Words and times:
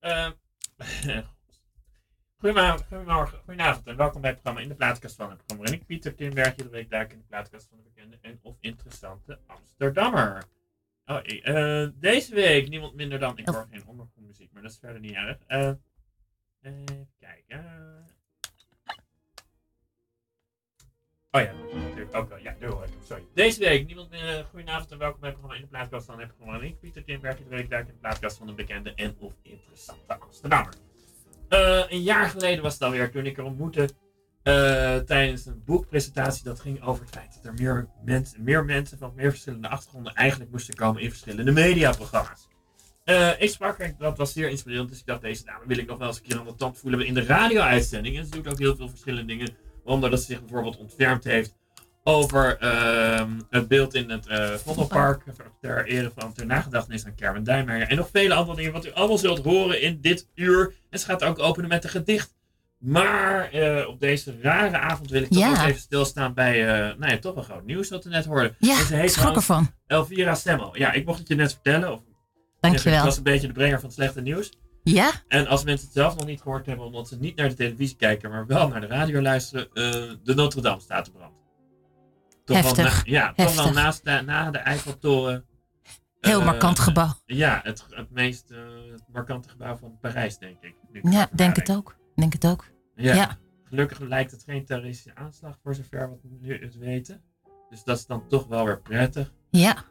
Uh, 0.00 0.30
goedemorgen, 2.40 2.86
goedemorgen, 2.86 3.38
goedenavond 3.38 3.86
en 3.86 3.96
welkom 3.96 4.20
bij 4.20 4.30
het 4.30 4.40
programma 4.40 4.62
In 4.62 4.68
de 4.68 4.74
Plaatkast 4.74 5.16
van 5.16 5.30
het 5.30 5.38
programma. 5.38 5.72
En 5.72 5.72
ik, 5.72 5.86
Pieter 5.86 6.14
Timberg, 6.14 6.50
iedere 6.50 6.68
week 6.68 6.90
duik 6.90 7.12
in 7.12 7.18
de 7.18 7.24
plaatkast 7.24 7.68
van 7.68 7.78
de 7.78 7.82
bekende 7.82 8.18
en 8.20 8.38
of 8.42 8.56
interessante 8.60 9.38
Amsterdammer. 9.46 10.44
Oh, 11.06 11.20
uh, 11.24 11.88
deze 11.94 12.34
week 12.34 12.68
niemand 12.68 12.94
minder 12.94 13.18
dan, 13.18 13.38
ik 13.38 13.48
hoor 13.48 13.66
geen 13.70 13.86
ondergrondmuziek, 13.86 14.52
maar 14.52 14.62
dat 14.62 14.70
is 14.70 14.78
verder 14.78 15.00
niet 15.00 15.14
erg. 15.14 15.38
Uh, 15.48 15.72
even 16.60 17.10
kijken. 17.18 18.17
Oh 21.30 21.42
ja, 21.42 21.52
natuurlijk 21.72 22.16
ook 22.16 22.28
wel. 22.28 22.38
Ja, 22.38 22.54
daar 22.60 22.70
hoor 22.70 22.84
ik 22.84 22.90
Sorry. 23.04 23.24
Deze 23.34 23.60
week, 23.60 23.86
niemand 23.86 24.10
meer. 24.10 24.38
Uh, 24.38 24.44
goedenavond 24.50 24.90
en 24.90 24.98
welkom 24.98 25.20
bij 25.20 25.28
het 25.28 25.38
programma 25.38 25.64
In 25.64 25.70
de 25.70 25.76
Plaatkast 25.76 26.06
van 26.06 26.20
het 26.20 26.36
programma. 26.36 26.64
Ik, 26.64 26.80
Pieter 26.80 27.04
Timberg, 27.04 27.38
iedere 27.38 27.56
week 27.56 27.70
duik 27.70 27.86
in 27.86 27.92
de 27.92 27.98
plaatkast 28.00 28.36
van 28.36 28.46
de 28.46 28.52
bekende 28.52 28.94
en 28.94 29.16
of 29.18 29.32
interessante 29.42 30.18
Amsterdammer. 30.18 30.74
Uh, 31.48 31.84
een 31.88 32.02
jaar 32.02 32.28
geleden 32.28 32.62
was 32.62 32.72
het 32.72 32.82
alweer 32.82 33.10
toen 33.10 33.26
ik 33.26 33.38
er 33.38 33.44
ontmoette 33.44 33.82
uh, 33.82 34.96
tijdens 34.96 35.46
een 35.46 35.62
boekpresentatie. 35.64 36.44
Dat 36.44 36.60
ging 36.60 36.82
over 36.82 37.04
het 37.04 37.14
feit 37.14 37.34
dat 37.34 37.44
er 37.44 37.54
meer, 37.54 37.88
mensen, 38.04 38.42
meer 38.42 38.64
mensen 38.64 38.98
van 38.98 39.12
meer 39.14 39.30
verschillende 39.30 39.68
achtergronden 39.68 40.14
eigenlijk 40.14 40.50
moesten 40.50 40.74
komen 40.74 41.02
in 41.02 41.10
verschillende 41.10 41.52
mediaprogramma's. 41.52 42.48
Uh, 43.04 43.40
ik 43.40 43.50
sprak 43.50 43.80
er, 43.80 43.94
dat 43.98 44.18
was 44.18 44.32
zeer 44.32 44.48
inspirerend, 44.48 44.88
dus 44.88 44.98
ik 44.98 45.06
dacht, 45.06 45.20
deze 45.20 45.44
dame 45.44 45.66
wil 45.66 45.78
ik 45.78 45.86
nog 45.86 45.98
wel 45.98 46.08
eens 46.08 46.16
een 46.16 46.22
keer 46.22 46.38
aan 46.38 46.46
de 46.46 46.54
tand 46.54 46.78
voelen 46.78 47.06
in 47.06 47.14
de 47.14 47.24
radio-uitzending. 47.24 48.16
En 48.16 48.24
ze 48.24 48.30
doet 48.30 48.48
ook 48.48 48.58
heel 48.58 48.76
veel 48.76 48.88
verschillende 48.88 49.24
dingen, 49.24 49.56
omdat 49.88 50.20
ze 50.20 50.26
zich 50.26 50.40
bijvoorbeeld 50.40 50.76
ontfermd 50.76 51.24
heeft 51.24 51.56
over 52.04 52.58
uh, 52.62 53.24
het 53.50 53.68
beeld 53.68 53.94
in 53.94 54.10
het 54.10 54.26
uh, 54.28 54.54
Vondelpark 54.54 55.22
ter 55.60 55.86
ere 55.86 56.12
van 56.16 56.32
ter 56.32 56.46
nagedachtenis 56.46 57.06
aan 57.06 57.14
Carmen 57.16 57.44
Dijmeijer. 57.44 57.88
En 57.88 57.96
nog 57.96 58.08
vele 58.12 58.34
andere 58.34 58.56
dingen 58.56 58.72
wat 58.72 58.86
u 58.86 58.92
allemaal 58.92 59.18
zult 59.18 59.44
horen 59.44 59.80
in 59.80 59.98
dit 60.00 60.28
uur. 60.34 60.74
En 60.90 60.98
ze 60.98 61.06
gaat 61.06 61.24
ook 61.24 61.38
openen 61.38 61.68
met 61.68 61.84
een 61.84 61.90
gedicht. 61.90 62.36
Maar 62.78 63.54
uh, 63.54 63.88
op 63.88 64.00
deze 64.00 64.34
rare 64.42 64.78
avond 64.78 65.10
wil 65.10 65.22
ik 65.22 65.28
toch 65.28 65.38
ja. 65.38 65.66
even 65.66 65.80
stilstaan 65.80 66.34
bij, 66.34 66.62
uh, 66.62 66.98
nou 66.98 67.12
ja, 67.12 67.18
toch 67.18 67.34
wel 67.34 67.42
groot 67.42 67.64
nieuws 67.64 67.88
wat 67.88 68.04
we 68.04 68.10
net 68.10 68.24
hoorden. 68.24 68.56
Ja, 68.58 68.84
ze 68.84 68.94
heet 68.94 69.12
schrok 69.12 69.36
ervan. 69.36 69.70
Elvira 69.86 70.34
Stemmel. 70.34 70.76
Ja, 70.76 70.92
ik 70.92 71.06
mocht 71.06 71.18
het 71.18 71.28
je 71.28 71.34
net 71.34 71.52
vertellen. 71.52 71.92
Of, 71.92 72.00
Dankjewel. 72.60 72.98
Ik 72.98 73.04
was 73.04 73.16
een 73.16 73.22
beetje 73.22 73.46
de 73.46 73.52
brenger 73.52 73.80
van 73.80 73.88
het 73.88 73.98
slechte 73.98 74.20
nieuws. 74.20 74.52
Ja. 74.90 75.12
En 75.28 75.46
als 75.46 75.64
mensen 75.64 75.86
het 75.86 75.96
zelf 75.96 76.16
nog 76.16 76.26
niet 76.26 76.40
gehoord 76.40 76.66
hebben, 76.66 76.86
omdat 76.86 77.08
ze 77.08 77.18
niet 77.18 77.36
naar 77.36 77.48
de 77.48 77.54
televisie 77.54 77.96
kijken, 77.96 78.30
maar 78.30 78.46
wel 78.46 78.68
naar 78.68 78.80
de 78.80 78.86
radio 78.86 79.20
luisteren, 79.20 79.68
uh, 79.74 79.82
de 80.22 80.34
Notre 80.34 80.60
Dame 80.60 80.80
staat 80.80 81.04
te 81.04 81.10
brand. 81.10 81.34
Toch 82.44 82.56
Heftig. 82.56 83.04
Wel 83.04 83.14
ja, 83.14 83.32
toch 83.32 83.54
wel 83.54 83.72
naast 83.72 84.04
de, 84.04 84.22
na 84.24 84.50
de 84.50 84.58
Eiffeltoren. 84.58 85.44
Heel 86.20 86.38
uh, 86.38 86.44
markant 86.44 86.78
gebouw. 86.78 87.14
Ja, 87.24 87.60
het, 87.62 87.86
het 87.90 88.10
meest 88.10 88.50
uh, 88.50 88.58
het 88.92 89.02
markante 89.12 89.48
gebouw 89.48 89.76
van 89.76 89.98
Parijs, 90.00 90.38
denk 90.38 90.56
ik. 90.60 90.74
Ja, 91.02 91.28
denk 91.32 91.56
het 91.56 91.72
ook. 91.72 91.96
Denk 92.14 92.32
het 92.32 92.46
ook. 92.46 92.64
Ja. 92.94 93.14
ja. 93.14 93.38
Gelukkig 93.64 93.98
lijkt 93.98 94.30
het 94.30 94.42
geen 94.44 94.64
terroristische 94.64 95.18
aanslag, 95.18 95.58
voor 95.62 95.74
zover 95.74 96.10
we 96.10 96.28
nu 96.40 96.62
het 96.62 96.78
weten. 96.78 97.22
Dus 97.70 97.84
dat 97.84 97.98
is 97.98 98.06
dan 98.06 98.26
toch 98.28 98.46
wel 98.46 98.64
weer 98.64 98.80
prettig. 98.80 99.32
Ja. 99.50 99.84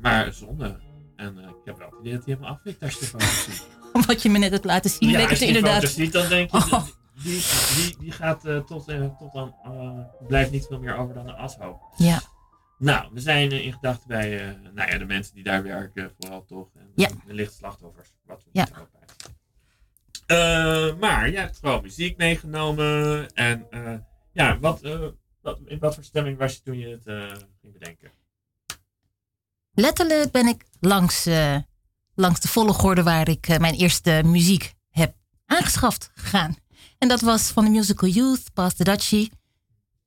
Maar 0.00 0.32
zonde. 0.32 0.78
En 1.18 1.38
ik 1.38 1.54
heb 1.64 1.78
wel 1.78 1.90
het 1.90 1.98
idee 2.00 2.12
dat 2.12 2.24
hij 2.24 2.34
helemaal 2.34 2.56
afwikt 2.56 2.82
als 2.82 2.94
je 2.94 3.00
de 3.00 3.06
foto's 3.06 3.44
ziet. 3.44 3.66
Wat 4.06 4.22
je 4.22 4.28
me 4.30 4.38
net 4.38 4.50
hebt 4.50 4.64
laten 4.64 4.90
zien, 4.90 5.08
ja, 5.08 5.18
het 5.18 5.30
het 5.30 5.40
inderdaad. 5.40 5.82
Als 5.82 5.94
je 5.94 6.02
ziet, 6.02 6.12
dan 6.12 6.28
denk 6.28 6.50
je, 6.50 6.56
oh. 6.72 6.84
die, 7.22 7.42
die, 7.76 7.96
die 7.98 8.12
gaat 8.12 8.44
uh, 8.44 8.58
tot, 8.58 8.88
uh, 8.88 9.18
tot 9.18 9.32
dan, 9.32 9.54
blijft 10.26 10.50
niet 10.50 10.66
veel 10.66 10.78
meer 10.78 10.96
over 10.96 11.14
dan 11.14 11.28
een 11.28 11.34
ashoop. 11.34 11.80
Ja. 11.96 12.22
Nou, 12.78 13.08
we 13.12 13.20
zijn 13.20 13.52
in 13.52 13.72
gedachten 13.72 14.08
bij 14.08 14.58
nou 14.74 14.90
ja, 14.90 14.98
de 14.98 15.04
mensen 15.04 15.34
die 15.34 15.44
daar 15.44 15.62
werken, 15.62 16.12
vooral 16.18 16.44
toch. 16.44 16.68
En 16.74 16.92
ja. 16.94 17.08
de 17.26 17.34
lichte 17.34 17.54
slachtoffers. 17.54 18.08
Wat 18.24 18.44
we 18.44 18.50
ja. 18.52 18.68
maar 21.00 21.30
jij 21.30 21.40
hebt 21.40 21.58
gewoon 21.58 21.82
muziek 21.82 22.16
meegenomen. 22.16 23.30
En 23.34 23.66
ja, 24.32 24.58
wat, 24.58 24.80
wat, 25.42 25.60
in 25.64 25.78
wat 25.78 25.94
voor 25.94 26.04
stemming 26.04 26.38
was 26.38 26.54
je 26.54 26.62
toen 26.62 26.78
je 26.78 26.88
het 26.88 27.02
ging 27.60 27.72
bedenken? 27.72 28.10
Letterlijk 29.80 30.30
ben 30.30 30.46
ik 30.46 30.64
langs, 30.80 31.28
langs 32.14 32.40
de 32.40 32.48
volgorde 32.48 33.02
waar 33.02 33.28
ik 33.28 33.58
mijn 33.58 33.74
eerste 33.74 34.22
muziek 34.24 34.74
heb 34.90 35.14
aangeschaft 35.46 36.10
gegaan. 36.14 36.56
En 36.98 37.08
dat 37.08 37.20
was 37.20 37.42
van 37.42 37.64
de 37.64 37.70
musical 37.70 38.08
Youth, 38.08 38.52
Pas 38.54 38.74
de 38.74 38.84
Dutchie. 38.84 39.32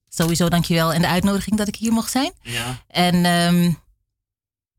Sowieso 0.09 0.49
dankjewel 0.49 0.93
en 0.93 1.01
de 1.01 1.07
uitnodiging 1.07 1.57
dat 1.57 1.67
ik 1.67 1.75
hier 1.75 1.91
mocht 1.91 2.11
zijn. 2.11 2.31
Ja. 2.41 2.83
En 2.87 3.25
um, 3.25 3.77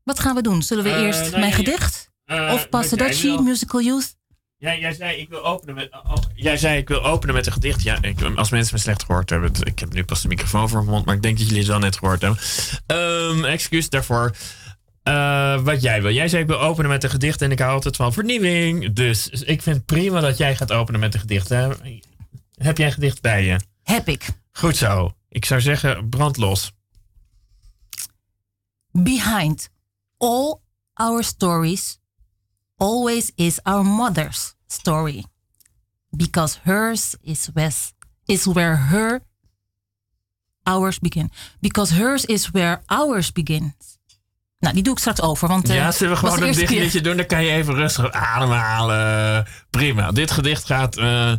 wat 0.03 0.19
gaan 0.19 0.35
we 0.35 0.41
doen? 0.41 0.61
Zullen 0.61 0.83
we 0.83 0.89
uh, 0.89 1.01
eerst 1.01 1.19
nou, 1.19 1.31
mijn 1.31 1.49
ja, 1.49 1.55
gedicht? 1.55 2.11
Uh, 2.25 2.51
of 2.53 2.69
Pas 2.69 2.89
de 2.89 2.95
Dutchie, 2.95 3.41
musical 3.41 3.81
Youth? 3.81 4.15
Ja, 4.57 4.75
jij 4.75 4.93
zei 4.93 5.17
ik 5.17 5.29
wil 5.29 5.45
openen 5.45 5.75
met. 5.75 5.91
Oh, 5.91 6.15
jij 6.35 6.57
zei 6.57 6.77
ik 6.77 6.87
wil 6.87 7.03
openen 7.03 7.35
met 7.35 7.45
een 7.45 7.53
gedicht. 7.53 7.83
Ja, 7.83 7.97
ik, 8.01 8.21
als 8.35 8.49
mensen 8.49 8.75
me 8.75 8.81
slecht 8.81 9.03
gehoord 9.03 9.29
hebben. 9.29 9.51
Ik 9.63 9.79
heb 9.79 9.93
nu 9.93 10.03
pas 10.03 10.21
de 10.21 10.27
microfoon 10.27 10.69
voor 10.69 10.79
mijn 10.79 10.91
mond, 10.91 11.05
maar 11.05 11.15
ik 11.15 11.21
denk 11.21 11.37
dat 11.37 11.45
jullie 11.45 11.61
het 11.61 11.71
wel 11.71 11.79
net 11.79 11.97
gehoord 11.97 12.21
hebben. 12.21 12.39
Um, 12.87 13.45
excuus 13.45 13.89
daarvoor. 13.89 14.35
Uh, 15.03 15.61
wat 15.63 15.81
jij 15.81 16.01
wil. 16.01 16.11
Jij 16.11 16.27
zei 16.27 16.41
ik 16.41 16.47
wil 16.47 16.59
openen 16.59 16.89
met 16.89 17.03
een 17.03 17.09
gedicht 17.09 17.41
en 17.41 17.51
ik 17.51 17.59
hou 17.59 17.71
altijd 17.71 17.95
van 17.95 18.13
vernieuwing. 18.13 18.93
Dus 18.93 19.29
ik 19.29 19.61
vind 19.61 19.85
prima 19.85 20.19
dat 20.19 20.37
jij 20.37 20.55
gaat 20.55 20.71
openen 20.71 20.99
met 20.99 21.13
een 21.13 21.19
gedicht. 21.19 21.49
Hè? 21.49 21.69
Heb 22.53 22.77
jij 22.77 22.87
een 22.87 22.93
gedicht 22.93 23.21
bij 23.21 23.45
je? 23.45 23.59
Heb 23.83 24.07
ik. 24.07 24.27
Goed 24.51 24.77
zo. 24.77 25.11
Ik 25.29 25.45
zou 25.45 25.61
zeggen, 25.61 26.09
brand 26.09 26.37
los. 26.37 26.71
Behind 28.91 29.69
all 30.17 30.59
our 30.93 31.23
stories, 31.23 31.99
always 32.77 33.31
is 33.35 33.63
our 33.63 33.85
mother's 33.85 34.55
story. 34.67 35.25
Because 36.09 36.59
hers 36.61 37.15
is, 37.21 37.49
west, 37.53 37.93
is 38.25 38.45
where 38.45 38.75
her 38.75 39.21
ours 40.63 40.99
begin. 40.99 41.31
Because 41.59 41.93
hers 41.93 42.25
is 42.25 42.51
where 42.51 42.81
ours 42.85 43.31
begins. 43.31 43.97
Nou, 44.63 44.75
die 44.75 44.83
doe 44.83 44.93
ik 44.93 44.99
straks 44.99 45.21
over. 45.21 45.47
Want, 45.47 45.67
ja, 45.67 45.87
uh, 45.87 45.91
zullen 45.91 46.13
we 46.13 46.19
gewoon 46.19 46.43
een 46.43 46.55
dichtje 46.55 47.01
doen? 47.01 47.17
Dan 47.17 47.25
kan 47.25 47.43
je 47.43 47.51
even 47.51 47.73
rustig 47.73 48.11
ademhalen. 48.11 49.47
Prima. 49.69 50.11
Dit 50.11 50.31
gedicht 50.31 50.65
gaat 50.65 50.97
uh, 50.97 51.05
uh, 51.05 51.37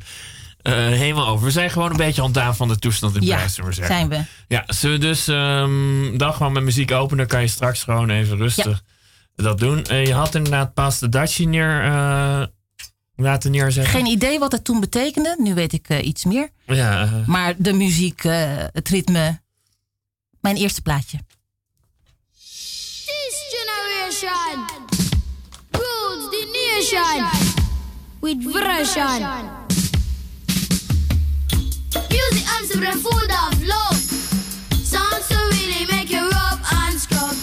helemaal 0.73 1.27
over. 1.27 1.45
We 1.45 1.51
zijn 1.51 1.71
gewoon 1.71 1.91
een 1.91 1.97
beetje 1.97 2.23
ontdaan 2.23 2.57
van 2.57 2.69
de 2.69 2.79
toestand 2.79 3.17
in 3.17 3.23
ja, 3.23 3.35
Parijs, 3.35 3.55
zullen 3.55 3.71
we 3.71 3.77
zeggen. 3.77 3.95
zijn 3.95 4.09
we. 4.09 4.25
Ja, 4.49 4.65
zullen 4.67 5.01
we 5.01 5.07
dus 5.07 5.27
um, 5.27 6.19
dan 6.19 6.33
gewoon 6.35 6.53
met 6.53 6.63
muziek 6.63 6.93
openen? 6.93 7.19
Dan 7.19 7.27
kan 7.27 7.41
je 7.41 7.49
straks 7.49 7.83
gewoon 7.83 8.11
even 8.11 8.37
rustig 8.37 8.83
ja. 9.37 9.45
dat 9.45 9.59
doen. 9.59 9.85
je 9.89 10.15
had 10.15 10.35
inderdaad 10.35 10.75
pas 10.75 10.99
de 10.99 11.09
Daci 11.09 11.47
neer 11.47 11.83
laten 13.17 13.51
neerzetten. 13.51 13.93
Geen 13.93 14.07
idee 14.07 14.39
wat 14.39 14.53
het 14.53 14.65
toen 14.65 14.81
betekende. 14.81 15.37
Nu 15.39 15.55
weet 15.55 15.73
ik 15.73 15.89
iets 15.89 16.25
meer. 16.25 16.49
Ja, 16.67 17.09
maar 17.27 17.55
de 17.57 17.73
muziek, 17.73 18.23
het 18.73 18.89
ritme. 18.89 19.43
Mijn 20.41 20.57
eerste 20.57 20.83
plaatje. 20.83 21.19
Generation 24.15 24.67
rules 25.75 26.31
the 26.31 26.47
nation 26.53 27.25
with 28.21 28.43
version. 28.43 29.21
Music 32.11 32.47
and 32.85 33.01
full 33.01 33.33
of 33.43 33.67
love. 33.67 33.97
Songs 34.73 35.29
to 35.29 35.37
really 35.53 35.87
make 35.91 36.11
you 36.11 36.29
rub 36.29 36.61
and 36.73 37.01
scrub. 37.01 37.35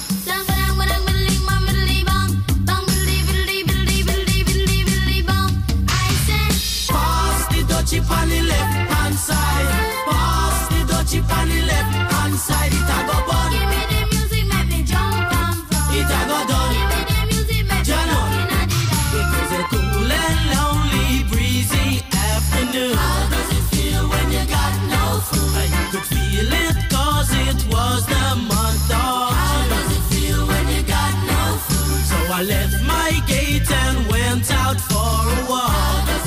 Chip 7.83 8.09
on 8.09 8.29
the 8.29 8.41
left 8.43 8.91
hand 8.93 9.15
side. 9.15 9.67
Pass 10.05 10.67
the 10.69 10.93
dutchie 10.93 11.21
on 11.37 11.49
the 11.49 11.61
left 11.63 12.13
hand 12.13 12.35
side. 12.35 12.71
It 12.71 12.79
a 12.79 13.07
go 13.07 13.20
could 25.91 26.05
feel 26.05 26.47
it 26.47 26.89
cause 26.89 27.29
it 27.33 27.59
was 27.67 28.05
the 28.05 28.35
month 28.47 28.91
of 28.91 29.33
How 29.35 29.67
does 29.67 29.97
it 29.97 30.03
feel 30.13 30.47
when 30.47 30.65
you 30.69 30.83
got 30.83 31.13
no 31.27 31.57
food? 31.67 32.03
So 32.05 32.15
I 32.31 32.43
left 32.43 32.81
my 32.83 33.11
gate 33.27 33.69
and 33.69 34.07
went 34.07 34.49
out 34.53 34.79
for 34.79 34.95
a 34.95 35.49
walk. 35.49 36.20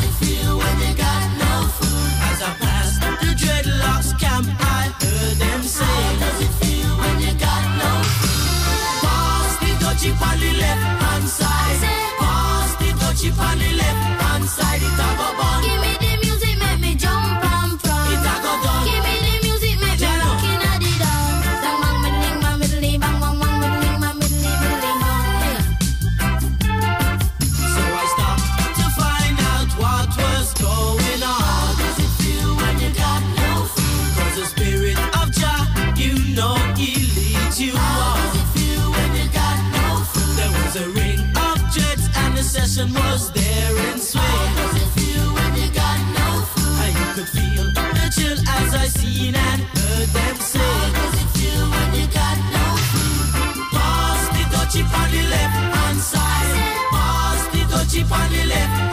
Was 42.93 43.31
there 43.33 43.77
in 43.89 43.99
swing. 43.99 44.23
How 44.23 44.57
does 44.57 44.83
it 44.83 44.91
feel 44.99 45.27
when 45.37 45.51
you 45.57 45.69
got 45.73 45.99
no 46.19 46.29
food? 46.53 46.79
And 46.85 46.95
you 47.01 47.07
could 47.17 47.31
feel 47.37 47.65
the 47.73 48.07
chill 48.15 48.39
as 48.57 48.75
I 48.75 48.87
seen 48.87 49.35
and 49.35 49.61
heard 49.63 50.09
them 50.09 50.37
say. 50.37 50.59
How 50.59 50.93
does 50.93 51.15
it 51.23 51.31
feel 51.37 51.65
when 51.75 51.89
you 51.99 52.07
got 52.13 52.37
no 52.57 52.67
food? 52.91 53.29
Pass 53.73 54.23
the 54.35 54.43
dutchie 54.53 54.85
on 54.85 55.09
the 55.11 55.23
left 55.33 55.57
hand 55.75 56.01
side. 56.01 56.57
Pass 56.93 57.41
the 57.53 57.61
dutchie 57.73 58.05
on 58.11 58.27
the 58.33 58.45
left 58.53 58.84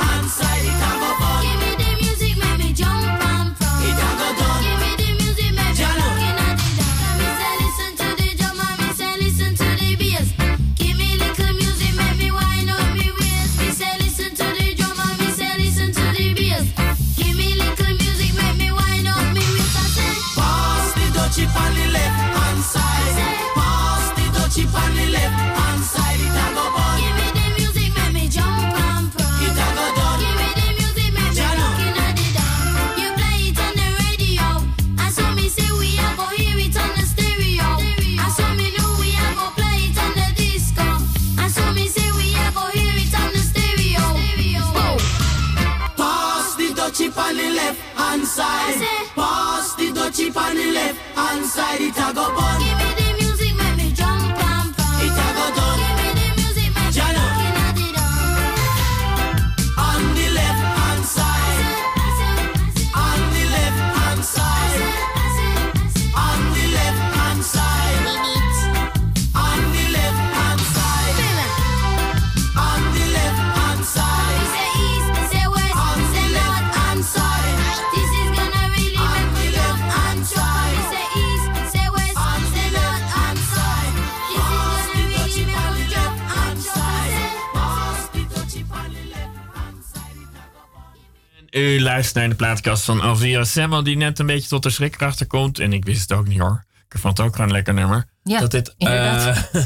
luistert 92.02 92.16
naar 92.28 92.38
de 92.38 92.44
plaatkast 92.44 92.84
van 92.84 93.02
Alvira 93.02 93.44
Semmel, 93.44 93.84
die 93.84 93.98
net 93.98 94.20
een 94.20 94.26
beetje 94.26 94.48
tot 94.48 94.64
de 94.64 94.70
schrikkrachten 94.70 95.28
komt. 95.28 95.60
En 95.60 95.74
ik 95.74 95.86
wist 95.86 96.02
het 96.10 96.12
ook 96.20 96.28
niet 96.28 96.40
hoor. 96.40 96.64
Ik 96.90 96.98
vond 97.00 97.18
het 97.18 97.26
ook 97.28 97.32
gewoon 97.34 97.48
een 97.48 97.54
lekker 97.56 97.74
nummer. 97.74 98.06
Ja, 98.24 98.40
dat 98.40 98.52
dit 98.52 98.74
inderdaad. 98.78 99.50
eh, 99.52 99.64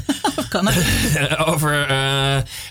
Kan 0.50 0.68
het? 0.68 1.38
over 1.52 1.86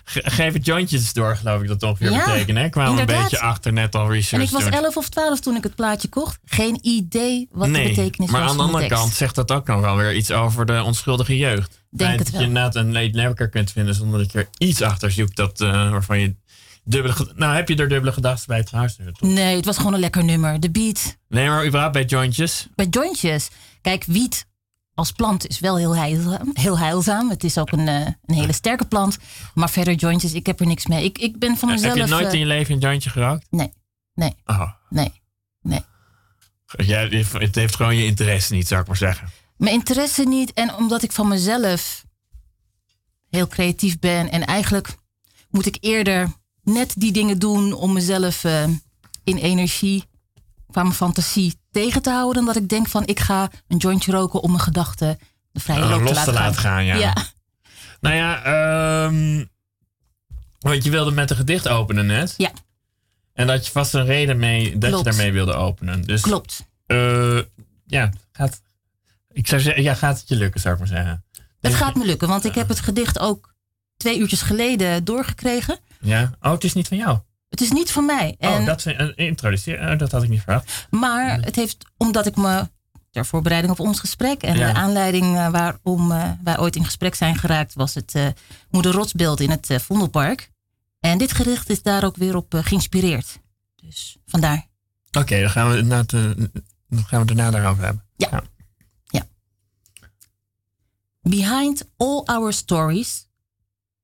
ge- 0.04 0.22
geef 0.24 0.52
het 0.52 0.66
jointjes 0.66 1.12
door, 1.12 1.36
geloof 1.36 1.62
ik 1.62 1.68
dat 1.68 1.82
ongeveer 1.82 2.10
Ja, 2.10 2.24
betekent. 2.24 2.58
Hè? 2.58 2.64
Ik 2.64 2.70
kwam 2.70 2.98
een 2.98 3.06
beetje 3.06 3.40
achter 3.40 3.72
net 3.72 3.94
al 3.94 4.10
research 4.12 4.42
En 4.42 4.48
ik 4.48 4.50
was 4.50 4.62
doen. 4.62 4.72
11 4.84 4.96
of 4.96 5.08
12 5.08 5.40
toen 5.40 5.56
ik 5.56 5.62
het 5.62 5.74
plaatje 5.74 6.08
kocht. 6.08 6.38
Geen 6.44 6.78
idee 6.82 7.48
wat 7.52 7.68
nee, 7.68 7.82
de 7.82 7.88
betekenis 7.94 8.30
maar 8.30 8.40
was 8.40 8.50
aan 8.50 8.56
de 8.56 8.62
andere 8.62 8.84
tekst. 8.86 8.98
kant 9.02 9.14
zegt 9.14 9.34
dat 9.34 9.50
ook 9.52 9.66
dan 9.66 9.80
wel 9.80 9.96
weer 9.96 10.14
iets 10.14 10.30
over 10.30 10.66
de 10.66 10.82
onschuldige 10.82 11.36
jeugd. 11.36 11.82
Denk 11.90 12.10
het 12.10 12.18
dat 12.18 12.28
wel. 12.28 12.40
je 12.40 12.46
inderdaad 12.46 12.74
een 12.74 12.92
leed 12.92 13.14
lekker 13.14 13.48
kunt 13.48 13.70
vinden 13.72 13.94
zonder 13.94 14.18
dat 14.18 14.32
je 14.32 14.38
er 14.38 14.48
iets 14.58 14.82
achter 14.82 15.10
zoekt 15.10 15.36
dat, 15.36 15.60
eh, 15.60 15.90
waarvan 15.90 16.20
je 16.20 16.34
dubbele... 16.84 17.32
Nou, 17.34 17.54
heb 17.54 17.68
je 17.68 17.76
er 17.76 17.88
dubbele 17.88 18.12
gedachten 18.12 18.46
bij 18.46 18.56
het 18.56 18.68
toch? 18.96 19.28
Nee, 19.28 19.56
het 19.56 19.64
was 19.64 19.76
gewoon 19.76 19.94
een 19.94 20.00
lekker 20.00 20.24
nummer. 20.24 20.60
De 20.60 20.70
beat. 20.70 21.16
Nee, 21.28 21.48
maar 21.48 21.66
überhaupt 21.66 21.92
bij 21.92 22.04
jointjes. 22.04 22.68
Bij 22.74 22.86
jointjes. 22.90 23.48
Kijk, 23.80 24.04
wiet 24.04 24.46
als 24.94 25.12
plant 25.12 25.46
is 25.46 25.60
wel 25.60 25.76
heel 25.76 25.96
heilzaam. 25.96 26.50
Heel 26.52 26.78
heilzaam. 26.78 27.30
Het 27.30 27.44
is 27.44 27.58
ook 27.58 27.72
een, 27.72 27.88
eh, 27.88 28.06
een 28.24 28.34
hele 28.34 28.52
sterke 28.52 28.84
plant. 28.86 29.18
Maar 29.54 29.70
verder 29.70 29.94
jointjes, 29.94 30.32
ik 30.32 30.46
heb 30.46 30.60
er 30.60 30.66
niks 30.66 30.86
mee. 30.86 31.04
Ik, 31.04 31.18
ik 31.18 31.38
ben 31.38 31.56
van 31.56 31.68
mezelf... 31.68 31.94
heb 31.94 32.04
je 32.06 32.10
nooit 32.10 32.26
eh, 32.26 32.32
in 32.32 32.38
je 32.38 32.46
leven 32.46 32.74
een 32.74 32.80
jointje 32.80 33.10
gerookt? 33.10 33.46
Nee, 33.50 33.72
nee, 34.14 34.34
Oh. 34.44 34.70
nee, 34.88 35.12
nee. 35.60 35.80
Ja, 36.66 37.08
het 37.38 37.54
heeft 37.54 37.76
gewoon 37.76 37.96
je 37.96 38.04
interesse 38.04 38.54
niet, 38.54 38.68
zou 38.68 38.80
ik 38.80 38.86
maar 38.86 38.96
zeggen. 38.96 39.28
Mijn 39.56 39.74
interesse 39.74 40.22
niet. 40.22 40.52
En 40.52 40.74
omdat 40.74 41.02
ik 41.02 41.12
van 41.12 41.28
mezelf 41.28 42.04
heel 43.30 43.46
creatief 43.46 43.98
ben. 43.98 44.30
En 44.30 44.44
eigenlijk 44.46 44.94
moet 45.50 45.66
ik 45.66 45.76
eerder 45.80 46.32
net 46.64 46.92
die 46.96 47.12
dingen 47.12 47.38
doen 47.38 47.72
om 47.72 47.92
mezelf 47.92 48.44
eh, 48.44 48.64
in 49.24 49.36
energie, 49.36 50.04
qua 50.70 50.82
mijn 50.82 50.94
fantasie 50.94 51.54
tegen 51.70 52.02
te 52.02 52.10
houden. 52.10 52.34
Dan 52.44 52.54
dat 52.54 52.62
ik 52.62 52.68
denk 52.68 52.88
van 52.88 53.06
ik 53.06 53.20
ga 53.20 53.50
een 53.68 53.76
jointje 53.76 54.12
roken 54.12 54.40
om 54.40 54.50
mijn 54.50 54.62
gedachten 54.62 55.18
de 55.52 55.60
vrije 55.60 55.82
Oh, 55.82 55.88
loop 55.90 56.00
los 56.02 56.24
te 56.24 56.32
laten 56.32 56.54
gaan. 56.60 56.72
gaan, 56.72 56.84
ja. 56.84 56.96
ja. 56.96 57.14
Nou 58.00 58.16
ja, 58.16 58.42
ehm, 58.44 59.44
want 60.60 60.84
je 60.84 60.90
wilde 60.90 61.10
met 61.10 61.30
een 61.30 61.36
gedicht 61.36 61.68
openen 61.68 62.06
net. 62.06 62.34
Ja. 62.36 62.50
En 63.32 63.46
dat 63.46 63.66
je 63.66 63.72
vast 63.72 63.94
een 63.94 64.04
reden 64.04 64.38
mee 64.38 64.78
dat 64.78 64.90
Klopt. 64.90 65.04
je 65.04 65.10
daarmee 65.10 65.32
wilde 65.32 65.52
openen. 65.54 66.02
Dus, 66.02 66.20
Klopt. 66.20 66.66
eh, 66.86 67.38
ja, 67.86 68.10
gaat, 68.32 68.62
ik 69.32 69.46
zou 69.48 69.60
zeggen, 69.60 69.82
ja, 69.82 69.94
gaat 69.94 70.18
het 70.18 70.28
je 70.28 70.36
lukken, 70.36 70.60
zou 70.60 70.74
ik 70.74 70.80
maar 70.80 70.88
zeggen. 70.88 71.24
Het 71.30 71.42
Denk 71.60 71.74
gaat 71.74 71.94
me 71.94 72.04
lukken, 72.04 72.28
want 72.28 72.44
ik 72.44 72.54
heb 72.54 72.68
het 72.68 72.80
gedicht 72.80 73.18
ook 73.18 73.54
twee 73.96 74.18
uurtjes 74.18 74.42
geleden 74.42 75.04
doorgekregen. 75.04 75.78
Ja, 76.04 76.30
oh, 76.40 76.52
het 76.52 76.64
is 76.64 76.72
niet 76.74 76.88
van 76.88 76.96
jou. 76.96 77.18
Het 77.48 77.60
is 77.60 77.70
niet 77.70 77.90
van 77.92 78.06
mij. 78.06 78.34
Oh, 78.38 78.66
dat, 78.66 78.78
is 78.78 78.84
een- 78.84 79.16
introduceer, 79.16 79.90
oh, 79.92 79.98
dat 79.98 80.12
had 80.12 80.22
ik 80.22 80.28
niet 80.28 80.40
verwacht. 80.42 80.86
Maar 80.90 81.40
het 81.40 81.56
heeft, 81.56 81.76
omdat 81.96 82.26
ik 82.26 82.36
me 82.36 82.68
ter 83.10 83.26
voorbereiding 83.26 83.72
op 83.72 83.80
ons 83.80 84.00
gesprek 84.00 84.42
en 84.42 84.56
Ja. 84.56 84.72
de 84.72 84.78
aanleiding 84.78 85.36
eh, 85.36 85.48
waarom 85.50 86.12
eh, 86.12 86.30
wij 86.44 86.58
ooit 86.58 86.76
in 86.76 86.84
gesprek 86.84 87.14
zijn 87.14 87.36
geraakt, 87.36 87.74
was 87.74 87.94
het 87.94 88.14
eh 88.14 88.26
Moeder 88.70 88.92
Rotsbeeld 88.92 89.40
in 89.40 89.50
het 89.50 89.68
Vondelpark. 89.82 90.50
En 91.00 91.18
dit 91.18 91.32
gedicht 91.32 91.70
is 91.70 91.82
daar 91.82 92.04
ook 92.04 92.16
weer 92.16 92.36
op 92.36 92.54
geïnspireerd. 92.64 93.38
Dus 93.76 94.16
vandaar. 94.26 94.66
Oké, 95.18 95.40
dan 95.40 95.50
gaan 95.50 95.70
we 95.70 95.76
het 95.76 95.86
na 95.86 96.04
te- 96.04 96.50
dan 96.88 97.04
gaan 97.04 97.06
we 97.08 97.16
het 97.16 97.26
daarna 97.36 97.50
daarover 97.50 97.84
hebben. 97.84 98.04
Ja. 98.16 98.42
Behind 101.22 101.88
all 101.96 102.22
our 102.24 102.52
stories, 102.52 103.28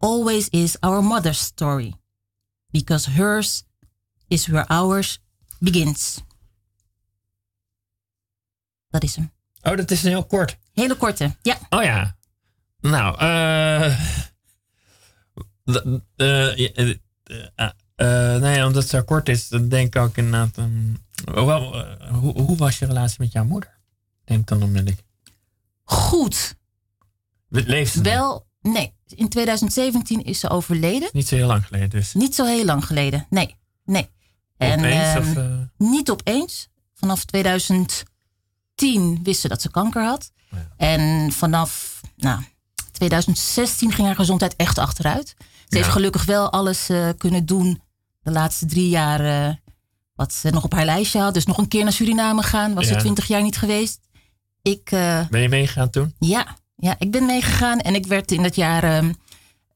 always 0.01 0.49
is 0.49 0.77
our 0.81 1.03
mother's 1.03 1.39
story. 1.39 1.95
Because 2.71 3.11
hers 3.11 3.65
is 4.29 4.47
where 4.47 4.67
ours 4.69 5.19
begins. 5.59 6.21
Dat 8.91 9.03
is 9.03 9.17
hem. 9.17 9.33
Oh, 9.63 9.77
dat 9.77 9.91
is 9.91 10.03
heel 10.03 10.25
kort. 10.25 10.57
Hele 10.73 10.97
korte. 10.97 11.37
Ja. 11.43 11.59
Oh 11.71 11.83
ja. 11.83 12.17
Nou, 12.81 13.19
eh. 13.19 13.87
eh, 16.17 16.71
eh, 16.77 16.97
eh, 17.97 18.41
nee, 18.41 18.65
omdat 18.65 18.83
het 18.83 18.89
zo 18.91 19.03
kort 19.03 19.29
is, 19.29 19.49
dan 19.49 19.69
denk 19.69 19.95
ik 19.95 20.03
ook 20.03 20.17
inderdaad. 20.17 20.69
wel, 21.25 21.85
eh, 21.85 22.11
hoe, 22.11 22.41
hoe 22.43 22.57
was 22.57 22.79
je 22.79 22.87
relatie 22.87 23.17
met 23.19 23.33
jouw 23.33 23.45
moeder? 23.45 23.79
Ik 24.25 24.47
dan 24.47 24.63
onmiddellijk. 24.63 25.03
Goed. 25.85 26.57
Leeft 27.49 27.93
ze 27.93 28.01
nog? 28.01 28.13
Wel, 28.13 28.47
nee. 28.63 28.95
In 29.15 29.29
2017 29.29 30.25
is 30.25 30.41
ze 30.41 30.49
overleden. 30.51 31.09
Niet 31.13 31.29
zo 31.29 31.37
heel 31.37 31.47
lang 31.47 31.67
geleden, 31.67 31.91
dus. 31.91 32.15
Niet 32.15 32.35
zo 32.35 32.45
heel 32.45 32.65
lang 32.65 32.85
geleden. 32.87 33.27
Nee. 33.31 33.57
Nee. 33.85 34.09
Opeens, 34.59 34.83
ehm, 35.15 35.19
of, 35.19 35.37
eh? 35.37 35.45
Niet 35.79 36.11
opeens. 36.11 36.69
Vanaf 36.95 37.25
2010 37.25 39.21
wist 39.23 39.41
ze 39.41 39.49
dat 39.49 39.63
ze 39.63 39.71
kanker 39.71 40.05
had. 40.05 40.31
Ja. 40.51 40.69
En 40.77 41.33
vanaf 41.33 42.01
nou, 42.17 42.41
2016 42.93 43.93
ging 43.93 44.07
haar 44.07 44.17
gezondheid 44.17 44.57
echt 44.57 44.79
achteruit. 44.79 45.29
Ze 45.39 45.45
Ja. 45.69 45.77
heeft 45.77 45.89
gelukkig 45.89 46.25
wel 46.25 46.53
alles 46.53 46.89
eh, 46.89 47.09
kunnen 47.19 47.47
doen 47.47 47.83
de 48.23 48.31
laatste 48.31 48.67
drie 48.67 48.89
jaar 48.89 49.21
eh, 49.49 49.55
wat 50.15 50.35
ze 50.35 50.51
nog 50.51 50.65
op 50.65 50.73
haar 50.73 50.85
lijstje 50.85 51.21
had. 51.21 51.35
Dus 51.35 51.47
nog 51.47 51.59
een 51.59 51.69
keer 51.69 51.83
naar 51.85 51.93
Suriname 51.93 52.43
gaan. 52.43 52.75
Was 52.75 52.87
ze 52.87 52.93
Ja. 52.93 52.99
20 52.99 53.27
jaar 53.27 53.43
niet 53.43 53.57
geweest. 53.59 54.01
Ik, 54.63 54.85
Ben 55.31 55.41
je 55.41 55.49
meegegaan 55.49 55.91
toen? 55.91 56.15
ja, 56.19 56.57
ja, 56.81 56.95
ik 56.99 57.11
ben 57.11 57.27
meegegaan 57.27 57.79
en 57.79 57.95
ik 57.95 58.07
werd 58.07 58.33
in 58.33 58.43
dat 58.43 58.55
jaar 58.57 58.83
ehm, 58.85 59.13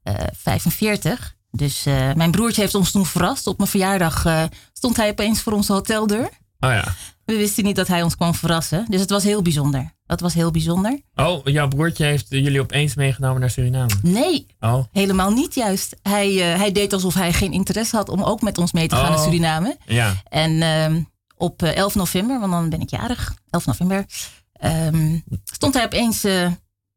eh, 0.02 0.14
45. 0.37 1.34
Dus 1.50 1.87
eh, 1.87 2.12
mijn 2.12 2.30
broertje 2.30 2.61
heeft 2.61 2.75
ons 2.75 2.90
toen 2.90 3.06
verrast. 3.06 3.46
Op 3.46 3.58
mijn 3.58 3.70
verjaardag 3.70 4.25
eh, 4.25 4.42
stond 4.73 4.96
hij 4.96 5.11
opeens 5.11 5.40
voor 5.40 5.52
onze 5.52 5.73
hoteldeur. 5.73 6.28
Oh 6.61 6.70
ja. 6.70 6.84
We 7.25 7.37
wisten 7.37 7.64
niet 7.64 7.76
dat 7.76 7.87
hij 7.88 8.02
ons 8.02 8.16
kwam 8.16 8.34
verrassen. 8.34 8.87
Dus 8.88 9.00
het 9.00 9.11
was 9.11 9.23
heel 9.25 9.42
bijzonder. 9.42 9.92
Dat 10.06 10.20
was 10.20 10.34
heel 10.34 10.50
bijzonder. 10.50 11.00
Oh, 11.14 11.40
jouw 11.44 11.68
broertje 11.68 12.04
heeft 12.04 12.26
jullie 12.28 12.61
opeens 12.61 12.94
meegenomen 12.94 13.40
naar 13.40 13.50
Suriname. 13.50 13.92
Nee, 14.02 14.46
Oh, 14.61 14.84
helemaal 14.92 15.30
niet 15.30 15.54
juist. 15.54 15.96
Hij, 16.02 16.32
hij 16.32 16.73
deed 16.73 16.92
alsof 16.92 17.14
hij 17.14 17.32
geen 17.32 17.52
interesse 17.52 17.96
had 17.96 18.08
om 18.08 18.23
ook 18.23 18.42
met 18.42 18.58
ons 18.58 18.73
mee 18.73 18.88
te 18.88 18.94
gaan 18.96 19.04
Oh. 19.04 19.11
naar 19.11 19.18
Suriname. 19.25 19.76
ja. 19.87 20.14
En 20.28 20.62
ehm, 20.62 21.02
op 21.37 21.62
eh, 21.62 21.76
11 21.76 21.94
november, 21.94 22.40
want 22.40 22.52
dan 22.52 22.68
ben 22.68 22.80
ik 22.80 22.90
jarig, 22.90 23.34
11 23.50 23.66
november, 23.66 24.04
ehm, 24.52 25.18
stond 25.44 25.75
hij 25.75 25.84
opeens, 25.84 26.25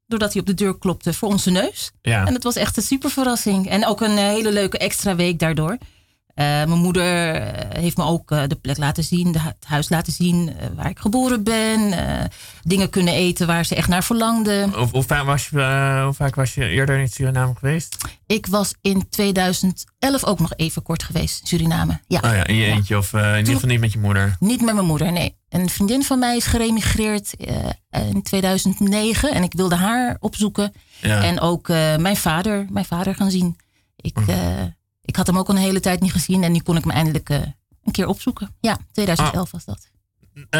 doordat 0.07 0.31
hij 0.31 0.41
op 0.41 0.47
de 0.47 0.53
deur 0.53 0.77
klopte, 0.77 1.13
voor 1.13 1.29
onze 1.29 1.49
neus. 1.49 1.91
Ja. 2.01 2.25
En 2.25 2.33
het 2.33 2.43
was 2.43 2.55
echt 2.55 2.77
een 2.77 2.83
super 2.83 3.09
verrassing. 3.09 3.69
En 3.69 3.85
ook 3.85 4.01
een 4.01 4.17
eh, 4.17 4.27
hele 4.27 4.51
leuke 4.51 4.77
extra 4.77 5.15
week 5.15 5.39
daardoor. 5.39 5.77
Eh, 6.37 6.45
mijn 6.45 6.69
moeder 6.69 7.35
eh, 7.35 7.81
heeft 7.81 7.97
me 7.97 8.03
ook 8.03 8.31
eh, 8.31 8.43
de 8.47 8.55
plek 8.55 8.77
laten 8.77 9.03
zien, 9.03 9.37
het 9.37 9.65
huis 9.65 9.89
laten 9.89 10.13
zien 10.13 10.55
waar 10.75 10.89
ik 10.89 10.99
geboren 10.99 11.43
ben. 11.43 11.93
dingen 12.63 12.89
kunnen 12.89 13.13
eten 13.13 13.47
waar 13.47 13.65
ze 13.65 13.75
echt 13.75 13.87
naar 13.87 14.03
verlangde. 14.03 14.69
Hoe, 14.73 14.87
hoe, 14.91 15.03
vaak 15.03 15.25
was 15.25 15.49
je, 15.49 16.01
hoe 16.03 16.13
vaak 16.13 16.35
was 16.35 16.53
je 16.53 16.67
eerder 16.67 16.99
in 16.99 17.07
Suriname 17.07 17.53
geweest? 17.55 17.97
Ik 18.27 18.45
was 18.45 18.73
in 18.81 19.09
2011 19.09 20.25
ook 20.25 20.39
nog 20.39 20.53
even 20.55 20.81
kort 20.83 21.03
geweest 21.03 21.41
in 21.41 21.47
Suriname. 21.47 21.99
Ja. 22.07 22.19
Oh 22.23 22.31
ja, 22.31 22.47
in 22.47 22.55
je 22.55 22.65
Ja. 22.65 22.73
eentje 22.73 22.97
of 22.97 23.13
in 23.13 23.37
ieder 23.37 23.53
geval 23.53 23.69
niet 23.69 23.79
met 23.79 23.91
je 23.93 23.99
moeder. 23.99 24.35
Niet 24.39 24.61
met 24.61 24.73
mijn 24.73 24.87
moeder, 24.87 25.11
nee. 25.11 25.35
Een 25.49 25.69
vriendin 25.69 26.03
van 26.03 26.19
mij 26.19 26.35
is 26.35 26.45
geremigreerd 26.45 27.33
in 27.89 28.21
2009 28.23 29.33
en 29.33 29.43
ik 29.43 29.53
wilde 29.53 29.75
haar 29.75 30.17
opzoeken. 30.19 30.73
Ja. 31.01 31.23
En 31.23 31.39
ook 31.39 31.67
mijn 31.97 32.17
vader, 32.17 32.65
mijn 32.69 32.85
vader 32.85 33.15
gaan 33.15 33.31
zien. 33.31 33.55
Ik, 33.95 34.17
eh, 34.27 34.63
ik 35.07 35.15
had 35.15 35.27
hem 35.27 35.37
ook 35.37 35.47
al 35.47 35.55
een 35.55 35.61
hele 35.61 35.79
tijd 35.79 36.01
niet 36.01 36.11
gezien 36.11 36.43
en 36.43 36.51
nu 36.51 36.59
kon 36.59 36.77
ik 36.77 36.83
hem 36.83 36.91
eindelijk 36.91 37.29
eh, 37.29 37.41
een 37.83 37.91
keer 37.91 38.07
opzoeken. 38.07 38.55
Ja, 38.59 38.77
2011 38.91 39.51
was 39.51 39.65
dat. 39.65 39.89
Eh, 40.49 40.59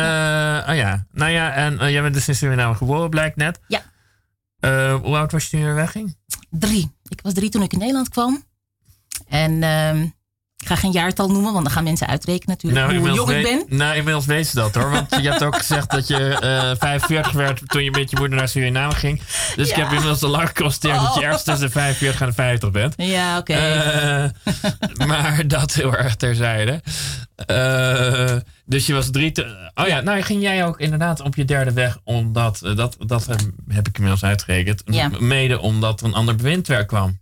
oh 0.70 0.76
ja, 0.76 1.06
nou 1.12 1.32
ja, 1.32 1.54
en 1.54 1.80
eh, 1.80 1.90
jij 1.90 2.02
bent 2.02 2.14
dus 2.14 2.28
in 2.28 2.36
Suriname 2.36 2.76
geboren, 2.76 3.10
blijkt 3.10 3.36
net. 3.36 3.60
Ja. 3.68 3.82
Hoe 5.02 5.18
oud 5.18 5.32
was 5.32 5.44
je 5.44 5.50
toen 5.50 5.60
je 5.60 5.74
wegging? 5.74 6.18
Drie. 6.50 6.92
Ik 7.08 7.22
was 7.22 7.34
drie 7.34 7.50
toen 7.50 7.62
ik 7.62 7.74
in 7.74 7.80
Nederland 7.80 8.10
kwam. 8.10 8.44
En 9.28 9.64
ehm, 9.64 10.08
ik 10.62 10.68
ga 10.68 10.76
geen 10.76 10.92
jaartal 10.92 11.28
noemen, 11.30 11.52
want 11.54 11.64
dan 11.66 11.74
gaan 11.74 11.84
mensen 11.84 12.08
uitrekenen 12.08 12.56
natuurlijk 12.56 12.86
hoe 12.86 12.96
inmiddels 12.96 13.30
jong 13.30 13.38
ik 13.46 13.68
ben. 13.68 13.78
Nou, 13.78 13.96
inmiddels 13.96 14.26
weet 14.26 14.48
ze 14.48 14.56
dat 14.56 14.76
hoor. 14.76 14.90
Want 14.90 15.10
je 15.22 15.30
hebt 15.30 15.44
ook 15.44 15.58
gezegd 15.58 15.90
dat 15.92 16.08
je 16.08 16.30
eh 16.40 16.72
45 16.80 17.32
werd 17.32 17.62
toen 17.66 17.84
je 17.84 17.92
met 17.92 18.10
je 18.10 18.18
moeder 18.20 18.38
naar 18.38 18.48
Suriname 18.48 18.96
ging. 18.96 19.22
Dus 19.56 19.70
ik 19.70 19.76
heb 19.76 19.86
inmiddels 19.88 20.24
al 20.24 20.30
lang 20.30 20.48
geconstateerd 20.48 21.02
dat 21.02 21.14
je 21.14 21.20
Oh. 21.20 21.26
ergens 21.26 21.44
tussen 21.44 21.66
de 21.66 21.72
45 21.72 22.22
en 22.22 22.28
de 22.28 22.34
50 22.34 22.72
bent. 22.72 22.94
Ja, 22.98 23.38
oké. 23.38 23.54
Eh, 23.54 24.26
maar 25.08 25.48
dat 25.48 25.74
heel 25.74 25.96
erg 25.96 26.16
terzijde. 26.16 26.82
Eh, 27.36 28.36
dus 28.66 28.86
je 28.86 28.94
was 28.94 29.12
drie. 29.12 29.32
te- 29.32 29.70
oh 29.76 29.88
ja, 29.88 30.02
nou 30.02 30.22
ging 30.22 30.42
jij 30.42 30.66
ook 30.66 30.80
inderdaad 30.80 31.22
op 31.22 31.36
je 31.36 31.46
derde 31.46 31.74
weg, 31.74 31.98
omdat 32.04 32.60
dat, 32.76 32.96
dat 33.00 33.26
heb- 33.26 33.42
heb 33.68 33.88
ik 33.88 33.96
inmiddels 33.96 34.24
uitgerekend. 34.24 34.82
Ja. 34.86 35.10
Mede 35.20 35.60
omdat 35.60 36.00
er 36.00 36.06
een 36.06 36.14
ander 36.14 36.36
bewindwerk 36.36 36.88
kwam. 36.88 37.20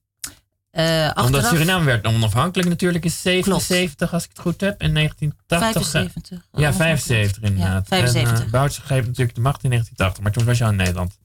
Eh, 0.76 1.12
Omdat 1.26 1.46
Suriname 1.46 1.86
werd 1.86 2.06
onafhankelijk 2.08 2.70
natuurlijk 2.70 3.04
in 3.06 3.12
77, 3.12 4.14
als 4.14 4.24
ik 4.24 4.30
het 4.30 4.40
goed 4.40 4.62
heb, 4.62 4.82
in 4.82 4.94
1980. 4.94 5.88
75. 5.92 6.40
Ja, 6.52 6.70
Oh, 6.70 6.76
75 6.76 7.44
inderdaad. 7.44 7.86
Ja, 7.90 7.98
75. 7.98 8.40
En 8.40 8.46
uh, 8.46 8.52
Boutsen 8.52 8.84
greep 8.84 9.06
natuurlijk 9.06 9.36
de 9.36 9.42
macht 9.42 9.64
in 9.64 9.70
1980, 9.70 10.24
maar 10.24 10.32
toen 10.32 10.46
was 10.46 10.58
je 10.58 10.64
al 10.64 10.70
in 10.70 10.76
Nederland. 10.76 11.18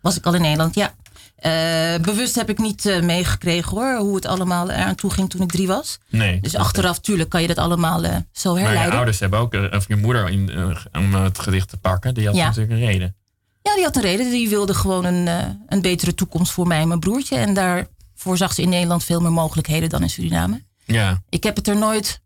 Was 0.00 0.16
ik 0.16 0.26
al 0.26 0.34
in 0.34 0.40
Nederland, 0.40 0.74
ja. 0.74 0.94
Eh, 1.36 2.00
bewust 2.02 2.34
heb 2.34 2.48
ik 2.48 2.58
niet 2.58 2.86
eh, 2.86 3.02
meegekregen 3.02 3.70
hoor, 3.70 3.96
hoe 3.98 4.14
het 4.14 4.26
allemaal 4.26 4.70
eraan 4.70 4.94
toe 4.94 5.10
ging 5.10 5.30
toen 5.30 5.42
ik 5.42 5.50
drie 5.50 5.66
was. 5.66 5.98
Nee. 6.08 6.40
Dus 6.40 6.54
achteraf, 6.54 6.98
tuurlijk, 7.00 7.28
kan 7.30 7.42
je 7.42 7.48
dat 7.48 7.58
allemaal 7.58 8.04
eh, 8.04 8.16
zo 8.32 8.50
Maar 8.52 8.60
je 8.60 8.66
herleiden. 8.66 8.96
ouders 8.96 9.18
hebben 9.20 9.38
ook, 9.38 9.54
eh, 9.54 9.76
of 9.76 9.88
je 9.88 9.96
moeder 9.96 10.28
in, 10.28 10.50
eh, 10.50 10.76
om 10.92 11.14
het 11.14 11.38
gedicht 11.38 11.68
te 11.68 11.76
pakken, 11.76 12.14
die 12.14 12.26
had 12.26 12.36
Ja. 12.36 12.44
natuurlijk 12.46 12.72
een 12.72 12.86
reden. 12.86 13.14
Ja, 13.62 13.74
die 13.74 13.84
had 13.84 13.96
een 13.96 14.02
reden. 14.02 14.30
Die 14.30 14.48
wilde 14.48 14.74
gewoon 14.74 15.04
een, 15.04 15.28
eh, 15.28 15.46
een 15.68 15.80
betere 15.82 16.14
toekomst 16.14 16.52
voor 16.52 16.66
mij 16.66 16.80
en 16.80 16.88
mijn 16.88 17.00
broertje. 17.00 17.36
En 17.36 17.54
daarvoor 17.54 17.88
zag 18.22 18.52
ze 18.54 18.62
in 18.62 18.68
Nederland 18.68 19.04
veel 19.04 19.20
meer 19.20 19.32
mogelijkheden 19.32 19.88
dan 19.88 20.02
in 20.02 20.10
Suriname. 20.10 20.64
Ja. 20.84 21.22
Ik 21.28 21.42
heb 21.42 21.56
het 21.56 21.68
er 21.68 21.76
nooit 21.76 22.20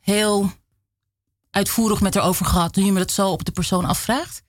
heel 0.00 0.52
uitvoerig 1.50 2.00
met 2.00 2.14
haar 2.14 2.24
over 2.24 2.46
gehad. 2.46 2.76
Nu 2.76 2.84
je 2.84 2.92
me 2.92 2.98
dat 2.98 3.10
zo 3.10 3.28
op 3.30 3.44
de 3.44 3.52
persoon 3.52 3.84
afvraagt. 3.84 4.42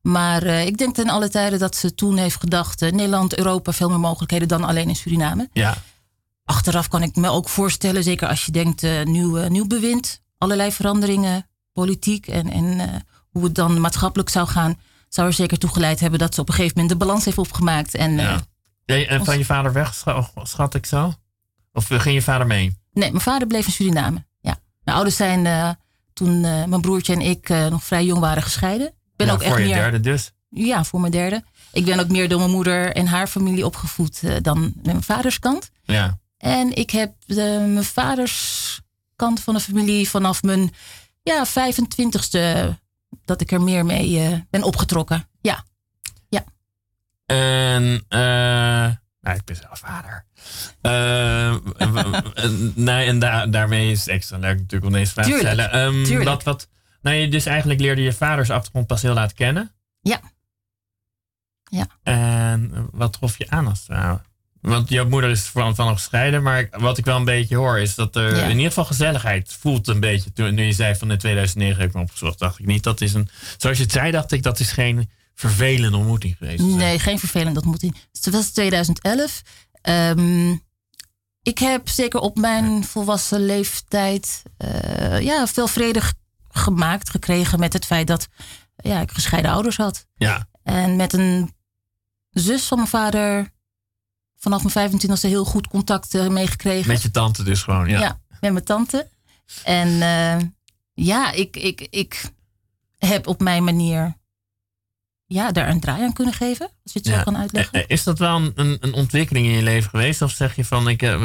Maar 0.00 0.42
eh, 0.42 0.66
ik 0.66 0.78
denk 0.78 0.94
ten 0.94 1.08
alle 1.08 1.28
tijden 1.28 1.58
dat 1.58 1.76
ze 1.76 1.94
toen 1.94 2.16
heeft 2.16 2.40
gedacht... 2.40 2.82
eh, 2.82 2.90
Nederland, 2.92 3.36
Europa, 3.38 3.72
veel 3.72 3.88
meer 3.88 4.00
mogelijkheden 4.00 4.48
dan 4.48 4.64
alleen 4.64 4.88
in 4.88 4.96
Suriname. 4.96 5.48
Ja. 5.52 5.76
Achteraf 6.44 6.88
kan 6.88 7.02
ik 7.02 7.16
me 7.16 7.28
ook 7.28 7.48
voorstellen, 7.48 8.02
zeker 8.02 8.28
als 8.28 8.44
je 8.46 8.52
denkt 8.52 8.82
eh, 8.82 9.02
nieuw, 9.02 9.48
nieuw 9.48 9.66
bewind, 9.66 10.20
allerlei 10.38 10.72
veranderingen, 10.72 11.46
politiek 11.72 12.26
en, 12.26 12.50
en 12.50 13.04
hoe 13.30 13.44
het 13.44 13.54
dan 13.54 13.80
maatschappelijk 13.80 14.28
zou 14.28 14.48
gaan, 14.48 14.80
zou 15.08 15.26
er 15.26 15.32
zeker 15.32 15.58
toe 15.58 15.70
geleid 15.70 16.00
hebben 16.00 16.18
dat 16.18 16.34
ze 16.34 16.40
op 16.40 16.48
een 16.48 16.54
gegeven 16.54 16.76
moment 16.80 16.98
de 16.98 17.04
balans 17.06 17.24
heeft 17.24 17.38
opgemaakt. 17.38 17.94
En 17.94 18.12
Ja. 18.12 18.42
En 18.84 19.24
van 19.24 19.38
je 19.38 19.44
vader 19.44 19.72
weg, 19.72 19.94
scha- 19.94 20.30
schat 20.42 20.74
ik 20.74 20.86
zo? 20.86 21.14
Of 21.72 21.90
eh, 21.90 22.00
ging 22.00 22.14
je 22.14 22.22
vader 22.22 22.46
mee? 22.46 22.80
nee, 22.92 23.10
mijn 23.10 23.22
vader 23.22 23.46
bleef 23.46 23.66
in 23.66 23.72
Suriname. 23.72 24.24
Ja. 24.40 24.58
Mijn 24.84 24.96
ouders 24.96 25.16
zijn 25.16 25.46
eh, 25.46 25.70
toen 26.12 26.44
eh, 26.44 26.64
mijn 26.64 26.80
broertje 26.80 27.12
en 27.12 27.20
ik 27.20 27.48
nog 27.48 27.84
vrij 27.84 28.04
jong 28.04 28.20
waren 28.20 28.42
gescheiden. 28.42 28.86
Ik 28.86 28.92
ben 29.16 29.30
ook 29.30 29.42
voor 29.42 29.46
echt 29.46 29.58
je 29.58 29.64
meer. 29.64 29.74
derde 29.74 30.00
dus. 30.00 30.32
Ja, 30.48 30.84
voor 30.84 31.00
mijn 31.00 31.12
derde. 31.12 31.44
Ik 31.72 31.84
ben 31.84 32.00
ook 32.00 32.08
meer 32.08 32.28
door 32.28 32.38
mijn 32.38 32.50
moeder 32.50 32.92
en 32.96 33.06
haar 33.06 33.26
familie 33.26 33.66
opgevoed 33.66 34.44
dan 34.44 34.60
met 34.60 34.84
mijn 34.84 35.02
vaders 35.02 35.38
kant. 35.38 35.70
Ja. 35.84 36.18
En 36.38 36.76
ik 36.76 36.90
heb 36.90 37.14
de, 37.26 37.64
mijn 37.68 37.84
vaders 37.84 38.80
kant 39.16 39.40
van 39.40 39.54
de 39.54 39.60
familie 39.60 40.08
vanaf 40.08 40.42
mijn 40.42 40.74
ja, 41.22 41.46
25ste 41.46 42.74
dat 43.24 43.40
ik 43.40 43.52
er 43.52 43.62
meer 43.62 43.84
mee 43.84 44.44
ben 44.50 44.62
opgetrokken. 44.62 45.28
Ja, 45.40 45.64
En, 47.26 48.04
eh 48.08 48.18
nou, 49.20 49.36
ik 49.36 49.44
ben 49.44 49.56
zelf 49.56 49.78
vader. 49.78 50.24
W- 50.80 52.20
nee, 52.74 53.06
en 53.06 53.18
daar 53.18 53.50
daarmee 53.50 53.90
is 53.90 53.98
het 54.00 54.08
extra 54.08 54.38
leuk 54.38 54.56
natuurlijk 54.56 54.84
om 54.84 54.92
deze 54.92 55.12
vraag 55.12 55.26
te 55.26 55.36
stellen. 55.38 55.70
Ehm, 55.72 56.04
tuurlijk. 56.04 56.28
Wat, 56.28 56.42
wat, 56.42 56.68
nou, 57.02 57.16
je 57.16 57.28
dus 57.28 57.46
eigenlijk 57.46 57.80
leerde 57.80 58.02
je 58.02 58.12
vaders 58.12 58.50
achtergrond 58.50 58.86
pas 58.86 59.02
heel 59.02 59.14
laat 59.14 59.32
kennen. 59.34 59.72
Ja. 60.00 60.20
Ja. 61.70 61.86
En 62.02 62.88
wat 62.92 63.12
trof 63.12 63.38
je 63.38 63.50
aan 63.50 63.66
als 63.68 63.84
ware? 63.86 64.20
Want 64.60 64.88
jouw 64.88 65.08
moeder 65.08 65.30
is 65.30 65.42
van, 65.44 65.74
van 65.74 65.86
nog 65.86 65.94
gescheiden, 65.96 66.42
maar 66.42 66.68
wat 66.70 66.98
ik 66.98 67.04
wel 67.04 67.16
een 67.16 67.24
beetje 67.24 67.56
hoor 67.56 67.78
is 67.78 67.94
dat 67.94 68.16
er 68.16 68.36
Ja. 68.36 68.42
in 68.42 68.50
ieder 68.50 68.66
geval 68.66 68.84
gezelligheid 68.84 69.56
voelt 69.60 69.88
een 69.88 70.00
beetje. 70.00 70.32
Toen, 70.32 70.54
nu 70.54 70.64
je 70.64 70.72
zei 70.72 70.94
van 70.94 71.10
in 71.10 71.18
2009 71.18 71.80
heb 71.80 71.88
ik 71.88 71.94
me 71.94 72.00
opgezocht, 72.02 72.38
dacht 72.38 72.58
ik 72.58 72.66
niet. 72.66 72.82
Dat 72.82 73.00
is 73.00 73.14
een, 73.14 73.28
zoals 73.56 73.76
je 73.76 73.82
het 73.82 73.92
zei, 73.92 74.10
dacht 74.10 74.32
ik 74.32 74.42
dat 74.42 74.60
is 74.60 74.72
geen 74.72 75.10
vervelende 75.34 75.96
ontmoeting 75.96 76.36
geweest. 76.38 76.62
nee, 76.62 76.98
geen 76.98 77.18
vervelend 77.18 77.56
ontmoeting. 77.56 77.96
Het 78.12 78.30
was 78.30 78.50
2011. 78.50 79.42
Ehm, 79.82 80.56
ik 81.42 81.58
heb 81.58 81.88
zeker 81.88 82.20
op 82.20 82.36
mijn 82.36 82.84
volwassen 82.84 83.46
leeftijd 83.46 84.42
eh, 84.56 85.20
ja, 85.20 85.46
veel 85.46 85.66
vrede 85.68 86.00
gemaakt 86.48 87.10
gekregen 87.10 87.58
met 87.58 87.72
het 87.72 87.86
feit 87.86 88.06
dat 88.06 88.28
ja, 88.76 89.00
ik 89.00 89.10
gescheiden 89.10 89.50
ouders 89.50 89.76
had. 89.76 90.06
Ja, 90.14 90.48
En 90.62 90.96
met 90.96 91.12
een 91.12 91.54
zus 92.30 92.64
van 92.64 92.76
mijn 92.76 92.90
vader 92.90 93.52
vanaf 94.36 94.74
mijn 94.74 94.90
25e 94.92 95.20
heel 95.20 95.44
goed 95.44 95.68
contact 95.68 96.14
eh, 96.14 96.28
meegekregen. 96.28 96.88
met 96.88 97.02
je 97.02 97.10
tante 97.10 97.42
dus 97.42 97.62
gewoon. 97.62 97.88
Ja. 97.88 98.00
Ja. 98.00 98.20
met 98.40 98.52
mijn 98.52 98.64
tante. 98.64 99.08
En 99.64 100.02
eh, 100.02 100.48
ja, 100.94 101.32
ik, 101.32 101.56
ik, 101.56 101.86
ik 101.90 102.22
heb 102.98 103.26
op 103.26 103.40
mijn 103.40 103.64
manier 103.64 104.16
ja, 105.32 105.52
daar 105.52 105.68
een 105.68 105.80
draai 105.80 106.02
aan 106.02 106.12
kunnen 106.12 106.34
geven. 106.34 106.66
Als 106.66 106.92
je 106.92 106.98
het 106.98 107.08
zo 107.08 107.22
kan 107.22 107.36
uitleggen. 107.36 107.72
Eh, 107.72 107.80
eh, 107.80 107.86
Is 107.88 108.02
dat 108.02 108.18
wel 108.18 108.36
een, 108.36 108.52
een, 108.54 108.76
een 108.80 108.92
ontwikkeling 108.92 109.46
in 109.46 109.52
je 109.52 109.62
leven 109.62 109.90
geweest? 109.90 110.22
Of 110.22 110.30
zeg 110.30 110.56
je 110.56 110.64
van, 110.64 110.88
ik 110.88 111.00
heb... 111.00 111.20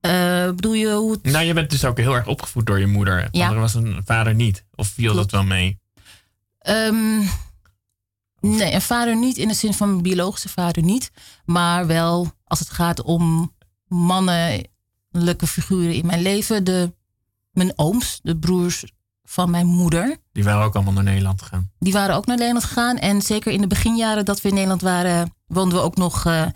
Eh, 0.00 0.46
bedoel 0.46 0.72
je 0.72 0.92
hoe 0.92 1.12
het... 1.12 1.22
Nou, 1.22 1.44
je 1.44 1.54
bent 1.54 1.70
dus 1.70 1.84
ook 1.84 1.98
heel 1.98 2.14
erg 2.14 2.26
opgevoed 2.26 2.66
door 2.66 2.80
je 2.80 2.86
moeder. 2.86 3.28
Ja. 3.30 3.54
Was 3.54 3.74
een 3.74 4.02
vader 4.04 4.34
niet. 4.34 4.64
Of 4.74 4.88
viel 4.88 5.12
Klopt. 5.12 5.30
dat 5.30 5.40
wel 5.40 5.48
mee? 5.48 5.78
Ehm, 6.58 7.18
nee, 8.40 8.72
een 8.72 8.82
vader 8.82 9.16
niet 9.16 9.36
in 9.36 9.48
de 9.48 9.54
zin 9.54 9.74
van 9.74 9.90
mijn 9.90 10.02
biologische 10.02 10.48
vader 10.48 10.82
niet. 10.82 11.10
Maar 11.44 11.86
wel 11.86 12.32
als 12.44 12.58
het 12.58 12.70
gaat 12.70 13.02
om 13.02 13.54
mannelijke 13.86 15.46
figuren 15.46 15.94
in 15.94 16.06
mijn 16.06 16.22
leven. 16.22 16.64
De, 16.64 16.94
mijn 17.50 17.72
ooms, 17.76 18.20
de 18.22 18.36
broers 18.36 18.84
van 19.24 19.50
mijn 19.50 19.66
moeder. 19.66 20.16
Die 20.32 20.44
waren 20.44 20.64
ook 20.64 20.74
allemaal 20.74 20.92
naar 20.92 21.02
Nederland 21.02 21.42
gegaan. 21.42 21.70
Die 21.78 21.92
waren 21.92 22.16
ook 22.16 22.26
naar 22.26 22.36
Nederland 22.36 22.64
gegaan. 22.64 22.96
En 22.96 23.22
zeker 23.22 23.52
in 23.52 23.60
de 23.60 23.66
beginjaren 23.66 24.24
dat 24.24 24.40
we 24.40 24.48
in 24.48 24.54
Nederland 24.54 24.82
waren, 24.82 25.34
woonden 25.46 25.78
we 25.78 25.84
ook 25.84 25.96
nog 25.96 26.26
eh, 26.26 26.46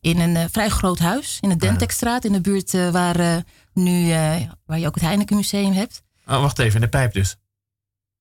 in 0.00 0.20
een 0.20 0.36
eh, 0.36 0.44
vrij 0.50 0.68
groot 0.68 0.98
huis. 0.98 1.38
In 1.40 1.48
de 1.48 1.56
Dentekstraat, 1.56 2.24
in 2.24 2.32
de 2.32 2.40
buurt 2.40 2.74
eh, 2.74 2.90
waar, 2.90 3.44
nu, 3.72 4.14
waar 4.66 4.78
je 4.78 4.86
ook 4.86 4.94
het 4.94 5.04
Heineken 5.04 5.36
Museum 5.36 5.72
hebt. 5.72 6.02
Oh, 6.26 6.40
wacht 6.40 6.58
even, 6.58 6.74
in 6.74 6.80
de 6.80 6.88
pijp 6.88 7.12
dus. 7.12 7.36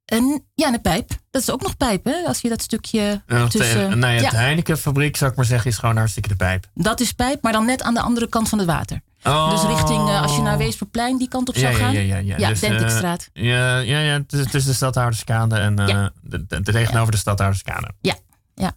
En 0.06 0.46
ja, 0.54 0.72
de 0.72 0.80
pijp. 0.80 1.10
Dat 1.30 1.42
is 1.42 1.50
ook 1.50 1.62
nog 1.62 1.78
pijp, 1.78 2.06
hè? 2.06 2.26
Als 2.26 2.42
je 2.42 2.50
dat 2.50 2.62
stukje 2.62 3.22
tussen... 3.50 3.86
even, 3.86 4.00
nou 4.00 4.14
ja, 4.14 4.22
ja. 4.22 4.30
de 4.30 4.38
Heinekenfabriek, 4.38 5.18
zou 5.18 5.32
ik 5.32 5.38
maar 5.38 5.46
zeggen, 5.46 5.72
is 5.72 5.78
gewoon 5.78 5.98
hartstikke 5.98 6.30
de 6.30 6.36
pijp. 6.36 6.68
Dat 6.74 7.00
is 7.00 7.12
pijp, 7.12 7.42
maar 7.42 7.52
dan 7.52 7.66
net 7.66 7.82
aan 7.82 7.94
de 7.94 8.02
andere 8.02 8.30
kant 8.30 8.50
van 8.50 8.58
het 8.58 8.68
water. 8.68 9.02
Oh. 9.24 9.50
Dus 9.52 9.64
richting, 9.64 10.10
eh, 10.10 10.22
als 10.22 10.36
je 10.36 10.42
naar 10.42 10.58
Weesperplein 10.58 11.18
die 11.18 11.28
kant 11.28 11.50
op 11.50 11.56
zou 11.56 11.72
ja, 11.72 11.78
gaan. 11.80 11.94
Ja, 11.94 12.00
ja, 12.00 12.18
ja. 12.18 12.38
Ja, 12.38 12.50
Dus, 12.50 12.62
eh, 12.62 12.70
Dentikstraat. 12.70 13.30
ja, 13.34 13.78
ja, 13.78 14.00
ja, 14.00 14.14
het 14.14 14.34
is, 14.34 14.40
het 14.40 14.54
is 14.54 14.66
de 14.66 14.74
Stadhouderskade 14.74 15.56
en 15.56 15.80
eh, 15.80 15.88
Ja. 15.88 16.12
de, 16.22 16.46
de, 16.48 16.62
de 16.62 16.72
tegenover 16.72 17.12
de 17.12 17.18
Stadhouderskade. 17.18 17.90
Ja, 18.02 18.16
ja. 18.56 18.74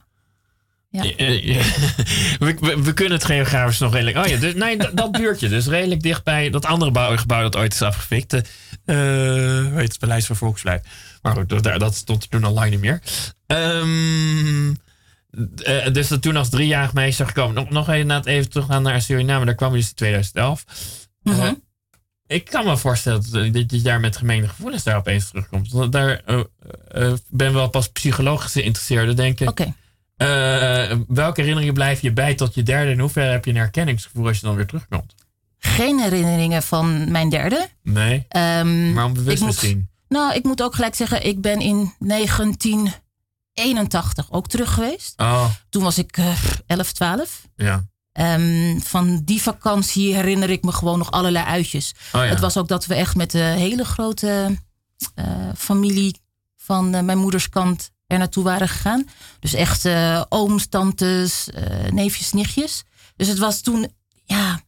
Ja. 0.91 1.03
We, 2.39 2.57
we, 2.61 2.83
we 2.83 2.93
kunnen 2.93 3.13
het 3.19 3.25
geografisch 3.25 3.79
nog 3.79 3.93
redelijk. 3.93 4.17
Oh 4.17 4.27
ja, 4.27 4.37
dus, 4.37 4.55
nee, 4.55 4.77
dat, 4.77 4.97
dat 4.97 5.13
buurtje. 5.13 5.49
Dus 5.49 5.67
redelijk 5.67 6.03
dichtbij 6.03 6.51
dat 6.51 6.67
andere 6.67 6.91
bouw, 6.91 7.17
gebouw 7.17 7.43
dat 7.43 7.57
ooit 7.57 7.75
is 7.75 7.83
afgefikt. 7.83 8.33
eh 8.33 8.43
hoe 8.85 9.73
heet 9.75 9.89
het 9.89 9.99
Paleis 9.99 10.27
van. 10.27 10.55
Maar 11.23 11.33
goed, 11.33 11.49
dat, 11.49 11.81
dat 11.81 11.95
stond 11.95 12.31
toen 12.31 12.45
al 12.45 12.53
lang 12.53 12.71
niet 12.71 12.81
meer. 12.81 13.01
Ehm, 13.47 14.75
eh, 15.63 15.93
dus 15.93 16.09
dat 16.09 16.23
toen 16.23 16.37
als 16.37 16.49
driejarig 16.49 16.93
meisje 16.93 17.27
gekomen. 17.27 17.55
Nog, 17.55 17.71
nog 17.71 17.89
even, 17.89 18.25
even 18.27 18.51
teruggaan 18.51 18.83
naar 18.83 19.03
Suriname. 19.03 19.45
Daar 19.45 19.55
kwam 19.55 19.71
je 19.71 19.77
dus 19.79 19.89
in 19.89 19.95
2011. 19.95 20.65
Mhm. 21.23 21.41
Eh, 21.41 21.51
ik 22.27 22.45
kan 22.45 22.65
me 22.65 22.77
voorstellen 22.77 23.23
dat, 23.31 23.53
dat 23.55 23.71
je 23.71 23.83
daar 23.83 24.01
met 24.01 24.17
gemengde 24.17 24.49
gevoelens 24.49 24.83
daar 24.83 24.97
opeens 24.97 25.29
terugkomt. 25.29 25.73
Want 25.73 25.93
daar 25.93 26.23
eh, 26.27 26.41
eh, 26.89 27.13
ben 27.29 27.53
wel 27.55 27.69
pas 27.69 27.89
psychologisch 27.89 28.53
geïnteresseerd. 28.53 29.17
Denk 29.17 29.41
ik. 29.41 29.61
Eh, 30.17 30.99
welke 31.09 31.41
herinneringen 31.41 31.75
blijf 31.75 32.01
je 32.01 32.13
bij 32.13 32.35
tot 32.35 32.55
je 32.55 32.63
derde? 32.63 32.91
En 32.91 32.99
hoe 32.99 33.09
ver 33.09 33.31
heb 33.31 33.45
je 33.45 33.51
een 33.51 33.57
herkenningsgevoel 33.57 34.27
als 34.27 34.41
je 34.41 34.47
dan 34.47 34.57
weer 34.57 34.67
terugkomt? 34.67 35.15
Geen 35.59 35.99
herinneringen 36.01 36.63
van 36.63 37.11
mijn 37.11 37.29
derde. 37.29 37.69
Nee, 37.83 38.25
Ehm, 38.29 38.93
maar 38.93 39.05
onbewust 39.05 39.39
moet- 39.39 39.47
misschien. 39.47 39.89
Nou, 40.09 40.35
ik 40.35 40.45
moet 40.45 40.63
ook 40.63 40.75
gelijk 40.75 40.95
zeggen, 40.95 41.27
ik 41.27 41.41
ben 41.41 41.61
in 41.61 41.93
1981 43.55 44.31
ook 44.31 44.49
terug 44.49 44.75
geweest. 44.75 45.21
Oh, 45.21 45.51
Toen 45.69 45.83
was 45.83 45.99
ik 45.99 46.17
eh 46.17 46.39
11, 46.67 46.93
12. 46.93 47.49
ja. 47.57 47.85
Ehm, 48.13 48.79
van 48.79 49.21
die 49.25 49.43
vakantie 49.43 50.15
herinner 50.15 50.51
ik 50.51 50.65
me 50.65 50.73
gewoon 50.73 50.99
nog 50.99 51.11
allerlei 51.11 51.45
uitjes. 51.45 51.95
Oh, 52.13 52.21
ja. 52.21 52.29
Het 52.29 52.41
was 52.41 52.57
ook 52.57 52.69
dat 52.69 52.87
we 52.87 52.95
echt 52.95 53.15
met 53.15 53.31
de 53.31 53.39
hele 53.39 53.85
grote 53.85 54.59
eh, 55.15 55.27
familie 55.57 56.21
van 56.57 56.95
eh, 56.95 57.03
mijn 57.03 57.19
moeders 57.19 57.49
kant 57.49 57.91
er 58.07 58.19
naartoe 58.19 58.45
waren 58.45 58.69
gegaan. 58.69 59.09
Dus 59.41 59.55
echt 59.55 59.85
eh, 59.85 60.23
ooms, 60.29 60.67
tantes, 60.67 61.49
neefjes, 61.91 62.33
nichtjes. 62.33 62.85
Dus 63.17 63.29
het 63.29 63.39
was 63.39 63.61
toen, 63.61 63.93
ja, 64.25 64.61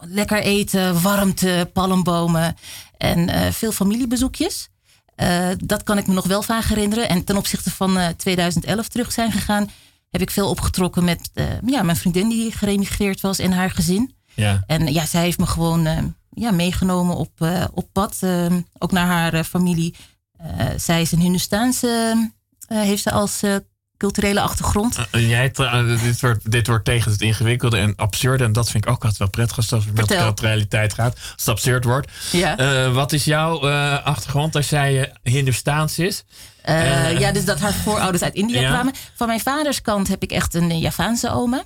lekker 0.00 0.42
eten, 0.42 1.02
warmte, 1.02 1.70
palmbomen 1.72 2.56
en 2.96 3.52
veel 3.52 3.72
familiebezoekjes. 3.72 4.68
Eh, 5.16 5.48
dat 5.64 5.82
kan 5.82 5.98
ik 5.98 6.06
me 6.06 6.14
nog 6.14 6.26
wel 6.26 6.42
vaak 6.42 6.64
herinneren. 6.64 7.08
En 7.08 7.24
ten 7.24 7.36
opzichte 7.36 7.70
van 7.70 7.98
eh, 7.98 8.08
2011 8.08 8.88
terug 8.88 9.12
zijn 9.12 9.32
gegaan, 9.32 9.70
heb 10.10 10.20
ik 10.20 10.30
veel 10.30 10.48
opgetrokken 10.48 11.04
met 11.04 11.30
eh, 11.34 11.44
ja, 11.66 11.82
mijn 11.82 11.96
vriendin 11.96 12.28
die 12.28 12.52
geremigreerd 12.52 13.20
was 13.20 13.38
en 13.38 13.52
haar 13.52 13.70
gezin. 13.70 14.14
ja. 14.34 14.62
En 14.66 14.92
ja, 14.92 15.06
zij 15.06 15.22
heeft 15.22 15.38
me 15.38 15.46
gewoon 15.46 15.86
eh, 15.86 15.98
ja, 16.30 16.50
meegenomen 16.50 17.16
op, 17.16 17.30
eh, 17.40 17.64
op 17.72 17.88
pad. 17.92 18.16
eh, 18.20 18.46
ook 18.78 18.92
naar 18.92 19.06
haar 19.06 19.34
eh, 19.34 19.42
familie. 19.44 19.94
Eh, 20.36 20.66
zij 20.76 21.00
is 21.00 21.12
een 21.12 21.20
Hindustaanse, 21.20 22.30
eh, 22.68 22.80
heeft 22.80 23.02
ze 23.02 23.10
als 23.10 23.42
eh, 23.42 23.54
culturele 23.96 24.40
achtergrond. 24.40 24.98
Eh, 25.10 25.28
Jij, 25.28 25.50
tra- 25.50 25.82
dit, 25.82 26.20
wordt, 26.20 26.50
dit 26.50 26.66
wordt 26.66 26.84
tegen 26.84 27.12
het 27.12 27.20
ingewikkelde 27.20 27.78
en 27.78 27.92
absurde. 27.96 28.44
En 28.44 28.52
dat 28.52 28.70
vind 28.70 28.84
ik 28.84 28.90
ook 28.90 28.96
altijd 29.02 29.18
wel 29.18 29.30
prettig 29.30 29.56
als 29.56 29.70
het 29.70 29.84
met 29.86 29.94
Vertel. 29.94 30.24
culturaliteit 30.24 30.94
gaat. 30.94 31.12
Als 31.14 31.30
het 31.36 31.48
absurd 31.48 31.84
wordt. 31.84 32.10
Ja. 32.32 32.56
Eh, 32.58 32.94
wat 32.94 33.12
is 33.12 33.24
jouw 33.24 33.68
eh, 33.68 34.04
achtergrond 34.04 34.56
als 34.56 34.68
jij 34.68 35.12
Hindoestaans 35.22 35.98
is? 35.98 36.24
Eh, 36.62 37.10
eh, 37.10 37.18
ja, 37.18 37.32
dus 37.32 37.44
dat 37.44 37.60
haar 37.60 37.72
voorouders 37.72 38.22
uit 38.22 38.34
India 38.34 38.60
Ja. 38.60 38.68
kwamen. 38.70 38.94
Van 39.14 39.26
mijn 39.26 39.40
vaders 39.40 39.80
kant 39.82 40.08
heb 40.08 40.22
ik 40.22 40.30
echt 40.30 40.54
een 40.54 40.78
Javaanse 40.78 41.30
oma. 41.30 41.62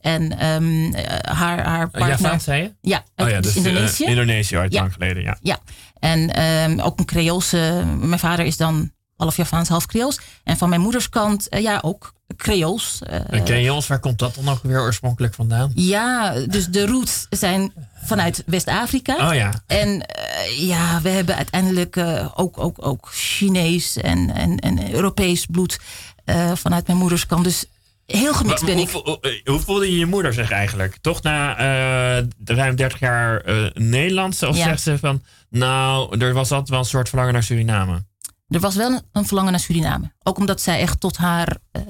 En 0.00 0.38
eh, 0.38 1.36
haar, 1.36 1.64
haar 1.64 1.90
partner... 1.90 2.20
Javaan, 2.20 2.40
zei 2.40 2.62
je? 2.62 2.72
Ja, 2.80 3.04
uit 3.14 3.28
Oh 3.28 3.34
ja, 3.34 3.40
dus 3.40 3.50
eh, 3.56 3.64
Indonesië. 3.64 4.04
Indonesië 4.04 4.56
ooit 4.58 4.72
Ja. 4.72 4.80
lang 4.80 4.92
geleden, 4.92 5.22
ja. 5.22 5.38
Ja, 5.42 5.58
en 5.98 6.30
ehm, 6.34 6.80
ook 6.80 6.98
een 6.98 7.04
Creoolse. 7.04 7.84
Mijn 8.00 8.18
vader 8.20 8.44
is 8.44 8.56
dan 8.56 8.92
half 9.22 9.36
Javaans, 9.36 9.68
half 9.68 9.86
Creools. 9.86 10.20
En 10.44 10.56
van 10.56 10.68
mijn 10.68 10.80
moeders 10.80 11.08
kant, 11.08 11.48
eh, 11.48 11.62
ja, 11.62 11.78
ook 11.84 12.12
Creools. 12.36 12.98
eh, 13.06 13.44
ken 13.44 13.60
je 13.62 13.72
ons, 13.72 13.86
waar 13.86 13.98
komt 14.00 14.18
dat 14.18 14.34
dan 14.34 14.48
ook 14.48 14.62
weer 14.62 14.80
oorspronkelijk 14.80 15.34
vandaan? 15.34 15.70
ja, 15.74 16.32
dus 16.46 16.66
de 16.66 16.86
roots 16.86 17.26
zijn 17.30 17.72
vanuit 18.04 18.42
West-Afrika. 18.46 19.28
Oh 19.28 19.34
ja, 19.34 19.62
En 19.66 20.06
eh, 20.06 20.66
ja, 20.68 21.00
we 21.02 21.08
hebben 21.08 21.36
uiteindelijk 21.36 21.96
eh, 21.96 22.28
ook, 22.34 22.58
ook, 22.58 22.86
ook 22.86 23.08
Chinees 23.12 23.96
en, 23.96 24.34
en, 24.34 24.58
en 24.58 24.92
Europees 24.92 25.46
bloed 25.46 25.80
eh, 26.24 26.52
vanuit 26.54 26.86
mijn 26.86 26.98
moeders 26.98 27.26
kant. 27.26 27.44
Dus 27.44 27.64
heel 28.06 28.34
gemixt 28.34 28.64
ben 28.64 28.74
hoe, 28.88 29.18
ik. 29.20 29.40
hoe, 29.44 29.60
voelde 29.60 29.90
je 29.92 29.98
je 29.98 30.06
moeder 30.06 30.32
zich 30.34 30.50
eigenlijk? 30.50 30.96
Toch 31.00 31.22
na 31.22 31.56
eh, 31.58 32.24
ruim 32.44 32.76
30 32.76 32.98
jaar 33.00 33.40
eh 33.40 33.64
Nederlands? 33.74 34.42
Of 34.42 34.56
Ja. 34.56 34.64
zegt 34.64 34.80
ze 34.82 34.98
van, 34.98 35.22
nou, 35.50 36.18
er 36.18 36.32
was 36.32 36.50
altijd 36.50 36.68
wel 36.68 36.78
een 36.78 36.84
soort 36.84 37.08
verlangen 37.08 37.32
naar 37.32 37.42
Suriname? 37.42 38.04
Er 38.52 38.60
was 38.60 38.74
wel 38.74 39.00
een- 39.12 39.24
verlangen 39.26 39.50
naar 39.52 39.60
Suriname. 39.60 40.12
Ook 40.22 40.38
omdat 40.38 40.60
zij 40.60 40.80
echt 40.80 41.00
tot 41.00 41.16
haar, 41.16 41.56
eh, 41.72 41.82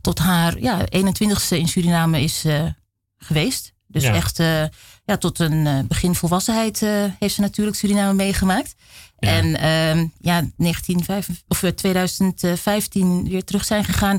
tot 0.00 0.18
haar 0.18 0.60
ja, 0.60 0.84
21ste 0.88 1.58
in 1.58 1.68
Suriname 1.68 2.20
is 2.22 2.44
eh, 2.44 2.64
geweest. 3.18 3.72
Dus 3.86 4.02
Ja. 4.02 4.14
echt 4.14 4.38
eh, 4.38 4.64
ja, 5.04 5.16
tot 5.18 5.38
een 5.38 5.86
begin 5.88 6.14
volwassenheid 6.14 6.80
heeft 7.18 7.34
ze 7.34 7.40
natuurlijk 7.40 7.76
Suriname 7.76 8.12
meegemaakt. 8.14 8.74
Ja. 9.18 9.28
En 9.28 9.56
ehm, 9.60 10.06
ja, 10.20 10.44
1905, 10.56 11.28
of 11.48 11.62
eh, 11.62 11.70
2015 11.70 13.28
weer 13.28 13.44
terug 13.44 13.64
zijn 13.64 13.84
gegaan. 13.84 14.18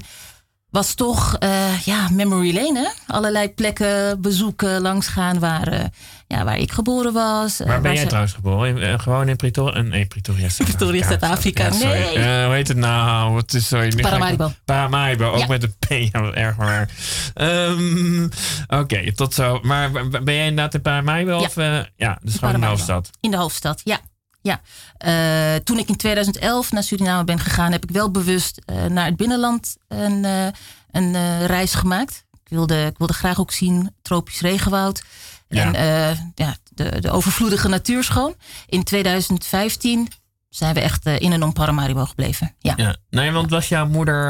Was 0.71 0.93
toch 0.93 1.35
eh, 1.39 1.79
ja, 1.81 2.09
memory 2.11 2.53
lane, 2.55 2.79
hè? 2.79 3.13
Allerlei 3.13 3.49
plekken 3.53 4.21
bezoeken, 4.21 4.81
langsgaan 4.81 5.39
waar, 5.39 5.67
eh, 5.67 5.85
ja, 6.27 6.43
waar 6.43 6.57
ik 6.57 6.71
geboren 6.71 7.13
was. 7.13 7.59
eh, 7.59 7.67
Waar 7.67 7.75
ben 7.75 7.83
waar 7.83 7.91
jij 7.93 8.01
ze- 8.01 8.07
trouwens 8.07 8.33
geboren? 8.33 8.77
In- 8.77 8.99
gewoon 8.99 9.27
in 9.29 9.35
Pretoria? 9.35 9.81
Nee, 9.81 10.05
Pretoria. 10.05 10.47
Pretoria, 10.63 11.07
Zuid-Afrika. 11.07 11.63
Ja. 11.63 11.73
Nee. 11.87 12.45
Hoe 12.45 12.53
heet 12.53 12.67
het 12.67 12.77
nou? 12.77 13.33
Wat 13.33 13.53
is 13.53 13.67
sorry. 13.67 13.95
Paramaribo. 14.01 14.51
Paramaribo, 14.65 15.25
ook 15.31 15.39
Ja. 15.39 15.47
met 15.47 15.63
een 15.63 15.75
P. 15.79 15.89
Ja, 16.13 16.21
wat 16.21 16.33
erg 16.33 16.57
maar. 16.57 16.89
Ehm, 17.33 18.27
Oké, 18.67 19.13
tot 19.13 19.33
zo. 19.33 19.59
Maar 19.61 19.91
ben 20.09 20.33
jij 20.33 20.47
inderdaad 20.47 20.73
in 20.73 20.81
Paramaribo? 20.81 21.31
Ja. 21.39 21.45
Of, 21.45 21.55
ja, 21.95 22.19
dus 22.21 22.35
gewoon 22.35 22.53
in 22.53 22.59
de 22.59 22.65
hoofdstad. 22.65 23.09
In 23.19 23.31
de 23.31 23.37
hoofdstad, 23.37 23.81
ja. 23.83 23.99
Ja. 24.41 24.61
Eh, 24.97 25.55
toen 25.63 25.77
ik 25.77 25.89
in 25.89 25.95
2011 25.95 26.71
naar 26.71 26.83
Suriname 26.83 27.23
ben 27.23 27.39
gegaan, 27.39 27.71
heb 27.71 27.83
ik 27.83 27.91
wel 27.91 28.11
bewust 28.11 28.61
eh, 28.65 28.85
naar 28.85 29.05
het 29.05 29.15
binnenland 29.15 29.75
een, 29.87 30.25
eh, 30.25 30.47
een 30.91 31.45
reis 31.45 31.73
gemaakt. 31.73 32.25
Ik 32.31 32.49
wilde, 32.49 32.85
ik 32.85 32.97
wilde 32.97 33.13
graag 33.13 33.39
ook 33.39 33.51
zien 33.51 33.95
tropisch 34.01 34.41
regenwoud. 34.41 35.03
Ja. 35.47 35.73
En 35.73 36.31
ja, 36.35 36.55
de, 36.69 37.01
de 37.01 37.11
overvloedige 37.11 37.67
natuur 37.67 38.03
schoon. 38.03 38.35
In 38.65 38.83
2015 38.83 40.07
zijn 40.49 40.73
we 40.73 40.79
echt 40.79 41.05
in 41.05 41.31
en 41.31 41.43
om 41.43 41.53
Paramaribo 41.53 42.05
gebleven. 42.05 42.55
Ja, 42.59 42.73
Ja. 42.77 42.95
Nee, 43.09 43.31
want 43.31 43.49
was 43.49 43.69
jouw 43.69 43.87
moeder... 43.87 44.25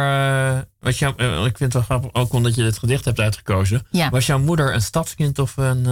was 0.80 1.00
jouw, 1.00 1.12
ik 1.45 1.58
vind 1.58 1.60
het 1.60 1.74
wel 1.74 1.82
grappig, 1.82 2.13
ook 2.13 2.34
omdat 2.34 2.56
je 2.56 2.63
dit 2.63 2.78
gedicht 2.78 3.06
hebt 3.06 3.19
uitgekozen. 3.19 3.88
Ja. 3.91 4.10
Was 4.10 4.26
jouw 4.26 4.39
moeder 4.39 4.74
een 4.74 4.82
stadskind 4.82 5.39
of 5.39 5.58
een... 5.58 5.86